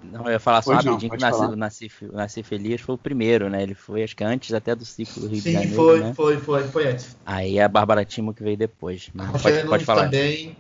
Não, 0.03 0.25
eu 0.25 0.31
ia 0.31 0.39
falar 0.39 0.61
só 0.61 0.73
rapidinho 0.73 1.11
que 1.11 1.25
o 1.25 1.55
Nassif, 1.55 2.05
Nassif 2.11 2.53
Elias 2.53 2.81
foi 2.81 2.95
o 2.95 2.97
primeiro, 2.97 3.49
né? 3.49 3.63
Ele 3.63 3.73
foi, 3.73 4.03
acho 4.03 4.15
que 4.15 4.23
antes 4.23 4.53
até 4.53 4.75
do 4.75 4.83
ciclo 4.83 5.21
do 5.21 5.27
Rio 5.29 5.41
Sim, 5.41 5.49
de 5.49 5.53
Janeiro. 5.53 5.75
Foi, 5.75 5.99
né? 6.01 6.13
foi, 6.13 6.37
foi, 6.37 6.63
foi 6.63 6.87
antes. 6.89 7.17
Aí 7.25 7.59
a 7.59 7.69
Bárbara 7.69 8.03
Timo 8.03 8.33
que 8.33 8.43
veio 8.43 8.57
depois. 8.57 9.09
Mas 9.13 9.41
pode, 9.41 9.63
pode 9.65 9.85
falar. 9.85 10.05
Também, 10.05 10.57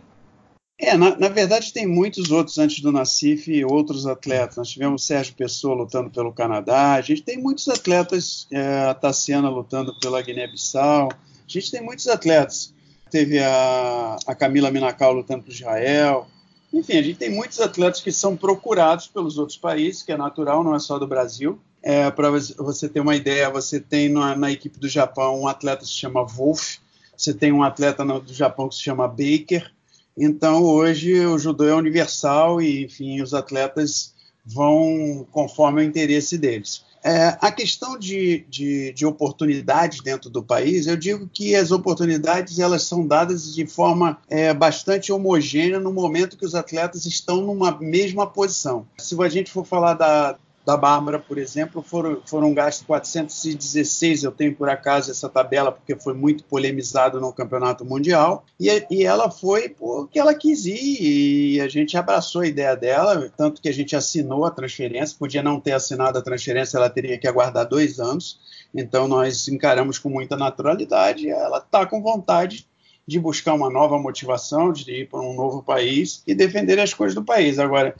é, 0.79 0.97
na, 0.97 1.15
na, 1.17 1.29
verdade 1.29 1.71
tem 1.71 1.85
muitos 1.85 2.31
outros 2.31 2.57
antes 2.57 2.81
do 2.81 2.91
Nassif, 2.91 3.63
outros 3.65 4.07
atletas. 4.07 4.57
Nós 4.57 4.69
tivemos 4.69 5.05
Sérgio 5.05 5.35
Pessoa 5.35 5.75
lutando 5.75 6.09
pelo 6.09 6.33
Canadá, 6.33 6.93
a 6.93 7.01
gente 7.01 7.21
tem 7.21 7.37
muitos 7.37 7.67
atletas, 7.67 8.47
é, 8.51 8.89
a 8.89 8.93
Tassiana 8.93 9.49
lutando 9.49 9.97
pela 9.99 10.21
Guiné-Bissau, 10.21 11.09
a 11.11 11.17
gente 11.47 11.71
tem 11.71 11.81
muitos 11.81 12.07
atletas. 12.07 12.73
Teve 13.11 13.39
a, 13.39 14.17
a 14.25 14.33
Camila 14.33 14.71
Minacal 14.71 15.13
lutando 15.13 15.43
para 15.43 15.53
Israel. 15.53 16.27
Enfim, 16.73 16.97
a 16.97 17.03
gente 17.03 17.19
tem 17.19 17.29
muitos 17.29 17.61
atletas 17.61 18.01
que 18.01 18.11
são 18.11 18.35
procurados 18.35 19.05
pelos 19.05 19.37
outros 19.37 19.57
países, 19.57 20.01
que 20.01 20.11
é 20.11 20.17
natural, 20.17 20.63
não 20.63 20.73
é 20.73 20.79
só 20.79 20.97
do 20.97 21.05
Brasil. 21.05 21.59
É, 21.83 22.09
Para 22.09 22.31
você 22.31 22.89
ter 22.89 22.99
uma 22.99 23.15
ideia, 23.15 23.49
você 23.51 23.79
tem 23.79 24.09
na, 24.09 24.35
na, 24.35 24.51
equipe 24.51 24.79
do 24.79 24.89
Japão 24.89 25.41
um 25.41 25.47
atleta 25.47 25.81
que 25.81 25.87
se 25.87 25.93
chama 25.93 26.25
Wolf, 26.25 26.77
você 27.15 27.31
tem 27.31 27.51
um 27.51 27.61
atleta 27.61 28.03
no, 28.03 28.19
do 28.19 28.33
Japão 28.33 28.67
que 28.67 28.75
se 28.75 28.81
chama 28.81 29.07
Baker, 29.07 29.71
então, 30.17 30.63
hoje, 30.63 31.25
o 31.25 31.37
judô 31.37 31.65
é 31.65 31.75
universal 31.75 32.61
e, 32.61 32.83
enfim, 32.85 33.21
os 33.21 33.33
atletas 33.33 34.13
vão 34.45 35.25
conforme 35.31 35.81
o 35.81 35.83
interesse 35.83 36.37
deles. 36.37 36.83
É, 37.05 37.37
a 37.41 37.51
questão 37.51 37.99
de, 37.99 38.45
de, 38.49 38.93
de, 38.93 39.05
oportunidades 39.05 39.99
dentro 40.01 40.29
do 40.29 40.41
país, 40.41 40.87
eu 40.87 40.95
digo 40.95 41.27
que 41.27 41.53
as 41.53 41.69
oportunidades 41.69 42.59
elas 42.59 42.83
são 42.83 43.05
dadas 43.05 43.53
de 43.53 43.65
forma 43.67 44.17
é, 44.29 44.53
bastante 44.53 45.11
homogênea 45.11 45.81
no 45.81 45.91
momento 45.91 46.37
que 46.37 46.45
os 46.45 46.55
atletas 46.55 47.05
estão 47.05 47.41
numa 47.41 47.77
mesma 47.77 48.25
posição. 48.25 48.87
Se 48.97 49.21
a 49.21 49.27
gente 49.27 49.51
for 49.51 49.65
falar 49.65 49.95
da, 49.95 50.37
da 50.65 50.77
Bárbara, 50.77 51.19
por 51.19 51.37
exemplo, 51.37 51.81
foram, 51.81 52.21
foram 52.25 52.53
gastos 52.53 52.85
416. 52.87 54.23
Eu 54.23 54.31
tenho 54.31 54.55
por 54.55 54.69
acaso 54.69 55.11
essa 55.11 55.27
tabela 55.27 55.71
porque 55.71 55.95
foi 55.95 56.13
muito 56.13 56.43
polemizado 56.45 57.19
no 57.19 57.33
Campeonato 57.33 57.83
Mundial. 57.83 58.45
E, 58.59 58.69
e 58.89 59.03
ela 59.03 59.29
foi 59.29 59.69
porque 59.69 60.17
ela 60.17 60.33
quis 60.33 60.65
ir 60.65 61.01
e 61.01 61.61
a 61.61 61.67
gente 61.67 61.97
abraçou 61.97 62.41
a 62.41 62.47
ideia 62.47 62.75
dela, 62.75 63.29
tanto 63.35 63.61
que 63.61 63.67
a 63.67 63.73
gente 63.73 63.95
assinou 63.95 64.45
a 64.45 64.51
transferência. 64.51 65.17
Podia 65.19 65.43
não 65.43 65.59
ter 65.59 65.73
assinado 65.73 66.17
a 66.17 66.21
transferência, 66.21 66.77
ela 66.77 66.89
teria 66.89 67.17
que 67.17 67.27
aguardar 67.27 67.67
dois 67.67 67.99
anos. 67.99 68.39
Então 68.73 69.07
nós 69.07 69.47
encaramos 69.49 69.99
com 69.99 70.09
muita 70.09 70.37
naturalidade. 70.37 71.29
Ela 71.29 71.57
está 71.57 71.85
com 71.85 72.01
vontade 72.01 72.65
de 73.05 73.19
buscar 73.19 73.53
uma 73.53 73.69
nova 73.69 73.99
motivação, 73.99 74.71
de 74.71 74.89
ir 75.01 75.09
para 75.09 75.19
um 75.19 75.33
novo 75.33 75.61
país 75.61 76.23
e 76.25 76.33
defender 76.33 76.79
as 76.79 76.93
coisas 76.93 77.13
do 77.13 77.23
país. 77.23 77.59
Agora, 77.59 77.93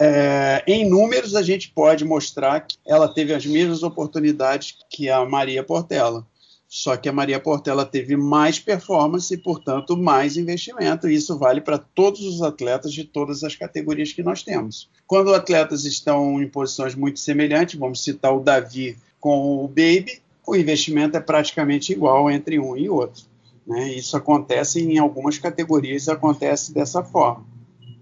é, 0.00 0.62
em 0.66 0.88
números, 0.88 1.34
a 1.34 1.42
gente 1.42 1.70
pode 1.70 2.04
mostrar 2.04 2.60
que 2.60 2.76
ela 2.86 3.08
teve 3.08 3.32
as 3.32 3.46
mesmas 3.46 3.82
oportunidades 3.82 4.76
que 4.90 5.08
a 5.08 5.24
Maria 5.24 5.62
Portela. 5.62 6.26
Só 6.68 6.96
que 6.96 7.08
a 7.08 7.12
Maria 7.12 7.38
Portela 7.38 7.86
teve 7.86 8.16
mais 8.16 8.58
performance 8.58 9.32
e, 9.32 9.38
portanto, 9.38 9.96
mais 9.96 10.36
investimento. 10.36 11.08
Isso 11.08 11.38
vale 11.38 11.60
para 11.60 11.78
todos 11.78 12.20
os 12.20 12.42
atletas 12.42 12.92
de 12.92 13.04
todas 13.04 13.44
as 13.44 13.54
categorias 13.54 14.12
que 14.12 14.22
nós 14.22 14.42
temos. 14.42 14.90
Quando 15.06 15.32
atletas 15.32 15.84
estão 15.84 16.42
em 16.42 16.48
posições 16.48 16.94
muito 16.94 17.20
semelhantes, 17.20 17.78
vamos 17.78 18.02
citar 18.02 18.34
o 18.34 18.40
Davi 18.40 18.98
com 19.20 19.64
o 19.64 19.68
Baby, 19.68 20.20
o 20.46 20.54
investimento 20.54 21.16
é 21.16 21.20
praticamente 21.20 21.92
igual 21.92 22.30
entre 22.30 22.58
um 22.58 22.76
e 22.76 22.88
outro. 22.88 23.24
Né? 23.66 23.94
Isso 23.94 24.16
acontece 24.16 24.80
em 24.80 24.98
algumas 24.98 25.38
categorias, 25.38 26.08
acontece 26.08 26.72
dessa 26.72 27.02
forma. 27.02 27.44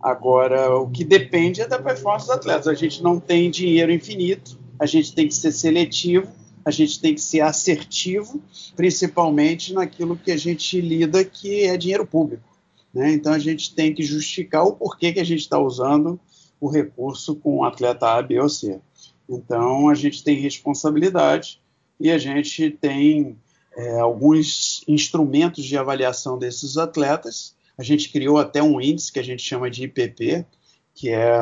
Agora, 0.04 0.76
o 0.76 0.90
que 0.90 1.02
depende 1.02 1.62
é 1.62 1.66
da 1.66 1.78
performance 1.78 2.26
dos 2.26 2.36
atletas. 2.36 2.68
A 2.68 2.74
gente 2.74 3.02
não 3.02 3.18
tem 3.18 3.50
dinheiro 3.50 3.90
infinito, 3.90 4.58
a 4.78 4.84
gente 4.84 5.14
tem 5.14 5.26
que 5.26 5.34
ser 5.34 5.50
seletivo, 5.50 6.30
a 6.62 6.70
gente 6.70 7.00
tem 7.00 7.14
que 7.14 7.22
ser 7.22 7.40
assertivo, 7.40 8.38
principalmente 8.76 9.72
naquilo 9.72 10.14
que 10.14 10.30
a 10.30 10.36
gente 10.36 10.78
lida, 10.78 11.24
que 11.24 11.62
é 11.62 11.78
dinheiro 11.78 12.04
público. 12.04 12.44
Né? 12.92 13.14
Então, 13.14 13.32
a 13.32 13.38
gente 13.38 13.74
tem 13.74 13.94
que 13.94 14.02
justificar 14.02 14.66
o 14.66 14.74
porquê 14.74 15.10
que 15.10 15.20
a 15.20 15.24
gente 15.24 15.40
está 15.40 15.58
usando 15.58 16.20
o 16.60 16.68
recurso 16.68 17.36
com 17.36 17.56
o 17.60 17.64
atleta 17.64 18.06
A, 18.06 18.20
B 18.20 18.38
ou 18.38 18.48
C. 18.50 18.78
Então, 19.26 19.88
a 19.88 19.94
gente 19.94 20.22
tem 20.22 20.36
responsabilidade 20.36 21.62
e 21.98 22.10
a 22.10 22.18
gente 22.18 22.70
tem 22.72 23.38
é, 23.74 24.00
alguns 24.00 24.84
instrumentos 24.86 25.64
de 25.64 25.78
avaliação 25.78 26.38
desses 26.38 26.76
atletas 26.76 27.54
a 27.76 27.82
gente 27.82 28.10
criou 28.10 28.38
até 28.38 28.62
um 28.62 28.80
índice 28.80 29.12
que 29.12 29.18
a 29.18 29.24
gente 29.24 29.42
chama 29.42 29.70
de 29.70 29.84
IPP, 29.84 30.44
que 30.94 31.10
é 31.10 31.36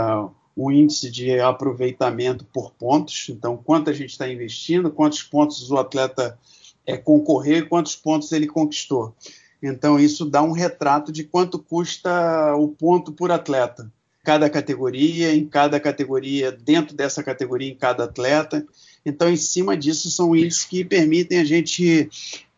o 0.56 0.70
índice 0.70 1.10
de 1.10 1.38
aproveitamento 1.40 2.44
por 2.46 2.72
pontos. 2.72 3.28
Então, 3.28 3.56
quanto 3.56 3.90
a 3.90 3.92
gente 3.92 4.10
está 4.10 4.28
investindo, 4.28 4.90
quantos 4.90 5.22
pontos 5.22 5.70
o 5.70 5.76
atleta 5.76 6.38
é, 6.86 6.96
concorreu 6.96 7.58
e 7.58 7.66
quantos 7.66 7.96
pontos 7.96 8.32
ele 8.32 8.46
conquistou. 8.46 9.14
Então, 9.62 9.98
isso 9.98 10.24
dá 10.24 10.42
um 10.42 10.52
retrato 10.52 11.12
de 11.12 11.24
quanto 11.24 11.58
custa 11.58 12.54
o 12.56 12.68
ponto 12.68 13.12
por 13.12 13.30
atleta. 13.30 13.90
Cada 14.24 14.48
categoria, 14.48 15.34
em 15.34 15.46
cada 15.46 15.80
categoria, 15.80 16.52
dentro 16.52 16.94
dessa 16.94 17.22
categoria, 17.22 17.70
em 17.70 17.76
cada 17.76 18.04
atleta. 18.04 18.66
Então, 19.04 19.28
em 19.28 19.36
cima 19.36 19.76
disso, 19.76 20.10
são 20.10 20.34
índices 20.34 20.64
que 20.64 20.84
permitem 20.84 21.38
a 21.38 21.44
gente 21.44 22.08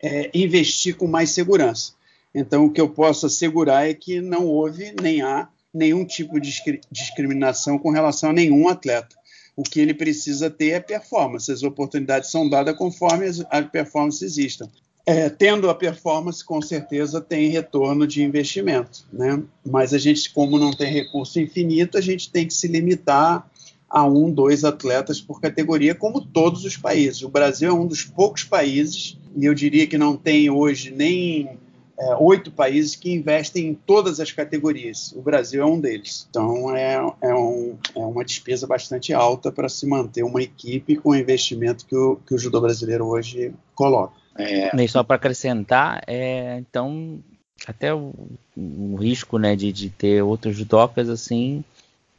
é, 0.01 0.29
investir 0.33 0.95
com 0.95 1.07
mais 1.07 1.31
segurança. 1.31 1.94
Então, 2.35 2.65
o 2.65 2.69
que 2.69 2.81
eu 2.81 2.89
posso 2.89 3.27
assegurar 3.27 3.89
é 3.89 3.93
que 3.93 4.19
não 4.19 4.45
houve 4.45 4.93
nem 5.01 5.21
há 5.21 5.47
nenhum 5.73 6.05
tipo 6.05 6.37
de 6.37 6.53
discriminação 6.91 7.79
com 7.79 7.91
relação 7.91 8.31
a 8.31 8.33
nenhum 8.33 8.67
atleta. 8.67 9.15
O 9.55 9.63
que 9.63 9.79
ele 9.79 9.93
precisa 9.93 10.49
ter 10.49 10.71
é 10.71 10.79
performance. 10.81 11.49
As 11.49 11.63
oportunidades 11.63 12.29
são 12.29 12.49
dadas 12.49 12.75
conforme 12.75 13.25
a 13.49 13.61
performance 13.61 14.23
exista. 14.23 14.69
É, 15.05 15.29
tendo 15.29 15.69
a 15.69 15.75
performance, 15.75 16.43
com 16.43 16.61
certeza 16.61 17.21
tem 17.21 17.49
retorno 17.49 18.05
de 18.05 18.21
investimento, 18.21 19.05
né? 19.13 19.41
Mas 19.65 19.93
a 19.93 19.97
gente, 19.97 20.33
como 20.33 20.59
não 20.59 20.71
tem 20.71 20.91
recurso 20.91 21.39
infinito, 21.39 21.97
a 21.97 22.01
gente 22.01 22.29
tem 22.29 22.45
que 22.45 22.53
se 22.53 22.67
limitar 22.67 23.49
a 23.87 24.03
um, 24.03 24.29
dois 24.29 24.65
atletas 24.65 25.21
por 25.21 25.39
categoria, 25.39 25.95
como 25.95 26.19
todos 26.19 26.65
os 26.65 26.75
países. 26.75 27.21
O 27.21 27.29
Brasil 27.29 27.69
é 27.69 27.73
um 27.73 27.85
dos 27.85 28.03
poucos 28.03 28.43
países, 28.43 29.17
e 29.37 29.45
eu 29.45 29.53
diria 29.53 29.87
que 29.87 29.97
não 29.97 30.17
tem 30.17 30.49
hoje 30.49 30.91
nem 30.91 31.57
é, 31.97 32.15
oito 32.15 32.51
países 32.51 32.95
que 32.95 33.13
investem 33.13 33.67
em 33.67 33.73
todas 33.73 34.19
as 34.19 34.31
categorias. 34.31 35.13
O 35.13 35.21
Brasil 35.21 35.61
é 35.61 35.65
um 35.65 35.79
deles. 35.79 36.27
Então, 36.29 36.75
é, 36.75 36.95
é, 37.21 37.33
um, 37.33 37.77
é 37.95 37.99
uma 37.99 38.25
despesa 38.25 38.67
bastante 38.67 39.13
alta 39.13 39.51
para 39.51 39.69
se 39.69 39.87
manter 39.87 40.23
uma 40.23 40.41
equipe 40.41 40.97
com 40.97 41.09
o 41.11 41.15
investimento 41.15 41.85
que 41.85 41.95
o, 41.95 42.17
que 42.17 42.33
o 42.33 42.37
judô 42.37 42.59
brasileiro 42.59 43.05
hoje 43.05 43.53
coloca. 43.73 44.13
É... 44.37 44.75
E 44.75 44.87
só 44.87 45.03
para 45.03 45.15
acrescentar, 45.15 46.03
é, 46.05 46.57
então, 46.57 47.19
até 47.65 47.93
o, 47.93 48.13
o 48.55 48.95
risco 48.97 49.37
né, 49.37 49.55
de, 49.55 49.71
de, 49.71 49.89
ter 49.89 50.21
outros 50.21 50.57
judocas 50.57 51.09
assim 51.09 51.63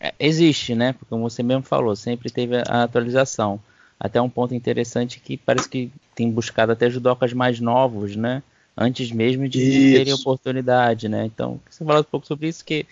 é, 0.01 0.15
existe, 0.19 0.75
né? 0.75 0.95
Porque 0.95 1.11
como 1.11 1.29
você 1.29 1.43
mesmo 1.43 1.63
falou, 1.63 1.95
sempre 1.95 2.31
teve 2.31 2.57
a 2.57 2.85
atualização. 2.85 3.61
Até 4.01 4.21
um 4.21 4.29
ponto 4.29 4.55
interessante 4.55 5.21
que 5.21 5.37
parece 5.37 5.69
que 5.69 5.91
tem 6.15 6.31
buscado 6.31 6.73
até 6.73 6.89
judocas 6.89 7.33
mais 7.35 7.61
novos, 7.61 8.17
né? 8.17 8.43
Antes 8.77 9.11
mesmo 9.11 9.49
de 9.49 9.61
isso. 9.61 9.97
terem 9.97 10.13
oportunidade, 10.13 11.09
né? 11.09 11.25
Então, 11.25 11.59
você 11.69 11.85
fala 11.85 12.01
um 12.01 12.05
pouco 12.05 12.27
sobre 12.27 12.49
isso, 12.49 12.65
que 12.65 12.87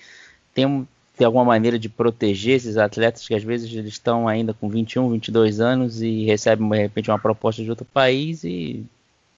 tem, 0.55 0.65
um, 0.65 0.87
tem 1.17 1.27
alguma 1.27 1.45
maneira 1.45 1.79
de 1.79 1.89
proteger 1.89 2.57
esses 2.57 2.77
atletas 2.77 3.27
que 3.27 3.35
às 3.35 3.43
vezes 3.43 3.73
eles 3.73 3.93
estão 3.93 4.27
ainda 4.27 4.55
com 4.55 4.69
21, 4.69 5.11
22 5.11 5.61
anos 5.61 6.01
e 6.01 6.25
recebem 6.25 6.69
de 6.69 6.79
repente 6.79 7.11
uma 7.11 7.19
proposta 7.19 7.63
de 7.63 7.71
outro 7.71 7.85
país 7.85 8.45
e 8.45 8.85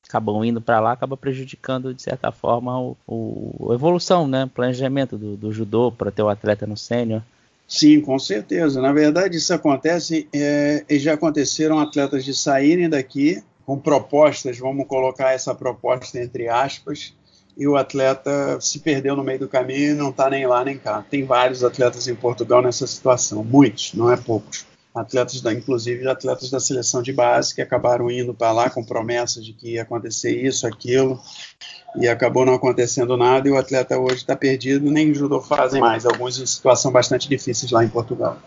acabam 0.08 0.44
indo 0.44 0.60
para 0.60 0.78
lá, 0.78 0.92
acaba 0.92 1.16
prejudicando 1.16 1.92
de 1.92 2.00
certa 2.00 2.30
forma 2.30 2.78
o, 2.80 2.96
o 3.06 3.72
a 3.72 3.74
evolução, 3.74 4.28
né? 4.28 4.48
Planejamento 4.54 5.18
do, 5.18 5.36
do 5.36 5.52
judô 5.52 5.90
para 5.90 6.12
ter 6.12 6.22
o 6.22 6.28
atleta 6.28 6.66
no 6.66 6.76
sênior. 6.76 7.22
Sim, 7.66 8.00
com 8.00 8.16
certeza. 8.16 8.80
Na 8.80 8.92
verdade, 8.92 9.36
isso 9.36 9.52
acontece 9.52 10.28
é, 10.32 10.84
e 10.88 10.98
já 11.00 11.14
aconteceram 11.14 11.80
atletas 11.80 12.24
de 12.24 12.32
saírem 12.32 12.88
daqui 12.88 13.42
com 13.66 13.76
propostas, 13.76 14.58
vamos 14.58 14.86
colocar 14.86 15.32
essa 15.32 15.52
proposta 15.54 16.22
entre 16.22 16.48
aspas, 16.48 17.12
e 17.56 17.66
o 17.66 17.76
atleta 17.76 18.60
se 18.60 18.78
perdeu 18.78 19.16
no 19.16 19.24
meio 19.24 19.40
do 19.40 19.48
caminho 19.48 19.92
e 19.92 19.94
não 19.94 20.10
está 20.10 20.30
nem 20.30 20.46
lá 20.46 20.64
nem 20.64 20.78
cá. 20.78 21.04
Tem 21.10 21.24
vários 21.24 21.64
atletas 21.64 22.06
em 22.06 22.14
Portugal 22.14 22.62
nessa 22.62 22.86
situação, 22.86 23.42
muitos, 23.42 23.92
não 23.94 24.12
é 24.12 24.16
poucos. 24.16 24.64
Atletas, 24.94 25.42
da, 25.42 25.52
inclusive 25.52 26.08
atletas 26.08 26.48
da 26.48 26.60
seleção 26.60 27.02
de 27.02 27.12
base 27.12 27.54
que 27.54 27.60
acabaram 27.60 28.10
indo 28.10 28.32
para 28.32 28.52
lá 28.52 28.70
com 28.70 28.82
promessas 28.82 29.44
de 29.44 29.52
que 29.52 29.72
ia 29.72 29.82
acontecer 29.82 30.30
isso, 30.30 30.66
aquilo, 30.66 31.20
e 31.96 32.08
acabou 32.08 32.46
não 32.46 32.54
acontecendo 32.54 33.14
nada. 33.16 33.46
E 33.46 33.50
o 33.50 33.58
atleta 33.58 33.98
hoje 33.98 34.16
está 34.16 34.34
perdido, 34.34 34.90
nem 34.90 35.12
judô 35.12 35.40
fazem 35.40 35.80
mais. 35.80 36.06
Alguns 36.06 36.40
em 36.40 36.46
situação 36.46 36.90
bastante 36.90 37.28
difíceis 37.28 37.70
lá 37.70 37.84
em 37.84 37.88
Portugal. 37.88 38.38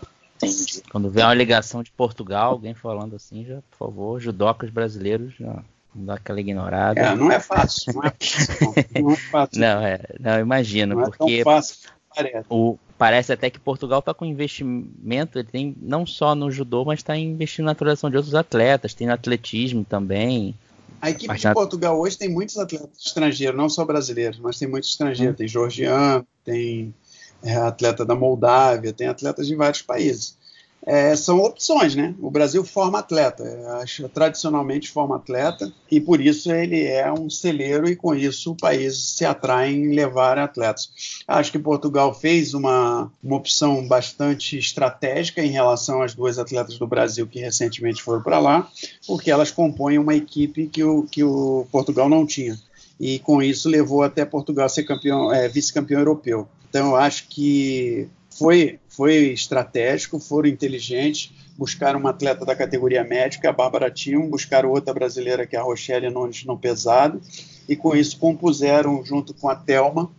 Entendi. 0.42 0.82
Quando 0.90 1.10
vê 1.10 1.22
uma 1.22 1.34
ligação 1.34 1.82
de 1.82 1.90
Portugal, 1.90 2.52
alguém 2.52 2.74
falando 2.74 3.16
assim, 3.16 3.44
já, 3.44 3.60
por 3.70 3.86
favor, 3.86 4.20
judocas 4.20 4.70
brasileiros, 4.70 5.34
já 5.38 5.62
dá 5.94 6.14
aquela 6.14 6.40
ignorada. 6.40 7.00
É, 7.00 7.14
não 7.14 7.30
é 7.30 7.40
fácil, 7.40 7.92
não 7.94 8.04
é 8.04 8.10
fácil. 8.10 8.74
Não, 8.94 9.02
não 9.02 9.12
é 9.12 9.16
fácil. 9.16 9.60
não, 9.60 9.82
é, 9.82 10.00
não 10.18 10.40
imagino, 10.40 10.96
não 10.96 11.04
porque 11.04 11.40
é 11.40 11.44
fácil, 11.44 11.76
parece. 12.14 12.46
O, 12.48 12.78
parece 12.96 13.32
até 13.32 13.50
que 13.50 13.58
Portugal 13.58 14.00
está 14.00 14.14
com 14.14 14.24
investimento, 14.24 15.38
ele 15.38 15.48
tem 15.50 15.76
não 15.80 16.06
só 16.06 16.34
no 16.34 16.50
judô, 16.50 16.84
mas 16.84 17.00
está 17.00 17.16
investindo 17.16 17.66
na 17.66 17.72
atualização 17.72 18.10
de 18.10 18.16
outros 18.16 18.34
atletas, 18.34 18.94
tem 18.94 19.06
no 19.06 19.12
atletismo 19.12 19.84
também. 19.84 20.54
A 21.00 21.10
equipe 21.10 21.34
de 21.34 21.52
Portugal 21.54 21.98
hoje 21.98 22.18
tem 22.18 22.28
muitos 22.28 22.58
atletas 22.58 22.98
estrangeiros, 22.98 23.56
não 23.56 23.70
só 23.70 23.84
brasileiros, 23.84 24.38
mas 24.38 24.58
tem 24.58 24.68
muitos 24.68 24.90
estrangeiros. 24.90 25.34
Hum. 25.34 25.38
Tem 25.38 25.48
georgiano, 25.48 26.26
tem 26.44 26.94
é, 27.42 27.54
atleta 27.56 28.04
da 28.04 28.14
Moldávia, 28.14 28.92
tem 28.92 29.06
atletas 29.06 29.46
de 29.46 29.54
vários 29.54 29.82
países. 29.82 30.38
É, 30.86 31.14
são 31.14 31.38
opções, 31.40 31.94
né? 31.94 32.14
O 32.20 32.30
Brasil 32.30 32.64
forma 32.64 33.00
atleta, 33.00 33.44
acho, 33.82 34.08
tradicionalmente 34.08 34.90
forma 34.90 35.16
atleta, 35.16 35.70
e 35.90 36.00
por 36.00 36.22
isso 36.22 36.50
ele 36.50 36.84
é 36.84 37.12
um 37.12 37.28
celeiro, 37.28 37.86
e 37.86 37.94
com 37.94 38.14
isso 38.14 38.52
o 38.52 38.56
país 38.56 38.96
se 38.96 39.24
atrai 39.26 39.72
em 39.72 39.94
levar 39.94 40.38
atletas. 40.38 41.22
Acho 41.28 41.52
que 41.52 41.58
Portugal 41.58 42.14
fez 42.14 42.54
uma, 42.54 43.12
uma 43.22 43.36
opção 43.36 43.86
bastante 43.86 44.56
estratégica 44.56 45.42
em 45.42 45.50
relação 45.50 46.00
às 46.00 46.14
duas 46.14 46.38
atletas 46.38 46.78
do 46.78 46.86
Brasil 46.86 47.26
que 47.26 47.40
recentemente 47.40 48.02
foram 48.02 48.22
para 48.22 48.38
lá, 48.38 48.66
porque 49.06 49.30
elas 49.30 49.50
compõem 49.50 49.98
uma 49.98 50.14
equipe 50.14 50.66
que 50.66 50.82
o, 50.82 51.02
que 51.02 51.22
o 51.22 51.66
Portugal 51.70 52.08
não 52.08 52.24
tinha. 52.24 52.58
E 52.98 53.18
com 53.18 53.42
isso 53.42 53.68
levou 53.68 54.02
até 54.02 54.24
Portugal 54.24 54.68
ser 54.68 54.86
é, 55.32 55.48
vice-campeão 55.48 56.00
europeu. 56.00 56.48
Então, 56.70 56.90
eu 56.90 56.96
acho 56.96 57.28
que 57.28 58.08
foi, 58.30 58.78
foi 58.88 59.32
estratégico, 59.32 60.18
foram 60.18 60.48
inteligentes, 60.48 61.32
buscaram 61.58 61.98
uma 61.98 62.10
atleta 62.10 62.44
da 62.44 62.56
categoria 62.56 63.04
médica, 63.04 63.50
a 63.50 63.52
Bárbara 63.52 63.90
Tim, 63.90 64.30
buscaram 64.30 64.70
outra 64.70 64.94
brasileira 64.94 65.46
que 65.46 65.56
é 65.56 65.58
a 65.58 65.62
Rochelle 65.62 66.08
Nunes 66.08 66.44
no 66.44 66.56
pesado, 66.56 67.20
e 67.68 67.76
com 67.76 67.94
isso 67.94 68.16
compuseram, 68.18 69.04
junto 69.04 69.34
com 69.34 69.48
a 69.48 69.56
Thelma, 69.56 70.10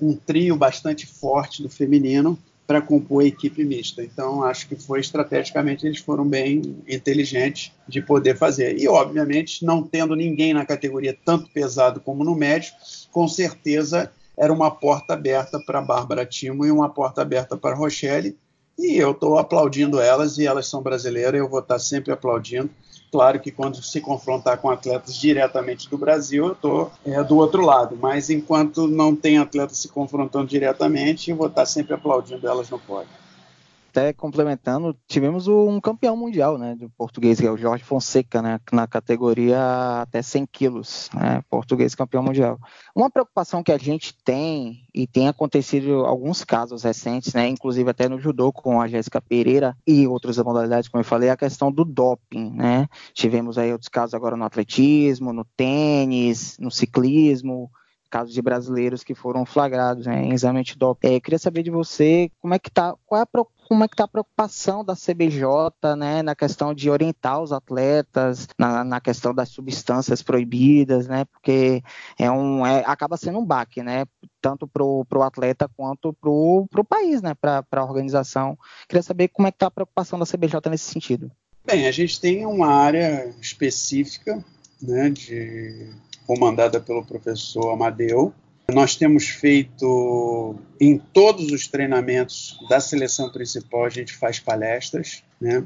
um 0.00 0.14
trio 0.14 0.56
bastante 0.56 1.06
forte 1.06 1.62
do 1.62 1.70
feminino 1.70 2.38
para 2.66 2.82
compor 2.82 3.22
a 3.22 3.26
equipe 3.26 3.64
mista. 3.64 4.02
Então, 4.02 4.42
acho 4.42 4.68
que 4.68 4.76
foi 4.76 5.00
estrategicamente, 5.00 5.86
eles 5.86 5.98
foram 5.98 6.26
bem 6.26 6.76
inteligentes 6.88 7.72
de 7.88 8.00
poder 8.00 8.36
fazer. 8.36 8.78
E, 8.78 8.88
obviamente, 8.88 9.64
não 9.64 9.82
tendo 9.82 10.16
ninguém 10.16 10.52
na 10.52 10.64
categoria 10.66 11.16
tanto 11.24 11.50
pesado 11.50 12.00
como 12.00 12.24
no 12.24 12.34
médio, 12.34 12.72
com 13.10 13.26
certeza 13.28 14.12
era 14.36 14.52
uma 14.52 14.70
porta 14.70 15.14
aberta 15.14 15.58
para 15.64 15.80
Bárbara 15.80 16.26
Timo 16.26 16.64
e 16.64 16.70
uma 16.70 16.88
porta 16.88 17.22
aberta 17.22 17.56
para 17.56 17.74
Rochelle. 17.74 18.36
E 18.78 18.96
eu 18.96 19.12
estou 19.12 19.38
aplaudindo 19.38 20.00
elas, 20.00 20.38
e 20.38 20.46
elas 20.46 20.66
são 20.66 20.82
brasileiras, 20.82 21.34
eu 21.34 21.48
vou 21.48 21.60
estar 21.60 21.78
sempre 21.78 22.12
aplaudindo. 22.12 22.70
Claro 23.10 23.38
que 23.38 23.50
quando 23.50 23.82
se 23.82 24.00
confrontar 24.00 24.56
com 24.56 24.70
atletas 24.70 25.14
diretamente 25.16 25.88
do 25.90 25.98
Brasil, 25.98 26.46
eu 26.46 26.52
estou 26.52 26.90
é, 27.04 27.22
do 27.22 27.36
outro 27.36 27.64
lado. 27.64 27.96
Mas 28.00 28.30
enquanto 28.30 28.88
não 28.88 29.14
tem 29.14 29.36
atletas 29.36 29.76
se 29.76 29.88
confrontando 29.88 30.46
diretamente, 30.46 31.30
eu 31.30 31.36
vou 31.36 31.48
estar 31.48 31.66
sempre 31.66 31.92
aplaudindo 31.92 32.48
elas 32.48 32.70
no 32.70 32.78
pódio 32.78 33.21
até 33.92 34.12
complementando, 34.14 34.96
tivemos 35.06 35.46
um 35.46 35.78
campeão 35.78 36.16
mundial, 36.16 36.56
né, 36.56 36.74
do 36.74 36.88
português, 36.90 37.38
que 37.38 37.46
é 37.46 37.50
o 37.50 37.58
Jorge 37.58 37.84
Fonseca, 37.84 38.40
né, 38.40 38.58
na 38.72 38.86
categoria 38.86 40.00
até 40.00 40.22
100 40.22 40.46
quilos, 40.46 41.10
né, 41.14 41.42
português 41.50 41.94
campeão 41.94 42.22
mundial. 42.22 42.58
Uma 42.96 43.10
preocupação 43.10 43.62
que 43.62 43.70
a 43.70 43.76
gente 43.76 44.14
tem, 44.24 44.86
e 44.94 45.06
tem 45.06 45.28
acontecido 45.28 46.06
alguns 46.06 46.42
casos 46.42 46.82
recentes, 46.82 47.34
né, 47.34 47.46
inclusive 47.46 47.90
até 47.90 48.08
no 48.08 48.18
judô 48.18 48.50
com 48.50 48.80
a 48.80 48.88
Jéssica 48.88 49.20
Pereira 49.20 49.76
e 49.86 50.06
outras 50.06 50.38
modalidades, 50.38 50.88
como 50.88 51.00
eu 51.00 51.06
falei, 51.06 51.28
é 51.28 51.32
a 51.32 51.36
questão 51.36 51.70
do 51.70 51.84
doping, 51.84 52.50
né, 52.50 52.88
tivemos 53.12 53.58
aí 53.58 53.72
outros 53.72 53.90
casos 53.90 54.14
agora 54.14 54.36
no 54.36 54.44
atletismo, 54.44 55.34
no 55.34 55.44
tênis, 55.54 56.56
no 56.58 56.70
ciclismo, 56.70 57.70
casos 58.12 58.34
de 58.34 58.42
brasileiros 58.42 59.02
que 59.02 59.14
foram 59.14 59.46
flagrados 59.46 60.04
né, 60.04 60.22
em 60.22 60.34
exame 60.34 60.60
antidoping. 60.60 61.14
É, 61.14 61.20
queria 61.20 61.38
saber 61.38 61.62
de 61.62 61.70
você 61.70 62.30
como 62.40 62.52
é 62.52 62.58
que 62.58 62.70
tá, 62.70 62.94
qual 63.06 63.18
é 63.18 63.22
a 63.22 63.26
como 63.72 63.84
é 63.84 63.88
que 63.88 63.94
está 63.94 64.04
a 64.04 64.08
preocupação 64.08 64.84
da 64.84 64.94
CBJ, 64.94 65.96
né, 65.96 66.20
na 66.20 66.34
questão 66.34 66.74
de 66.74 66.90
orientar 66.90 67.40
os 67.40 67.52
atletas, 67.52 68.46
na, 68.58 68.84
na 68.84 69.00
questão 69.00 69.34
das 69.34 69.48
substâncias 69.48 70.22
proibidas, 70.22 71.08
né, 71.08 71.24
porque 71.24 71.82
é 72.18 72.30
um, 72.30 72.66
é, 72.66 72.84
acaba 72.84 73.16
sendo 73.16 73.38
um 73.38 73.46
baque, 73.46 73.82
né, 73.82 74.04
tanto 74.42 74.68
para 74.68 74.84
o 74.84 75.22
atleta 75.22 75.70
quanto 75.74 76.12
para 76.12 76.28
o 76.28 76.84
país, 76.86 77.22
né, 77.22 77.32
para 77.32 77.64
a 77.70 77.82
organização. 77.82 78.58
Queria 78.86 79.02
saber 79.02 79.28
como 79.28 79.48
é 79.48 79.50
que 79.50 79.56
está 79.56 79.68
a 79.68 79.70
preocupação 79.70 80.18
da 80.18 80.26
CBJ 80.26 80.68
nesse 80.68 80.92
sentido. 80.92 81.32
Bem, 81.64 81.86
a 81.86 81.92
gente 81.92 82.20
tem 82.20 82.44
uma 82.44 82.68
área 82.68 83.34
específica, 83.40 84.44
né, 84.82 85.08
de 85.08 85.88
comandada 86.26 86.78
pelo 86.78 87.06
professor 87.06 87.72
Amadeu. 87.72 88.34
Nós 88.70 88.96
temos 88.96 89.28
feito 89.28 90.56
em 90.80 90.98
todos 90.98 91.50
os 91.50 91.66
treinamentos 91.66 92.58
da 92.68 92.80
seleção 92.80 93.30
principal, 93.30 93.84
a 93.84 93.90
gente 93.90 94.14
faz 94.14 94.38
palestras 94.38 95.22
né, 95.40 95.64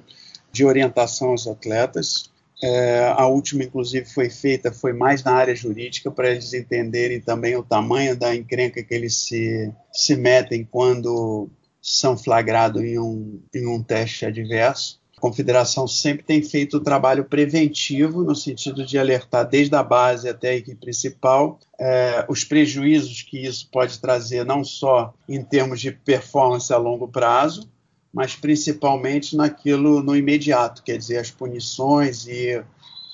de 0.51 0.65
orientação 0.65 1.31
aos 1.31 1.47
atletas. 1.47 2.31
É, 2.63 3.13
a 3.15 3.27
última, 3.27 3.65
inclusive, 3.65 4.07
foi 4.07 4.31
feita, 4.31 4.73
foi 4.73 4.93
mais 4.93 5.23
na 5.23 5.33
área 5.33 5.55
jurídica, 5.55 6.11
para 6.11 6.31
eles 6.31 6.55
entenderem 6.55 7.21
também 7.21 7.55
o 7.55 7.63
tamanho 7.63 8.17
da 8.17 8.35
encrenca 8.35 8.83
que 8.83 8.95
eles 8.95 9.15
se, 9.15 9.71
se 9.93 10.17
metem 10.17 10.65
quando 10.65 11.51
são 11.83 12.17
flagrados 12.17 12.83
em 12.83 12.99
um, 12.99 13.41
em 13.55 13.67
um 13.67 13.83
teste 13.83 14.25
adverso. 14.25 15.01
A 15.19 15.21
confederação 15.21 15.89
sempre 15.89 16.23
tem 16.23 16.43
feito 16.43 16.77
o 16.77 16.81
trabalho 16.81 17.25
preventivo, 17.25 18.23
no 18.23 18.35
sentido 18.35 18.85
de 18.85 18.99
alertar 18.99 19.49
desde 19.49 19.75
a 19.75 19.83
base 19.83 20.29
até 20.29 20.51
a 20.51 20.57
equipe 20.57 20.79
principal. 20.79 21.59
É, 21.81 22.27
os 22.29 22.45
prejuízos 22.45 23.23
que 23.23 23.39
isso 23.39 23.67
pode 23.73 23.99
trazer, 23.99 24.45
não 24.45 24.63
só 24.63 25.15
em 25.27 25.43
termos 25.43 25.81
de 25.81 25.91
performance 25.91 26.71
a 26.71 26.77
longo 26.77 27.09
prazo, 27.09 27.67
mas 28.13 28.37
principalmente 28.37 29.35
naquilo 29.35 30.03
no 30.03 30.15
imediato, 30.15 30.83
quer 30.83 30.99
dizer, 30.99 31.17
as 31.17 31.31
punições 31.31 32.27
e 32.27 32.63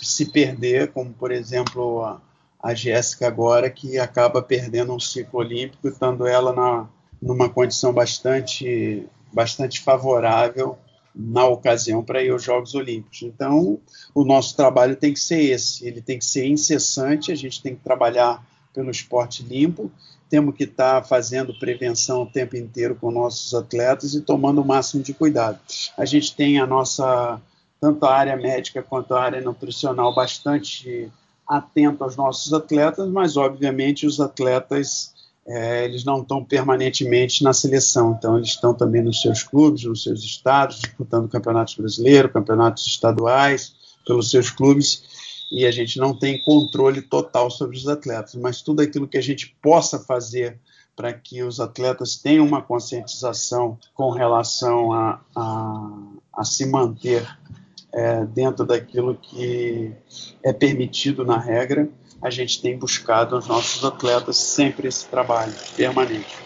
se 0.01 0.27
perder, 0.27 0.91
como 0.91 1.13
por 1.13 1.31
exemplo 1.31 2.03
a, 2.03 2.21
a 2.61 2.75
Jéssica 2.75 3.29
agora, 3.29 3.71
que 3.71 3.97
acaba 4.01 4.43
perdendo 4.43 4.93
um 4.93 4.99
ciclo 4.99 5.39
olímpico, 5.39 5.87
estando 5.87 6.27
ela 6.27 6.53
na, 6.53 6.89
numa 7.21 7.49
condição 7.49 7.93
bastante, 7.93 9.07
bastante 9.33 9.81
favorável 9.81 10.77
na 11.15 11.47
ocasião 11.47 12.03
para 12.03 12.23
ir 12.23 12.31
aos 12.31 12.43
Jogos 12.43 12.75
Olímpicos. 12.75 13.23
Então, 13.23 13.79
o 14.15 14.25
nosso 14.25 14.57
trabalho 14.57 14.97
tem 14.97 15.13
que 15.13 15.21
ser 15.21 15.43
esse, 15.43 15.87
ele 15.87 16.01
tem 16.01 16.19
que 16.19 16.25
ser 16.25 16.47
incessante, 16.47 17.31
a 17.31 17.35
gente 17.35 17.63
tem 17.63 17.75
que 17.75 17.83
trabalhar 17.83 18.45
pelo 18.73 18.91
esporte 18.91 19.43
limpo, 19.43 19.91
temos 20.31 20.55
que 20.55 20.65
estar 20.65 21.03
tá 21.03 21.07
fazendo 21.07 21.59
prevenção 21.59 22.23
o 22.23 22.27
tempo 22.27 22.57
inteiro 22.57 22.95
com 22.95 23.11
nossos 23.11 23.53
atletas 23.55 24.15
e 24.15 24.23
tomando 24.23 24.63
o 24.63 24.65
máximo 24.65 25.03
de 25.03 25.13
cuidado. 25.13 25.59
A 25.97 26.07
gente 26.07 26.35
tem 26.35 26.59
a 26.59 26.67
nossa, 26.67 27.39
tanto 27.79 28.07
a 28.07 28.15
área 28.15 28.37
médica 28.37 28.83
quanto 28.83 29.15
a 29.15 29.23
área 29.23 29.43
nutricional, 29.43 30.15
bastante 30.15 31.13
atenta 31.47 32.05
aos 32.05 32.17
nossos 32.17 32.55
atletas, 32.55 33.09
mas 33.11 33.37
obviamente 33.37 34.07
os 34.07 34.21
atletas 34.21 35.12
é, 35.47 35.85
eles 35.85 36.05
não 36.05 36.23
estão 36.23 36.45
permanentemente 36.45 37.43
na 37.43 37.53
seleção, 37.53 38.17
então 38.17 38.37
eles 38.37 38.51
estão 38.51 38.73
também 38.73 39.03
nos 39.03 39.21
seus 39.21 39.43
clubes, 39.43 39.85
nos 39.85 40.03
seus 40.03 40.23
estados, 40.23 40.81
disputando 40.81 41.29
campeonatos 41.29 41.75
brasileiros, 41.75 42.33
campeonatos 42.33 42.87
estaduais, 42.87 43.75
pelos 44.07 44.31
seus 44.31 44.51
clubes, 44.51 45.03
e 45.51 45.67
a 45.67 45.71
gente 45.71 45.99
não 45.99 46.17
tem 46.17 46.43
controle 46.43 47.03
total 47.03 47.51
sobre 47.51 47.77
os 47.77 47.89
atletas, 47.89 48.35
mas 48.37 48.63
tudo 48.63 48.81
aquilo 48.81 49.09
que 49.09 49.19
a 49.19 49.23
gente 49.23 49.55
possa 49.61 49.99
fazer 49.99 50.59
para 50.95 51.13
que 51.13 51.43
os 51.43 51.59
atletas 51.59 52.17
tenham 52.17 52.47
uma 52.47 52.63
conscientização 52.63 53.79
com 53.95 54.11
relação 54.11 54.93
a, 54.93 55.21
a, 55.35 55.91
a 56.35 56.45
se 56.45 56.67
manter 56.67 57.27
é, 57.93 58.25
dentro 58.25 58.65
daquilo 58.65 59.15
que 59.15 59.93
é 60.43 60.53
permitido 60.53 61.25
na 61.25 61.39
regra, 61.39 61.89
a 62.23 62.31
gente 62.31 62.63
tem 62.63 62.79
buscado 62.79 63.35
aos 63.35 63.49
nossos 63.49 63.85
atletas 63.85 64.37
sempre 64.37 64.87
esse 64.87 65.07
trabalho 65.07 65.53
permanente. 65.77 66.39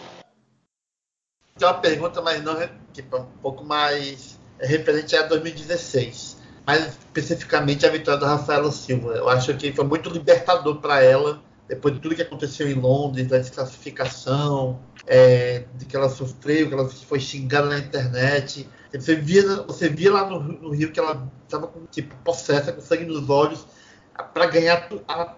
Tem 1.57 1.67
uma 1.67 1.75
pergunta, 1.75 2.21
mas 2.21 2.43
não 2.43 2.57
tipo, 2.91 3.17
um 3.17 3.25
pouco 3.41 3.63
mais 3.63 4.39
é 4.59 4.65
referente 4.65 5.15
a 5.15 5.21
2016, 5.23 6.37
mais 6.65 6.87
especificamente 6.87 7.85
a 7.85 7.89
vitória 7.91 8.19
da 8.19 8.27
Rafaela 8.27 8.71
Silva. 8.71 9.13
Eu 9.13 9.29
acho 9.29 9.55
que 9.55 9.71
foi 9.71 9.85
muito 9.85 10.09
libertador 10.09 10.77
para 10.77 11.01
ela 11.03 11.41
depois 11.67 11.93
de 11.93 11.99
tudo 11.99 12.15
que 12.15 12.21
aconteceu 12.21 12.69
em 12.69 12.73
Londres, 12.73 13.27
da 13.27 13.37
desclassificação, 13.37 14.79
é, 15.05 15.65
de 15.75 15.85
que 15.85 15.95
ela 15.95 16.09
sofreu, 16.09 16.67
que 16.67 16.73
ela 16.73 16.89
foi 16.89 17.19
xingada 17.19 17.67
na 17.67 17.77
internet. 17.77 18.67
Você 18.93 19.15
via, 19.15 19.43
você 19.63 19.89
via 19.89 20.11
lá 20.13 20.29
no, 20.29 20.39
no 20.39 20.69
Rio 20.73 20.91
que 20.91 20.99
ela 20.99 21.29
estava 21.43 21.67
com 21.67 21.85
tipo 21.85 22.15
possessa, 22.23 22.71
com 22.71 22.81
sangue 22.81 23.05
nos 23.05 23.29
olhos, 23.29 23.67
para 24.23 24.47
ganhar, 24.47 24.89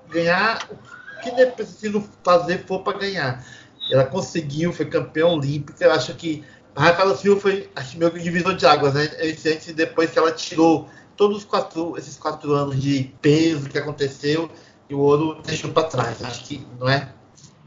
ganhar 0.10 0.68
o 0.72 1.22
que 1.22 1.30
é 1.30 1.46
preciso 1.46 2.08
fazer 2.24 2.66
for 2.66 2.82
para 2.84 2.98
ganhar. 2.98 3.46
Ela 3.92 4.06
conseguiu, 4.06 4.72
foi 4.72 4.86
campeã 4.86 5.26
olímpica. 5.26 5.84
Eu 5.84 5.92
acho 5.92 6.14
que 6.16 6.44
a 6.76 6.84
Rafaela 6.84 7.16
Silva 7.16 7.42
foi 7.42 7.70
acho, 7.76 7.98
meu 7.98 8.10
divisor 8.10 8.56
de 8.56 8.66
águas, 8.66 8.94
né? 8.94 9.10
Antes 9.22 9.74
depois 9.74 10.12
que 10.12 10.20
ela 10.20 10.32
tirou 10.32 10.88
todos 11.18 11.40
os 11.40 11.46
quatro, 11.46 11.98
esses 11.98 12.16
quatro 12.16 12.54
anos 12.54 12.82
de 12.82 13.14
peso 13.22 13.68
que 13.68 13.78
aconteceu 13.78 14.50
e 14.90 14.96
o 14.96 15.00
ouro 15.00 15.42
deixou 15.42 15.72
para 15.72 15.88
trás. 15.88 16.24
Acho 16.24 16.46
que 16.46 16.66
não 16.80 16.88
é? 16.88 17.10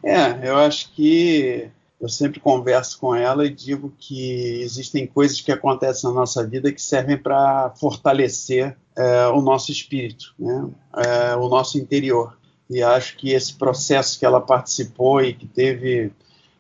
É, 0.03 0.49
eu 0.49 0.57
acho 0.57 0.93
que 0.93 1.71
eu 2.03 2.09
sempre 2.09 2.41
converso 2.41 2.99
com 2.99 3.15
ela 3.15 3.47
e 3.47 3.51
digo 3.51 3.93
que 3.97 4.61
existem 4.61 5.07
coisas 5.07 5.41
que 5.41 5.53
acontecem 5.53 6.11
na 6.11 6.17
nossa 6.17 6.45
vida 6.45 6.73
que 6.73 6.83
servem 6.83 7.17
para 7.17 7.73
fortalecer 7.77 8.77
é, 8.97 9.29
o 9.29 9.41
nosso 9.41 9.71
espírito, 9.71 10.35
né? 10.37 10.69
é, 10.97 11.37
o 11.37 11.49
nosso 11.49 11.79
interior. 11.79 12.37
E 12.69 12.83
acho 12.83 13.17
que 13.17 13.31
esse 13.31 13.55
processo 13.55 14.19
que 14.19 14.27
ela 14.27 14.41
participou 14.41 15.23
e 15.23 15.33
que 15.33 15.47
teve, 15.47 16.11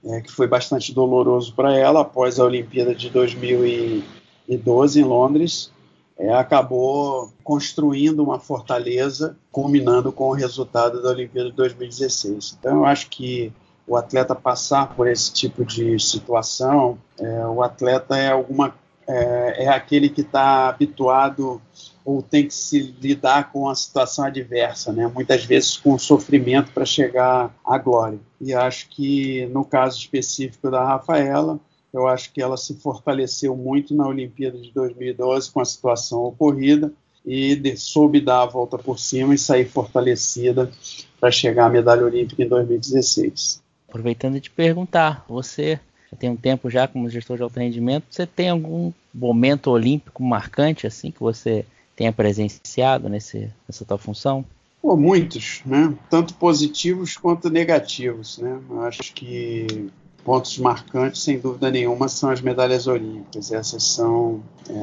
é, 0.04 0.20
que 0.20 0.30
foi 0.30 0.46
bastante 0.46 0.94
doloroso 0.94 1.52
para 1.56 1.76
ela 1.76 2.02
após 2.02 2.38
a 2.38 2.44
Olimpíada 2.44 2.94
de 2.94 3.10
2012 3.10 5.00
em 5.00 5.04
Londres, 5.04 5.72
é, 6.16 6.32
acabou 6.32 7.32
construindo 7.42 8.22
uma 8.22 8.38
fortaleza, 8.38 9.36
culminando 9.50 10.12
com 10.12 10.28
o 10.28 10.34
resultado 10.34 11.02
da 11.02 11.10
Olimpíada 11.10 11.50
de 11.50 11.56
2016. 11.56 12.58
Então, 12.60 12.76
eu 12.76 12.84
acho 12.84 13.10
que 13.10 13.52
o 13.86 13.96
atleta 13.96 14.34
passar 14.34 14.94
por 14.94 15.08
esse 15.08 15.32
tipo 15.32 15.64
de 15.64 15.98
situação, 15.98 16.98
é, 17.18 17.46
o 17.46 17.62
atleta 17.62 18.16
é 18.16 18.30
alguma 18.30 18.74
é, 19.06 19.64
é 19.64 19.68
aquele 19.68 20.08
que 20.08 20.20
está 20.20 20.68
habituado 20.68 21.60
ou 22.04 22.22
tem 22.22 22.46
que 22.46 22.54
se 22.54 22.80
lidar 23.00 23.52
com 23.52 23.68
a 23.68 23.74
situação 23.74 24.24
adversa, 24.24 24.92
né? 24.92 25.06
muitas 25.06 25.44
vezes 25.44 25.76
com 25.76 25.96
sofrimento 25.98 26.72
para 26.72 26.84
chegar 26.84 27.54
à 27.64 27.78
glória. 27.78 28.18
E 28.40 28.52
acho 28.52 28.88
que 28.88 29.46
no 29.46 29.64
caso 29.64 29.98
específico 29.98 30.70
da 30.70 30.84
Rafaela, 30.84 31.60
Eu 31.92 32.06
acho 32.06 32.32
que 32.32 32.40
ela 32.40 32.56
se 32.56 32.74
fortaleceu 32.76 33.54
muito 33.54 33.94
na 33.94 34.08
Olimpíada 34.08 34.58
de 34.58 34.72
2012 34.72 35.50
com 35.50 35.60
a 35.60 35.64
situação 35.64 36.24
ocorrida 36.24 36.90
e 37.24 37.54
de, 37.54 37.76
soube 37.76 38.20
dar 38.20 38.42
a 38.42 38.46
volta 38.46 38.78
por 38.78 38.98
cima 38.98 39.34
e 39.34 39.38
sair 39.38 39.66
fortalecida 39.66 40.70
para 41.20 41.30
chegar 41.30 41.66
à 41.66 41.68
medalha 41.68 42.04
olímpica 42.04 42.42
em 42.42 42.48
2016. 42.48 43.61
Aproveitando 43.92 44.36
de 44.36 44.40
te 44.40 44.50
perguntar, 44.50 45.22
você 45.28 45.78
tem 46.18 46.30
um 46.30 46.36
tempo 46.36 46.70
já 46.70 46.88
como 46.88 47.10
gestor 47.10 47.36
de 47.36 47.42
alto 47.42 47.60
rendimento, 47.60 48.06
você 48.08 48.26
tem 48.26 48.48
algum 48.48 48.90
momento 49.12 49.70
olímpico 49.70 50.22
marcante 50.22 50.86
assim 50.86 51.10
que 51.10 51.20
você 51.20 51.66
tenha 51.94 52.10
presenciado 52.10 53.10
nesse, 53.10 53.50
nessa 53.68 53.84
tua 53.84 53.98
função? 53.98 54.46
Pô, 54.80 54.96
muitos, 54.96 55.60
né? 55.66 55.92
Tanto 56.08 56.32
positivos 56.36 57.18
quanto 57.18 57.50
negativos, 57.50 58.38
né? 58.38 58.58
Acho 58.80 59.12
que 59.12 59.90
pontos 60.24 60.56
marcantes, 60.58 61.22
sem 61.22 61.38
dúvida 61.38 61.70
nenhuma, 61.70 62.08
são 62.08 62.30
as 62.30 62.40
medalhas 62.40 62.86
olímpicas. 62.86 63.52
Essas 63.52 63.82
são. 63.82 64.40
É, 64.68 64.74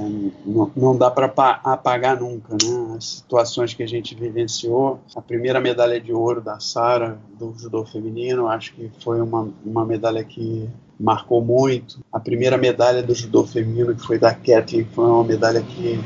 não, 0.45 0.71
não, 0.75 0.97
dá 0.97 1.09
para 1.09 1.25
apagar 1.63 2.19
nunca, 2.19 2.53
né? 2.53 2.95
As 2.97 3.05
situações 3.05 3.73
que 3.73 3.83
a 3.83 3.87
gente 3.87 4.15
vivenciou. 4.15 4.99
A 5.15 5.21
primeira 5.21 5.59
medalha 5.59 5.99
de 5.99 6.13
ouro 6.13 6.41
da 6.41 6.59
Sara, 6.59 7.17
do 7.37 7.53
judô 7.57 7.85
feminino, 7.85 8.47
acho 8.47 8.73
que 8.73 8.91
foi 9.03 9.21
uma, 9.21 9.49
uma 9.65 9.85
medalha 9.85 10.23
que 10.23 10.69
marcou 10.99 11.41
muito. 11.41 11.99
A 12.11 12.19
primeira 12.19 12.57
medalha 12.57 13.01
do 13.01 13.15
judô 13.15 13.45
feminino, 13.45 13.95
que 13.95 14.05
foi 14.05 14.19
da 14.19 14.33
Kathleen, 14.33 14.87
foi 14.93 15.05
uma 15.05 15.23
medalha 15.23 15.61
que 15.61 15.99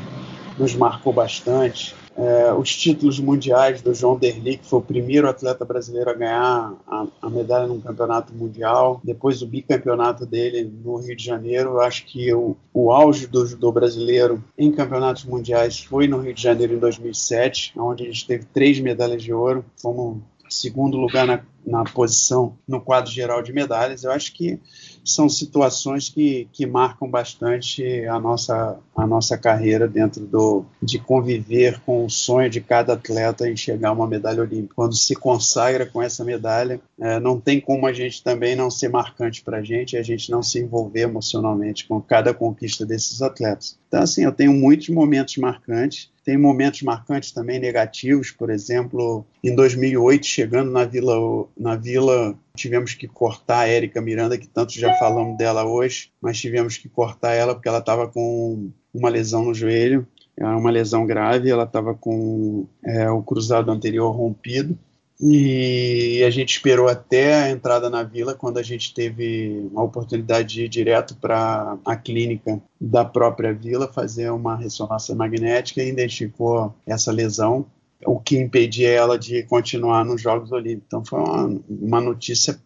nos 0.58 0.74
marcou 0.74 1.12
bastante 1.12 1.94
é, 2.16 2.52
os 2.52 2.74
títulos 2.74 3.18
mundiais 3.18 3.82
do 3.82 3.92
João 3.92 4.16
Derli, 4.16 4.56
que 4.56 4.66
foi 4.66 4.78
o 4.78 4.82
primeiro 4.82 5.28
atleta 5.28 5.64
brasileiro 5.64 6.10
a 6.10 6.14
ganhar 6.14 6.74
a, 6.86 7.06
a, 7.20 7.30
medalha 7.30 7.66
num 7.66 7.80
campeonato 7.80 8.32
mundial, 8.32 9.00
depois 9.02 9.42
o 9.42 9.46
bicampeonato 9.46 10.24
dele 10.24 10.72
no 10.84 10.96
Rio 10.96 11.16
de 11.16 11.24
Janeiro. 11.24 11.70
Eu 11.70 11.80
acho 11.80 12.06
que 12.06 12.32
o, 12.32 12.56
o 12.72 12.92
auge 12.92 13.26
do 13.26 13.44
judô 13.44 13.72
brasileiro 13.72 14.42
em 14.56 14.70
campeonatos 14.70 15.24
mundiais 15.24 15.80
foi 15.80 16.06
no 16.06 16.20
Rio 16.20 16.34
de 16.34 16.42
Janeiro 16.42 16.74
em 16.74 16.78
2007, 16.78 17.72
onde 17.76 18.04
a 18.04 18.06
gente 18.06 18.26
teve 18.26 18.44
três 18.44 18.78
medalhas 18.78 19.22
de 19.22 19.32
ouro. 19.32 19.64
Fomos 19.80 20.18
segundo 20.48 20.96
lugar 20.96 21.26
na, 21.26 21.40
na 21.66 21.84
posição 21.84 22.56
no 22.66 22.80
quadro 22.80 23.10
geral 23.10 23.42
de 23.42 23.52
medalhas. 23.52 24.04
Eu 24.04 24.12
acho 24.12 24.32
que 24.32 24.60
são 25.04 25.28
situações 25.28 26.08
que, 26.08 26.48
que 26.52 26.66
marcam 26.66 27.08
bastante 27.08 28.04
a 28.06 28.18
nossa, 28.18 28.78
a 28.96 29.06
nossa 29.06 29.36
carreira 29.36 29.86
dentro 29.86 30.24
do, 30.24 30.64
de 30.82 30.98
conviver 30.98 31.80
com 31.80 32.04
o 32.04 32.10
sonho 32.10 32.48
de 32.48 32.60
cada 32.60 32.94
atleta 32.94 33.48
em 33.48 33.56
chegar 33.56 33.90
a 33.90 33.92
uma 33.92 34.06
medalha 34.06 34.42
olímpica. 34.42 34.74
Quando 34.74 34.94
se 34.94 35.14
consagra 35.14 35.86
com 35.86 36.02
essa 36.02 36.24
medalha, 36.24 36.80
é, 36.98 37.20
não 37.20 37.38
tem 37.38 37.60
como 37.60 37.86
a 37.86 37.92
gente 37.92 38.22
também 38.22 38.56
não 38.56 38.70
ser 38.70 38.88
marcante 38.88 39.42
para 39.42 39.58
a 39.58 39.62
gente 39.62 39.92
e 39.92 39.98
a 39.98 40.02
gente 40.02 40.30
não 40.30 40.42
se 40.42 40.58
envolver 40.58 41.02
emocionalmente 41.02 41.86
com 41.86 42.00
cada 42.00 42.32
conquista 42.32 42.86
desses 42.86 43.20
atletas. 43.20 43.78
Então, 43.88 44.02
assim, 44.02 44.24
eu 44.24 44.32
tenho 44.32 44.52
muitos 44.52 44.88
momentos 44.88 45.36
marcantes 45.36 46.12
tem 46.24 46.38
momentos 46.38 46.80
marcantes 46.80 47.32
também 47.32 47.60
negativos, 47.60 48.30
por 48.30 48.48
exemplo, 48.48 49.26
em 49.42 49.54
2008, 49.54 50.24
chegando 50.24 50.70
na 50.70 50.84
Vila, 50.84 51.46
na 51.54 51.76
Vila 51.76 52.34
tivemos 52.56 52.94
que 52.94 53.08
cortar 53.08 53.60
a 53.60 53.68
Érica 53.68 54.00
Miranda, 54.00 54.38
que 54.38 54.46
tanto 54.46 54.72
já 54.72 54.94
falamos 54.94 55.36
dela 55.36 55.64
hoje, 55.64 56.10
mas 56.20 56.40
tivemos 56.40 56.76
que 56.76 56.88
cortar 56.88 57.32
ela 57.32 57.54
porque 57.54 57.68
ela 57.68 57.78
estava 57.78 58.06
com 58.08 58.70
uma 58.92 59.08
lesão 59.08 59.44
no 59.44 59.54
joelho, 59.54 60.06
era 60.36 60.56
uma 60.56 60.70
lesão 60.70 61.06
grave, 61.06 61.50
ela 61.50 61.64
estava 61.64 61.94
com 61.94 62.66
é, 62.84 63.10
o 63.10 63.22
cruzado 63.22 63.70
anterior 63.70 64.10
rompido. 64.10 64.78
E 65.20 66.22
a 66.26 66.30
gente 66.30 66.54
esperou 66.54 66.88
até 66.88 67.44
a 67.44 67.50
entrada 67.50 67.88
na 67.88 68.02
vila, 68.02 68.34
quando 68.34 68.58
a 68.58 68.62
gente 68.62 68.92
teve 68.92 69.70
a 69.74 69.82
oportunidade 69.82 70.54
de 70.54 70.64
ir 70.64 70.68
direto 70.68 71.14
para 71.16 71.78
a 71.84 71.96
clínica 71.96 72.60
da 72.80 73.04
própria 73.04 73.54
vila, 73.54 73.86
fazer 73.86 74.30
uma 74.30 74.56
ressonância 74.56 75.14
magnética 75.14 75.82
e 75.82 75.88
identificou 75.88 76.74
essa 76.84 77.12
lesão, 77.12 77.64
o 78.06 78.18
que 78.18 78.38
impedia 78.38 78.90
ela 78.90 79.18
de 79.18 79.42
continuar 79.44 80.04
nos 80.04 80.20
Jogos 80.20 80.52
Olímpicos. 80.52 80.84
Então 80.86 81.04
foi 81.04 81.20
uma, 81.20 81.60
uma 81.68 82.00
notícia 82.00 82.58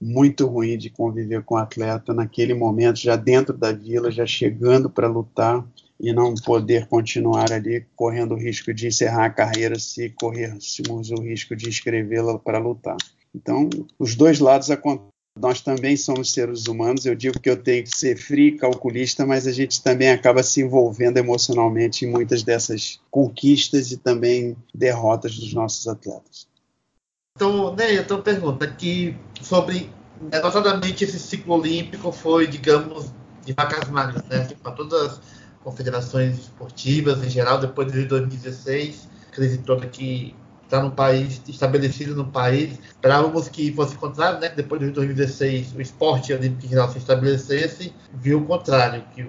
muito 0.00 0.46
ruim 0.46 0.76
de 0.76 0.90
conviver 0.90 1.44
com 1.44 1.54
o 1.54 1.58
atleta 1.58 2.12
naquele 2.12 2.54
momento, 2.54 2.98
já 2.98 3.14
dentro 3.14 3.56
da 3.56 3.70
vila, 3.72 4.10
já 4.10 4.26
chegando 4.26 4.90
para 4.90 5.06
lutar 5.06 5.64
e 6.00 6.12
não 6.12 6.34
poder 6.34 6.88
continuar 6.88 7.52
ali 7.52 7.86
correndo 7.94 8.34
o 8.34 8.38
risco 8.38 8.74
de 8.74 8.88
encerrar 8.88 9.26
a 9.26 9.30
carreira 9.30 9.78
se 9.78 10.10
corrêssemos 10.10 11.10
o 11.12 11.22
risco 11.22 11.54
de 11.54 11.68
inscrevê-la 11.68 12.36
para 12.38 12.58
lutar. 12.58 12.96
Então, 13.32 13.70
os 13.96 14.16
dois 14.16 14.40
lados 14.40 14.70
acontecem. 14.70 15.11
Nós 15.38 15.60
também 15.60 15.96
somos 15.96 16.32
seres 16.32 16.66
humanos. 16.66 17.06
Eu 17.06 17.14
digo 17.14 17.40
que 17.40 17.48
eu 17.48 17.56
tenho 17.56 17.84
que 17.84 17.96
ser 17.96 18.16
frio, 18.16 18.58
calculista, 18.58 19.24
mas 19.24 19.46
a 19.46 19.52
gente 19.52 19.82
também 19.82 20.10
acaba 20.10 20.42
se 20.42 20.60
envolvendo 20.60 21.16
emocionalmente 21.16 22.04
em 22.04 22.10
muitas 22.10 22.42
dessas 22.42 23.00
conquistas 23.10 23.90
e 23.92 23.96
também 23.96 24.56
derrotas 24.74 25.34
dos 25.36 25.54
nossos 25.54 25.88
atletas. 25.88 26.46
Então, 27.34 27.74
Ney, 27.74 27.96
eu 27.96 28.06
tenho 28.06 28.18
uma 28.18 28.24
pergunta 28.24 28.64
aqui 28.66 29.16
sobre, 29.40 29.90
notadamente, 30.20 31.04
esse 31.04 31.18
ciclo 31.18 31.54
olímpico 31.54 32.12
foi, 32.12 32.46
digamos, 32.46 33.10
de 33.44 33.54
vacas 33.54 33.88
magras, 33.88 34.22
né? 34.24 34.46
Para 34.62 34.72
todas 34.72 35.18
confederações 35.64 36.38
esportivas 36.38 37.24
em 37.24 37.30
geral, 37.30 37.58
depois 37.58 37.90
de 37.90 38.04
2016, 38.04 39.08
crise 39.30 39.58
toda 39.58 39.86
que 39.86 40.34
está 40.72 40.82
no 40.82 40.90
país, 40.90 41.42
estabelecido 41.46 42.14
no 42.14 42.24
país. 42.24 42.78
Esperávamos 42.88 43.46
que 43.48 43.70
fosse 43.74 43.94
o 43.94 43.98
contrário, 43.98 44.40
né? 44.40 44.48
Depois 44.48 44.80
de 44.80 44.90
2016, 44.90 45.74
o 45.74 45.82
esporte 45.82 46.32
olímpico 46.32 46.64
em 46.64 46.68
geral 46.70 46.90
se 46.90 46.96
estabelecesse, 46.96 47.92
viu 48.14 48.40
o 48.40 48.46
contrário, 48.46 49.04
que 49.14 49.28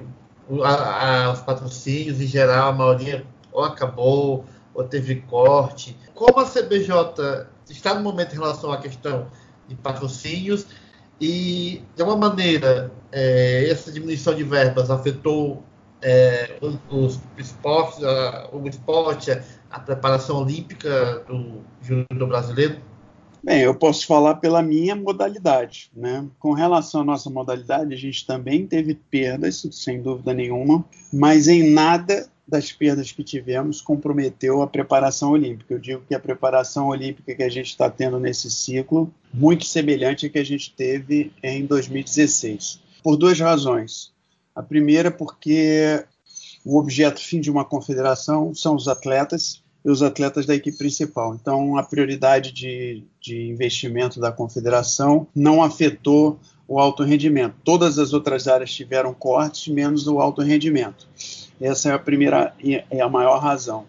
o, 0.49 0.63
a, 0.63 1.25
a, 1.25 1.33
os 1.33 1.41
patrocínios 1.41 2.21
em 2.21 2.27
geral, 2.27 2.69
a 2.69 2.71
maioria 2.71 3.25
ou 3.51 3.63
acabou 3.63 4.45
ou 4.73 4.83
teve 4.85 5.17
corte. 5.29 5.97
Como 6.15 6.39
a 6.39 6.45
CBJ 6.45 7.45
está 7.69 7.93
no 7.93 8.01
momento 8.01 8.33
em 8.33 8.39
relação 8.39 8.71
à 8.71 8.77
questão 8.77 9.27
de 9.67 9.75
patrocínios 9.75 10.65
e, 11.19 11.83
de 11.93 12.01
alguma 12.01 12.29
maneira, 12.29 12.89
é, 13.11 13.69
essa 13.69 13.91
diminuição 13.91 14.33
de 14.33 14.43
verbas 14.43 14.89
afetou 14.89 15.61
é, 16.03 16.57
os, 16.91 17.19
esportes, 17.37 18.03
a, 18.03 18.49
o 18.51 18.67
esporte, 18.67 19.31
a 19.71 19.79
preparação 19.79 20.41
olímpica 20.41 21.23
do 21.27 21.61
judô 21.81 22.27
brasileiro? 22.27 22.77
Bem, 23.43 23.61
eu 23.61 23.75
posso 23.75 24.07
falar 24.07 24.35
pela 24.35 24.61
minha 24.61 24.95
modalidade, 24.95 25.91
né? 25.93 26.25
Com 26.39 26.53
relação 26.53 27.01
à 27.01 27.03
nossa 27.03 27.29
modalidade, 27.29 27.93
a 27.93 27.97
gente 27.97 28.25
também 28.25 28.65
teve 28.65 28.95
perdas, 28.95 29.67
sem 29.71 30.01
dúvida 30.01 30.33
nenhuma, 30.33 30.85
mas 31.11 31.49
em 31.49 31.71
nada 31.71 32.29
das 32.47 32.71
perdas 32.71 33.11
que 33.11 33.23
tivemos 33.23 33.81
comprometeu 33.81 34.61
a 34.61 34.67
preparação 34.67 35.31
olímpica. 35.31 35.73
Eu 35.73 35.79
digo 35.79 36.03
que 36.07 36.15
a 36.15 36.19
preparação 36.19 36.87
olímpica 36.87 37.35
que 37.35 37.43
a 37.43 37.49
gente 37.49 37.67
está 37.67 37.89
tendo 37.89 38.17
nesse 38.19 38.49
ciclo, 38.49 39.13
muito 39.33 39.65
semelhante 39.65 40.25
à 40.25 40.29
que 40.29 40.39
a 40.39 40.45
gente 40.45 40.73
teve 40.73 41.33
em 41.41 41.65
2016, 41.65 42.79
por 43.01 43.17
duas 43.17 43.39
razões. 43.39 44.12
A 44.55 44.61
primeira, 44.61 45.09
porque 45.09 46.05
o 46.63 46.77
objeto 46.77 47.19
fim 47.19 47.39
de 47.39 47.51
uma 47.51 47.65
confederação 47.65 48.53
são 48.53 48.75
os 48.75 48.87
atletas 48.87 49.63
e 49.83 49.89
os 49.89 50.01
atletas 50.01 50.45
da 50.45 50.55
equipe 50.55 50.77
principal. 50.77 51.35
Então, 51.35 51.77
a 51.77 51.83
prioridade 51.83 52.51
de, 52.51 53.03
de 53.19 53.49
investimento 53.49 54.19
da 54.19 54.31
confederação 54.31 55.27
não 55.35 55.61
afetou 55.61 56.39
o 56.67 56.79
alto 56.79 57.03
rendimento. 57.03 57.55
Todas 57.63 57.99
as 57.99 58.13
outras 58.13 58.47
áreas 58.47 58.71
tiveram 58.71 59.13
cortes, 59.13 59.67
menos 59.67 60.07
o 60.07 60.19
alto 60.19 60.41
rendimento. 60.41 61.07
Essa 61.59 61.89
é 61.89 61.93
a 61.93 61.99
primeira 61.99 62.55
é 62.89 63.01
a 63.01 63.09
maior 63.09 63.39
razão. 63.39 63.85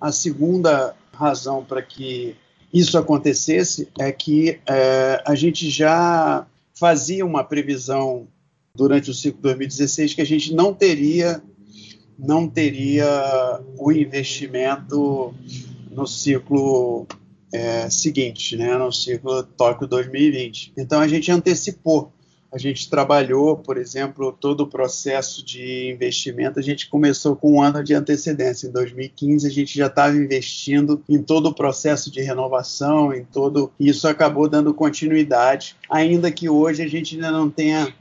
A 0.00 0.12
segunda 0.12 0.94
razão 1.12 1.64
para 1.64 1.82
que 1.82 2.36
isso 2.72 2.96
acontecesse 2.96 3.88
é 3.98 4.12
que 4.12 4.60
é, 4.66 5.22
a 5.26 5.34
gente 5.34 5.68
já 5.68 6.46
fazia 6.74 7.26
uma 7.26 7.42
previsão 7.42 8.26
durante 8.74 9.10
o 9.10 9.14
ciclo 9.14 9.40
2016 9.42 10.14
que 10.14 10.22
a 10.22 10.26
gente 10.26 10.54
não 10.54 10.72
teria 10.72 11.42
não 12.18 12.46
teria 12.46 13.60
o 13.78 13.90
investimento 13.90 15.34
no 15.90 16.06
ciclo 16.06 17.06
é, 17.52 17.88
seguinte, 17.90 18.56
né, 18.56 18.76
no 18.76 18.92
ciclo 18.92 19.42
Tóquio 19.42 19.86
2020. 19.86 20.74
Então 20.76 21.00
a 21.00 21.08
gente 21.08 21.32
antecipou, 21.32 22.12
a 22.52 22.58
gente 22.58 22.90
trabalhou, 22.90 23.56
por 23.56 23.76
exemplo, 23.76 24.32
todo 24.32 24.62
o 24.62 24.66
processo 24.66 25.44
de 25.44 25.88
investimento. 25.90 26.58
A 26.58 26.62
gente 26.62 26.88
começou 26.88 27.36
com 27.36 27.54
um 27.54 27.62
ano 27.62 27.82
de 27.82 27.94
antecedência. 27.94 28.66
Em 28.66 28.72
2015 28.72 29.46
a 29.46 29.50
gente 29.50 29.78
já 29.78 29.86
estava 29.86 30.16
investindo 30.16 31.02
em 31.08 31.22
todo 31.22 31.46
o 31.46 31.54
processo 31.54 32.10
de 32.10 32.20
renovação, 32.20 33.14
em 33.14 33.24
todo 33.24 33.72
isso 33.78 34.08
acabou 34.08 34.48
dando 34.48 34.74
continuidade, 34.74 35.76
ainda 35.88 36.30
que 36.30 36.48
hoje 36.48 36.82
a 36.82 36.88
gente 36.88 37.14
ainda 37.14 37.30
não 37.30 37.48
tenha 37.48 37.94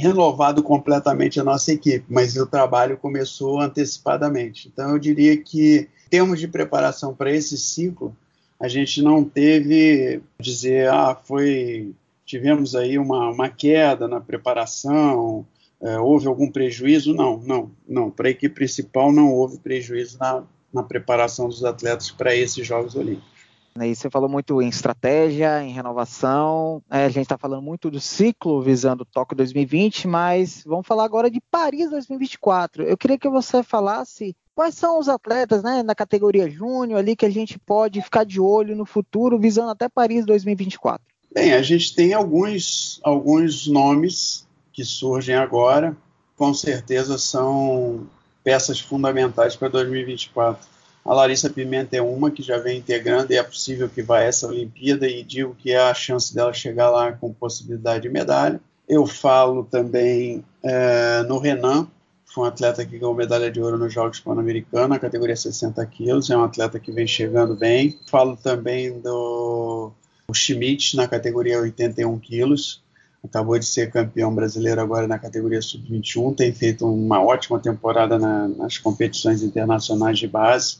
renovado 0.00 0.62
completamente 0.62 1.38
a 1.38 1.44
nossa 1.44 1.72
equipe, 1.72 2.04
mas 2.08 2.36
o 2.36 2.46
trabalho 2.46 2.96
começou 2.96 3.60
antecipadamente. 3.60 4.68
Então, 4.72 4.90
eu 4.90 4.98
diria 4.98 5.36
que, 5.36 5.88
em 6.06 6.10
termos 6.10 6.40
de 6.40 6.48
preparação 6.48 7.14
para 7.14 7.30
esse 7.30 7.56
ciclo, 7.56 8.16
a 8.58 8.68
gente 8.68 9.02
não 9.02 9.24
teve 9.24 10.20
dizer, 10.38 10.88
ah, 10.88 11.14
foi 11.14 11.94
tivemos 12.26 12.76
aí 12.76 12.96
uma, 12.96 13.28
uma 13.30 13.48
queda 13.48 14.06
na 14.06 14.20
preparação, 14.20 15.44
é, 15.80 15.98
houve 15.98 16.28
algum 16.28 16.48
prejuízo? 16.48 17.12
Não, 17.12 17.38
não, 17.38 17.70
não. 17.88 18.10
Para 18.10 18.28
a 18.28 18.30
equipe 18.30 18.54
principal 18.54 19.10
não 19.10 19.32
houve 19.32 19.58
prejuízo 19.58 20.18
na, 20.18 20.44
na 20.72 20.82
preparação 20.82 21.48
dos 21.48 21.64
atletas 21.64 22.10
para 22.10 22.36
esses 22.36 22.64
Jogos 22.64 22.94
Olímpicos. 22.94 23.39
E 23.78 23.94
você 23.94 24.10
falou 24.10 24.28
muito 24.28 24.60
em 24.60 24.68
estratégia, 24.68 25.62
em 25.62 25.72
renovação. 25.72 26.82
É, 26.90 27.04
a 27.04 27.08
gente 27.08 27.22
está 27.22 27.38
falando 27.38 27.62
muito 27.62 27.90
do 27.90 28.00
ciclo 28.00 28.60
visando 28.60 29.04
Tóquio 29.04 29.36
2020, 29.36 30.08
mas 30.08 30.64
vamos 30.66 30.86
falar 30.86 31.04
agora 31.04 31.30
de 31.30 31.40
Paris 31.50 31.90
2024. 31.90 32.82
Eu 32.82 32.96
queria 32.96 33.18
que 33.18 33.28
você 33.28 33.62
falasse 33.62 34.34
quais 34.54 34.74
são 34.74 34.98
os 34.98 35.08
atletas 35.08 35.62
né, 35.62 35.82
na 35.82 35.94
categoria 35.94 36.50
júnior 36.50 36.98
ali 36.98 37.14
que 37.14 37.24
a 37.24 37.30
gente 37.30 37.58
pode 37.58 38.02
ficar 38.02 38.24
de 38.24 38.40
olho 38.40 38.76
no 38.76 38.84
futuro, 38.84 39.38
visando 39.38 39.70
até 39.70 39.88
Paris 39.88 40.26
2024. 40.26 41.00
Bem, 41.32 41.54
a 41.54 41.62
gente 41.62 41.94
tem 41.94 42.12
alguns, 42.12 43.00
alguns 43.04 43.68
nomes 43.68 44.46
que 44.72 44.84
surgem 44.84 45.36
agora, 45.36 45.96
com 46.36 46.52
certeza 46.52 47.16
são 47.18 48.06
peças 48.42 48.80
fundamentais 48.80 49.54
para 49.54 49.68
2024. 49.68 50.66
A 51.04 51.14
Larissa 51.14 51.48
Pimenta 51.48 51.96
é 51.96 52.02
uma 52.02 52.30
que 52.30 52.42
já 52.42 52.58
vem 52.58 52.78
integrando 52.78 53.32
e 53.32 53.36
é 53.36 53.42
possível 53.42 53.88
que 53.88 54.02
vá 54.02 54.18
a 54.18 54.22
essa 54.22 54.46
Olimpíada 54.46 55.08
e 55.08 55.22
digo 55.22 55.54
que 55.54 55.72
é 55.72 55.78
a 55.78 55.94
chance 55.94 56.34
dela 56.34 56.52
chegar 56.52 56.90
lá 56.90 57.12
com 57.12 57.32
possibilidade 57.32 58.02
de 58.02 58.08
medalha. 58.10 58.60
Eu 58.88 59.06
falo 59.06 59.64
também 59.64 60.44
é, 60.62 61.22
no 61.22 61.38
Renan, 61.38 61.88
foi 62.26 62.44
um 62.44 62.46
atleta 62.46 62.84
que 62.84 62.98
ganhou 62.98 63.14
medalha 63.14 63.50
de 63.50 63.60
ouro 63.60 63.78
nos 63.78 63.92
Jogos 63.92 64.20
Pan-Americanos, 64.20 64.88
na 64.88 64.98
categoria 64.98 65.34
60 65.34 65.84
quilos, 65.86 66.28
é 66.30 66.36
um 66.36 66.44
atleta 66.44 66.78
que 66.78 66.92
vem 66.92 67.06
chegando 67.06 67.56
bem. 67.56 67.98
Falo 68.08 68.36
também 68.36 69.00
do 69.00 69.90
Schmidt, 70.32 70.96
na 70.96 71.08
categoria 71.08 71.60
81 71.60 72.18
quilos, 72.18 72.82
acabou 73.24 73.58
de 73.58 73.64
ser 73.64 73.90
campeão 73.90 74.32
brasileiro 74.34 74.80
agora 74.80 75.08
na 75.08 75.18
categoria 75.18 75.62
sub-21, 75.62 76.36
tem 76.36 76.52
feito 76.52 76.86
uma 76.86 77.20
ótima 77.22 77.58
temporada 77.58 78.18
na, 78.18 78.46
nas 78.48 78.78
competições 78.78 79.42
internacionais 79.42 80.18
de 80.18 80.28
base 80.28 80.78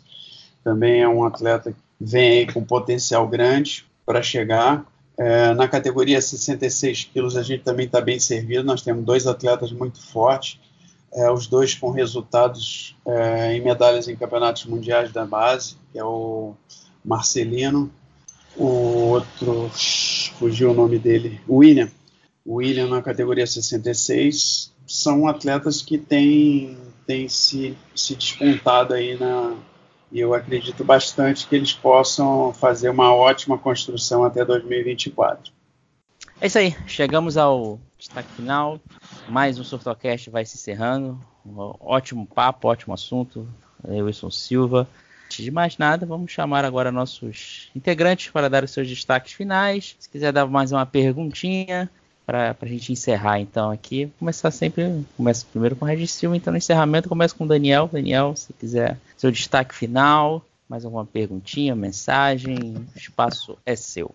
também 0.62 1.00
é 1.00 1.08
um 1.08 1.24
atleta 1.24 1.72
que 1.72 1.78
vem 2.00 2.46
com 2.46 2.64
potencial 2.64 3.26
grande 3.28 3.84
para 4.06 4.22
chegar. 4.22 4.84
É, 5.16 5.52
na 5.52 5.68
categoria 5.68 6.20
66 6.20 7.04
quilos 7.04 7.36
a 7.36 7.42
gente 7.42 7.62
também 7.62 7.86
está 7.86 8.00
bem 8.00 8.18
servido, 8.18 8.64
nós 8.64 8.82
temos 8.82 9.04
dois 9.04 9.26
atletas 9.26 9.70
muito 9.70 10.00
fortes, 10.00 10.58
é, 11.12 11.30
os 11.30 11.46
dois 11.46 11.74
com 11.74 11.90
resultados 11.90 12.96
é, 13.06 13.54
em 13.54 13.61
medalhas 13.61 14.08
em 14.08 14.16
campeonatos 14.16 14.64
mundiais 14.64 15.12
da 15.12 15.26
base, 15.26 15.76
que 15.92 15.98
é 15.98 16.04
o 16.04 16.54
Marcelino, 17.04 17.90
o 18.56 18.66
outro, 18.66 19.70
fugiu 20.38 20.70
o 20.70 20.74
nome 20.74 20.98
dele, 20.98 21.40
William, 21.48 21.90
William 22.46 22.88
na 22.88 23.02
categoria 23.02 23.46
66, 23.46 24.72
são 24.86 25.28
atletas 25.28 25.82
que 25.82 25.98
têm, 25.98 26.78
têm 27.06 27.28
se, 27.28 27.76
se 27.94 28.14
despontado 28.14 28.94
aí 28.94 29.18
na, 29.18 29.54
e 30.11 30.20
eu 30.20 30.34
acredito 30.34 30.84
bastante 30.84 31.46
que 31.46 31.54
eles 31.54 31.72
possam 31.72 32.52
fazer 32.52 32.88
uma 32.90 33.14
ótima 33.14 33.56
construção 33.56 34.24
até 34.24 34.44
2024. 34.44 35.52
É 36.40 36.46
isso 36.46 36.58
aí, 36.58 36.74
chegamos 36.86 37.36
ao 37.36 37.78
destaque 37.98 38.30
final. 38.32 38.80
Mais 39.28 39.58
um 39.58 39.64
Surtocast 39.64 40.30
vai 40.30 40.44
se 40.44 40.56
encerrando. 40.56 41.20
Um 41.44 41.74
ótimo 41.80 42.26
papo, 42.26 42.68
ótimo 42.68 42.94
assunto. 42.94 43.46
Eu, 43.86 44.06
Wilson 44.06 44.30
Silva. 44.30 44.88
Antes 45.26 45.44
de 45.44 45.50
mais 45.50 45.78
nada, 45.78 46.04
vamos 46.04 46.32
chamar 46.32 46.64
agora 46.64 46.90
nossos 46.90 47.70
integrantes 47.76 48.30
para 48.30 48.50
dar 48.50 48.64
os 48.64 48.70
seus 48.72 48.88
destaques 48.88 49.32
finais. 49.32 49.96
Se 49.98 50.08
quiser 50.08 50.32
dar 50.32 50.46
mais 50.46 50.72
uma 50.72 50.84
perguntinha, 50.84 51.88
para 52.26 52.56
a 52.60 52.66
gente 52.66 52.92
encerrar 52.92 53.40
então 53.40 53.70
aqui. 53.70 54.10
Começar 54.18 54.50
sempre, 54.50 55.04
começa 55.16 55.46
primeiro 55.50 55.76
com 55.76 55.84
o 55.84 55.88
Regis 55.88 56.22
então 56.22 56.52
no 56.52 56.58
encerramento 56.58 57.08
começa 57.08 57.34
com 57.34 57.44
o 57.44 57.48
Daniel. 57.48 57.88
Daniel, 57.92 58.34
se 58.36 58.52
quiser 58.52 58.98
seu 59.16 59.30
destaque 59.30 59.74
final, 59.74 60.44
mais 60.68 60.84
alguma 60.84 61.04
perguntinha, 61.04 61.74
mensagem, 61.74 62.56
o 62.94 62.98
espaço 62.98 63.58
é 63.66 63.74
seu. 63.74 64.14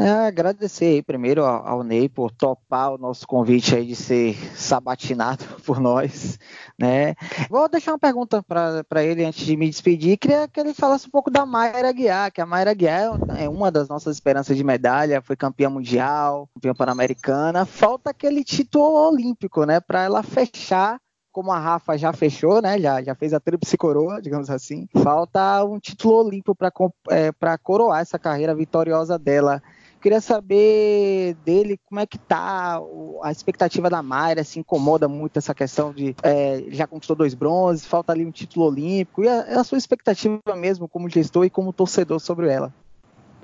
É, 0.00 0.28
agradecer 0.28 0.86
aí 0.86 1.02
primeiro 1.02 1.44
ao, 1.44 1.82
Ney 1.82 2.08
por 2.08 2.30
topar 2.30 2.94
o 2.94 2.96
nosso 2.96 3.26
convite 3.26 3.76
aí 3.76 3.84
de 3.84 3.94
ser 3.94 4.34
sabatinado 4.56 5.44
por 5.66 5.78
nós, 5.78 6.38
né? 6.78 7.14
Vou 7.50 7.68
deixar 7.68 7.92
uma 7.92 7.98
pergunta 7.98 8.42
para 8.42 9.04
ele 9.04 9.26
antes 9.26 9.44
de 9.44 9.54
me 9.58 9.68
despedir. 9.68 10.16
Queria 10.16 10.48
que 10.48 10.58
ele 10.58 10.72
falasse 10.72 11.06
um 11.06 11.10
pouco 11.10 11.30
da 11.30 11.44
Mayra 11.44 11.92
Guiar, 11.92 12.32
que 12.32 12.40
a 12.40 12.46
Mayra 12.46 12.72
Guiar 12.72 13.18
é 13.36 13.46
uma 13.46 13.70
das 13.70 13.90
nossas 13.90 14.16
esperanças 14.16 14.56
de 14.56 14.64
medalha, 14.64 15.20
foi 15.20 15.36
campeã 15.36 15.68
mundial, 15.68 16.48
campeã 16.54 16.74
pan-americana. 16.74 17.66
Falta 17.66 18.08
aquele 18.08 18.42
título 18.42 19.06
olímpico, 19.06 19.64
né? 19.64 19.80
Para 19.80 20.04
ela 20.04 20.22
fechar 20.22 20.98
como 21.30 21.52
a 21.52 21.58
Rafa 21.58 21.98
já 21.98 22.10
fechou, 22.12 22.62
né? 22.62 22.78
Já, 22.78 23.02
já 23.02 23.14
fez 23.14 23.34
a 23.34 23.40
tríplice 23.40 23.76
coroa, 23.76 24.20
digamos 24.22 24.48
assim. 24.48 24.88
Falta 25.02 25.62
um 25.64 25.78
título 25.78 26.24
olímpico 26.24 26.56
para 26.56 26.72
é, 27.10 27.30
coroar 27.62 28.00
essa 28.00 28.18
carreira 28.18 28.54
vitoriosa 28.54 29.18
dela. 29.18 29.62
Queria 30.00 30.20
saber 30.20 31.34
dele 31.44 31.78
como 31.86 32.00
é 32.00 32.06
que 32.06 32.16
tá 32.16 32.80
a 33.22 33.30
expectativa 33.30 33.90
da 33.90 34.02
Mayra, 34.02 34.42
se 34.42 34.58
incomoda 34.58 35.06
muito 35.06 35.38
essa 35.38 35.54
questão 35.54 35.92
de 35.92 36.16
é, 36.22 36.64
já 36.68 36.86
conquistou 36.86 37.14
dois 37.14 37.34
bronzes, 37.34 37.84
falta 37.84 38.12
ali 38.12 38.24
um 38.24 38.30
título 38.30 38.64
olímpico, 38.66 39.22
e 39.22 39.28
a, 39.28 39.60
a 39.60 39.64
sua 39.64 39.76
expectativa 39.76 40.40
mesmo 40.56 40.88
como 40.88 41.08
gestor 41.08 41.44
e 41.44 41.50
como 41.50 41.72
torcedor 41.72 42.18
sobre 42.18 42.50
ela. 42.50 42.72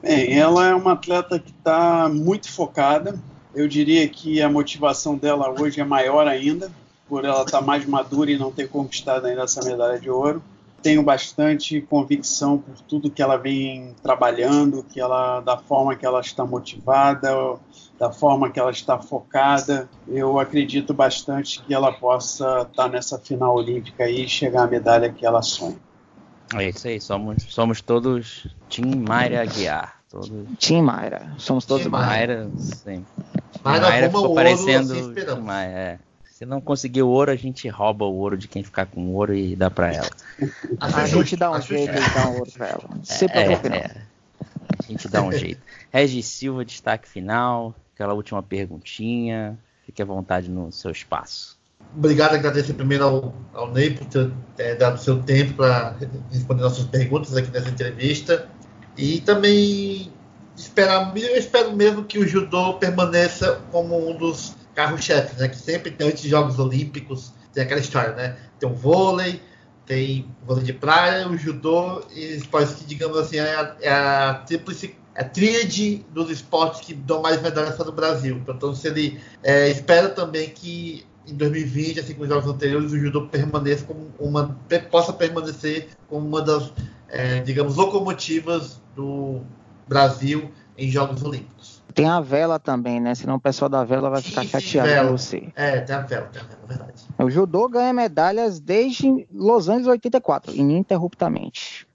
Bem, 0.02 0.38
ela 0.38 0.66
é 0.66 0.74
uma 0.74 0.92
atleta 0.92 1.38
que 1.38 1.50
está 1.50 2.08
muito 2.08 2.50
focada. 2.50 3.18
Eu 3.54 3.68
diria 3.68 4.08
que 4.08 4.40
a 4.40 4.48
motivação 4.48 5.16
dela 5.16 5.54
hoje 5.60 5.80
é 5.80 5.84
maior 5.84 6.26
ainda, 6.26 6.70
por 7.06 7.24
ela 7.24 7.42
estar 7.42 7.58
tá 7.58 7.64
mais 7.64 7.84
madura 7.84 8.30
e 8.30 8.38
não 8.38 8.50
ter 8.50 8.68
conquistado 8.68 9.26
ainda 9.26 9.42
essa 9.42 9.62
medalha 9.62 9.98
de 9.98 10.08
ouro 10.08 10.42
tenho 10.86 11.02
bastante 11.02 11.80
convicção 11.80 12.58
por 12.58 12.76
tudo 12.82 13.10
que 13.10 13.20
ela 13.20 13.36
vem 13.36 13.92
trabalhando, 14.04 14.84
que 14.84 15.00
ela 15.00 15.40
da 15.40 15.58
forma 15.58 15.96
que 15.96 16.06
ela 16.06 16.20
está 16.20 16.46
motivada, 16.46 17.58
da 17.98 18.12
forma 18.12 18.48
que 18.50 18.60
ela 18.60 18.70
está 18.70 18.96
focada. 18.96 19.88
Eu 20.06 20.38
acredito 20.38 20.94
bastante 20.94 21.60
que 21.60 21.74
ela 21.74 21.90
possa 21.90 22.68
estar 22.70 22.88
nessa 22.88 23.18
final 23.18 23.56
olímpica 23.56 24.08
e 24.08 24.28
chegar 24.28 24.62
à 24.62 24.66
medalha 24.68 25.10
que 25.12 25.26
ela 25.26 25.42
sonha. 25.42 25.76
É 26.54 26.68
isso 26.68 26.86
aí, 26.86 27.00
somos, 27.00 27.42
somos 27.48 27.80
todos 27.80 28.46
Tim 28.68 28.94
Mayra 28.94 29.42
Aguiar. 29.42 29.96
Todos... 30.08 30.30
Tim 30.56 30.82
Mayra, 30.82 31.34
somos 31.36 31.66
todos 31.66 31.82
Tim 31.82 31.90
Mayra. 31.90 32.48
Mayra, 32.84 33.04
Mayra, 33.64 33.88
Mayra 33.88 34.06
ficou 34.06 34.34
parecendo 34.36 34.94
Tim 34.94 35.40
Mayra, 35.40 35.72
é. 35.72 35.98
Se 36.36 36.44
não 36.44 36.60
conseguir 36.60 37.00
o 37.00 37.08
ouro, 37.08 37.30
a 37.30 37.34
gente 37.34 37.66
rouba 37.66 38.04
o 38.04 38.14
ouro 38.14 38.36
de 38.36 38.46
quem 38.46 38.62
ficar 38.62 38.84
com 38.84 39.00
o 39.06 39.14
ouro 39.14 39.34
e 39.34 39.56
dá 39.56 39.70
para 39.70 39.90
ela. 39.90 40.10
A, 40.78 41.00
a 41.00 41.06
gente 41.06 41.34
dá 41.34 41.50
um 41.50 41.62
jeito 41.62 41.94
de 41.94 42.14
dar 42.14 42.28
um 42.28 42.34
ouro 42.34 42.52
para 42.52 42.66
ela. 42.66 42.84
Sempre 43.04 43.38
é, 43.38 43.52
é, 43.52 44.02
A 44.78 44.82
gente 44.86 45.08
dá 45.08 45.22
um 45.22 45.32
jeito. 45.32 45.62
Regis 45.90 46.26
Silva, 46.26 46.62
destaque 46.62 47.08
final, 47.08 47.74
aquela 47.94 48.12
última 48.12 48.42
perguntinha. 48.42 49.58
Fique 49.86 50.02
à 50.02 50.04
vontade 50.04 50.50
no 50.50 50.70
seu 50.70 50.90
espaço. 50.90 51.56
Obrigado, 51.96 52.34
agradecer 52.34 52.74
primeiro 52.74 53.04
ao, 53.04 53.34
ao 53.54 53.72
Ney 53.72 53.92
por 53.92 54.04
ter 54.04 54.30
é, 54.58 54.74
dado 54.74 55.00
seu 55.00 55.22
tempo 55.22 55.54
para 55.54 55.96
responder 56.30 56.60
nossas 56.60 56.84
perguntas 56.84 57.34
aqui 57.34 57.50
nessa 57.50 57.70
entrevista. 57.70 58.46
E 58.94 59.22
também 59.22 60.12
esperar, 60.54 61.16
eu 61.16 61.36
espero 61.38 61.74
mesmo 61.74 62.04
que 62.04 62.18
o 62.18 62.28
judô 62.28 62.74
permaneça 62.74 63.58
como 63.72 64.10
um 64.10 64.14
dos 64.18 64.54
carro-chefe, 64.76 65.40
né? 65.40 65.48
Que 65.48 65.56
sempre 65.56 65.90
tem 65.90 66.14
de 66.14 66.28
Jogos 66.28 66.58
Olímpicos, 66.58 67.32
tem 67.52 67.64
aquela 67.64 67.80
história, 67.80 68.14
né? 68.14 68.36
Tem 68.60 68.68
o 68.68 68.74
vôlei, 68.74 69.40
tem 69.86 70.30
o 70.42 70.46
vôlei 70.46 70.62
de 70.62 70.72
praia, 70.72 71.26
o 71.28 71.36
judô 71.36 72.04
e 72.14 72.36
esportes 72.36 72.74
que, 72.74 72.84
digamos 72.84 73.16
assim, 73.16 73.38
é 73.38 73.54
a, 73.54 73.76
é 73.80 73.90
a 73.90 74.34
tríplice 74.46 74.94
a 75.16 75.24
tríade 75.24 76.04
dos 76.12 76.30
esportes 76.30 76.82
que 76.82 76.92
dão 76.92 77.22
mais 77.22 77.40
medalhas 77.40 77.78
no 77.78 77.90
Brasil. 77.90 78.42
Então, 78.46 78.74
se 78.74 78.86
ele 78.86 79.18
é, 79.42 79.70
espera 79.70 80.10
também 80.10 80.50
que 80.50 81.06
em 81.26 81.34
2020, 81.34 82.00
assim 82.00 82.12
como 82.12 82.24
os 82.24 82.28
jogos 82.28 82.50
anteriores, 82.50 82.92
o 82.92 82.98
judô 82.98 83.26
permaneça 83.26 83.84
como 83.84 84.12
uma 84.18 84.58
possa 84.90 85.14
permanecer 85.14 85.88
como 86.06 86.26
uma 86.26 86.42
das, 86.42 86.70
é, 87.08 87.40
digamos, 87.40 87.76
locomotivas 87.76 88.78
do 88.94 89.40
Brasil 89.88 90.50
em 90.76 90.90
Jogos 90.90 91.22
Olímpicos. 91.22 91.55
Tem 91.96 92.06
a 92.06 92.20
vela 92.20 92.58
também, 92.58 93.00
né? 93.00 93.14
Senão 93.14 93.36
o 93.36 93.40
pessoal 93.40 93.70
da 93.70 93.82
vela 93.82 94.10
vai 94.10 94.20
ficar 94.20 94.44
chateado 94.44 94.86
vela. 94.86 95.08
com 95.08 95.16
você. 95.16 95.48
É, 95.56 95.80
tem 95.80 95.96
a 95.96 96.00
vela, 96.00 96.26
tem 96.26 96.42
a 96.42 96.44
vela, 96.44 96.60
é 96.62 96.66
verdade. 96.68 96.92
O 97.18 97.30
judô 97.30 97.66
ganha 97.70 97.90
medalhas 97.94 98.60
desde 98.60 99.26
Los 99.32 99.70
Angeles 99.70 99.86
84, 99.86 100.54
ininterruptamente. 100.54 101.88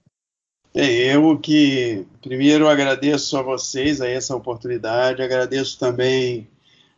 É, 0.74 1.16
eu 1.16 1.38
que 1.38 2.04
primeiro 2.20 2.68
agradeço 2.68 3.38
a 3.38 3.44
vocês 3.44 4.02
aí 4.02 4.14
essa 4.14 4.36
oportunidade, 4.36 5.22
agradeço 5.22 5.78
também 5.78 6.48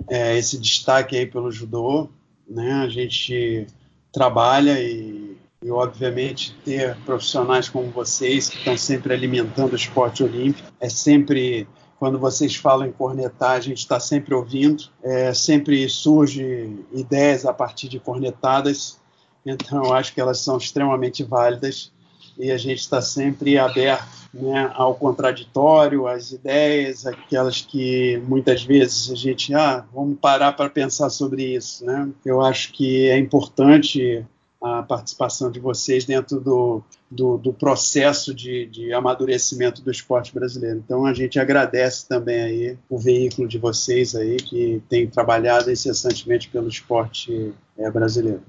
é, 0.10 0.38
esse 0.38 0.58
destaque 0.58 1.18
aí 1.18 1.26
pelo 1.26 1.52
judô, 1.52 2.08
né? 2.48 2.72
A 2.86 2.88
gente 2.88 3.68
trabalha 4.14 4.80
e, 4.80 5.36
e 5.62 5.70
obviamente 5.70 6.56
ter 6.64 6.96
profissionais 7.04 7.68
como 7.68 7.90
vocês 7.90 8.48
que 8.48 8.60
estão 8.60 8.78
sempre 8.78 9.14
alimentando 9.14 9.74
o 9.74 9.76
esporte 9.76 10.24
olímpico 10.24 10.72
é 10.80 10.88
sempre 10.88 11.68
quando 12.04 12.20
vocês 12.20 12.54
falam 12.54 12.86
em 12.86 12.92
cornetar, 12.92 13.52
a 13.52 13.62
gente 13.62 13.78
está 13.78 13.98
sempre 13.98 14.34
ouvindo, 14.34 14.90
é, 15.02 15.34
sempre 15.34 15.88
surge 15.88 16.78
ideias 16.92 17.46
a 17.46 17.54
partir 17.54 17.88
de 17.88 17.98
cornetadas, 17.98 19.00
então 19.46 19.86
eu 19.86 19.94
acho 19.94 20.14
que 20.14 20.20
elas 20.20 20.40
são 20.40 20.58
extremamente 20.58 21.24
válidas 21.24 21.94
e 22.38 22.52
a 22.52 22.58
gente 22.58 22.80
está 22.80 23.02
sempre 23.02 23.58
aberto 23.58 24.06
né, 24.34 24.70
ao 24.74 24.96
contraditório, 24.96 26.06
às 26.06 26.34
ideias, 26.34 27.08
aquelas 27.08 27.62
que 27.62 28.22
muitas 28.28 28.64
vezes 28.64 29.10
a 29.10 29.16
gente, 29.16 29.54
ah, 29.54 29.86
vamos 29.94 30.20
parar 30.20 30.52
para 30.52 30.70
pensar 30.70 31.10
sobre 31.10 31.56
isso. 31.56 31.86
Né? 31.86 32.10
Eu 32.26 32.42
acho 32.42 32.74
que 32.74 33.08
é 33.08 33.18
importante 33.18 34.26
a 34.64 34.82
participação 34.82 35.52
de 35.52 35.60
vocês 35.60 36.06
dentro 36.06 36.40
do, 36.40 36.82
do, 37.12 37.38
do 37.38 37.52
processo 37.52 38.34
de, 38.34 38.66
de, 38.68 38.94
amadurecimento 38.94 39.82
do 39.82 39.92
esporte 39.92 40.34
brasileiro. 40.34 40.82
Então 40.84 41.06
a 41.06 41.14
gente 41.14 41.38
agradece 41.38 42.08
também 42.08 42.42
aí 42.42 42.78
o 42.90 42.98
veículo 42.98 43.46
de 43.46 43.58
vocês 43.58 44.16
aí 44.16 44.38
que 44.38 44.82
tem 44.88 45.06
trabalhado 45.06 45.70
incessantemente 45.70 46.48
pelo 46.48 46.70
esporte 46.70 47.54
é, 47.78 47.92
brasileiro. 47.92 48.42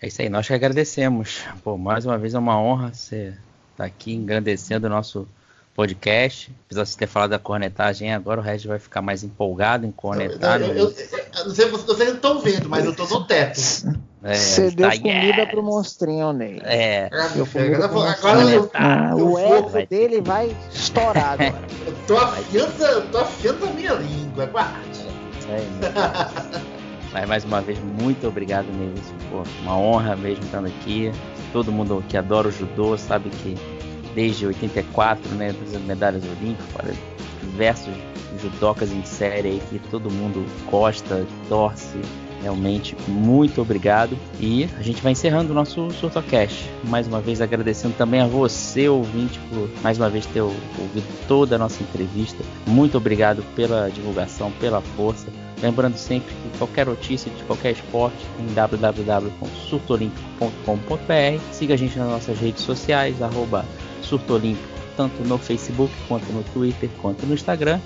É 0.00 0.06
isso 0.06 0.22
aí, 0.22 0.28
nós 0.28 0.46
que 0.46 0.54
agradecemos. 0.54 1.40
Pô, 1.64 1.76
mais 1.76 2.06
uma 2.06 2.16
vez 2.16 2.32
é 2.32 2.38
uma 2.38 2.58
honra 2.58 2.94
você 2.94 3.34
estar 3.72 3.84
aqui 3.84 4.14
engrandecendo 4.14 4.86
o 4.86 4.90
nosso 4.90 5.26
podcast. 5.74 6.54
Apesar 6.66 6.84
de 6.84 6.96
ter 6.96 7.06
falado 7.08 7.30
da 7.30 7.38
cornetagem, 7.40 8.14
agora 8.14 8.40
o 8.40 8.44
Regis 8.44 8.66
vai 8.66 8.78
ficar 8.78 9.02
mais 9.02 9.24
empolgado 9.24 9.84
em 9.84 9.90
cornetar. 9.90 10.60
Eu, 10.60 10.68
eu, 10.68 10.74
eu, 10.74 10.94
eu 11.38 11.44
não 11.46 11.54
sei 11.54 11.66
se 11.66 11.70
vocês 11.72 12.14
estão 12.14 12.40
vendo, 12.40 12.68
mas 12.68 12.84
eu 12.84 12.92
estou 12.92 13.08
no 13.08 13.26
teto. 13.26 13.60
É, 14.22 14.34
Você 14.34 14.70
deu 14.70 14.90
tá 14.90 14.96
comida 14.98 15.40
yes. 15.40 15.50
pro 15.50 15.62
monstrinho, 15.62 16.32
Ney. 16.32 16.60
É. 16.62 17.08
Deu 17.34 17.46
comida 17.46 17.88
pro 17.88 18.00
monstrinho. 18.00 18.70
Ah, 18.74 19.14
o 19.16 19.38
ego 19.38 19.86
dele 19.88 20.20
vai 20.20 20.54
estourar 20.70 21.40
agora. 21.40 21.62
eu 21.86 21.94
tô 22.06 22.18
afiando, 22.18 23.08
tô 23.10 23.18
afiando 23.18 23.66
a 23.66 23.70
minha 23.70 23.94
língua, 23.94 24.46
guarde. 24.46 25.06
É, 25.48 25.66
Mas 27.12 27.28
mais 27.28 27.44
uma 27.44 27.60
vez, 27.62 27.78
muito 27.80 28.28
obrigado 28.28 28.66
mesmo. 28.66 29.16
Pô, 29.30 29.42
uma 29.62 29.76
honra 29.76 30.14
mesmo 30.16 30.44
estando 30.44 30.66
aqui. 30.66 31.10
Todo 31.52 31.72
mundo 31.72 32.04
que 32.08 32.16
adora 32.16 32.48
o 32.48 32.52
judô 32.52 32.96
sabe 32.98 33.30
que 33.30 33.56
desde 34.14 34.46
84, 34.46 35.34
né, 35.34 35.52
das 35.52 35.82
medalhas 35.82 36.22
olímpicas, 36.24 36.96
diversos 37.42 37.94
judocas 38.40 38.92
em 38.92 39.04
série 39.04 39.48
aí 39.48 39.62
que 39.70 39.78
todo 39.90 40.10
mundo 40.10 40.46
gosta, 40.70 41.26
torce. 41.48 42.00
Realmente, 42.42 42.96
muito 43.06 43.60
obrigado. 43.60 44.16
E 44.40 44.64
a 44.78 44.82
gente 44.82 45.02
vai 45.02 45.12
encerrando 45.12 45.52
o 45.52 45.54
nosso 45.54 45.90
SurtoCast. 45.92 46.68
Mais 46.84 47.06
uma 47.06 47.20
vez 47.20 47.40
agradecendo 47.40 47.94
também 47.96 48.20
a 48.20 48.26
você, 48.26 48.88
ouvinte, 48.88 49.38
por 49.50 49.68
mais 49.82 49.98
uma 49.98 50.08
vez 50.08 50.26
ter 50.26 50.40
ouvido 50.40 51.06
toda 51.28 51.56
a 51.56 51.58
nossa 51.58 51.82
entrevista. 51.82 52.42
Muito 52.66 52.96
obrigado 52.96 53.44
pela 53.54 53.90
divulgação, 53.90 54.50
pela 54.52 54.80
força. 54.80 55.26
Lembrando 55.62 55.96
sempre 55.96 56.34
que 56.34 56.58
qualquer 56.58 56.86
notícia 56.86 57.30
de 57.30 57.44
qualquer 57.44 57.72
esporte 57.72 58.26
em 58.38 58.46
www.surtolimpico.com.br. 58.54 61.42
Siga 61.52 61.74
a 61.74 61.76
gente 61.76 61.98
nas 61.98 62.08
nossas 62.08 62.38
redes 62.38 62.62
sociais, 62.62 63.20
arroba 63.20 63.66
surtoolímpico, 64.06 64.68
tanto 64.96 65.22
no 65.24 65.38
Facebook, 65.38 65.92
quanto 66.08 66.30
no 66.32 66.42
Twitter, 66.52 66.88
quanto 67.00 67.26
no 67.26 67.34
Instagram. 67.34 67.80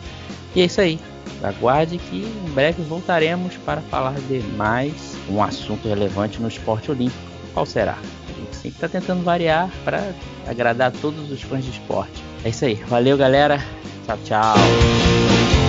E 0.54 0.60
é 0.62 0.64
isso 0.64 0.80
aí. 0.80 0.98
Aguarde 1.42 1.98
que 1.98 2.24
em 2.24 2.50
breve 2.50 2.82
voltaremos 2.82 3.56
para 3.58 3.80
falar 3.82 4.14
de 4.28 4.38
mais 4.56 5.16
um 5.28 5.42
assunto 5.42 5.88
relevante 5.88 6.40
no 6.40 6.48
esporte 6.48 6.90
olímpico. 6.90 7.20
Qual 7.52 7.66
será? 7.66 7.98
A 8.28 8.40
gente 8.40 8.56
sempre 8.56 8.76
está 8.76 8.88
tentando 8.88 9.22
variar 9.22 9.70
para 9.84 10.12
agradar 10.46 10.92
todos 10.92 11.30
os 11.30 11.42
fãs 11.42 11.64
de 11.64 11.70
esporte. 11.70 12.22
É 12.44 12.48
isso 12.48 12.64
aí. 12.64 12.74
Valeu, 12.88 13.16
galera. 13.16 13.58
Tchau, 14.06 14.18
tchau. 14.24 15.63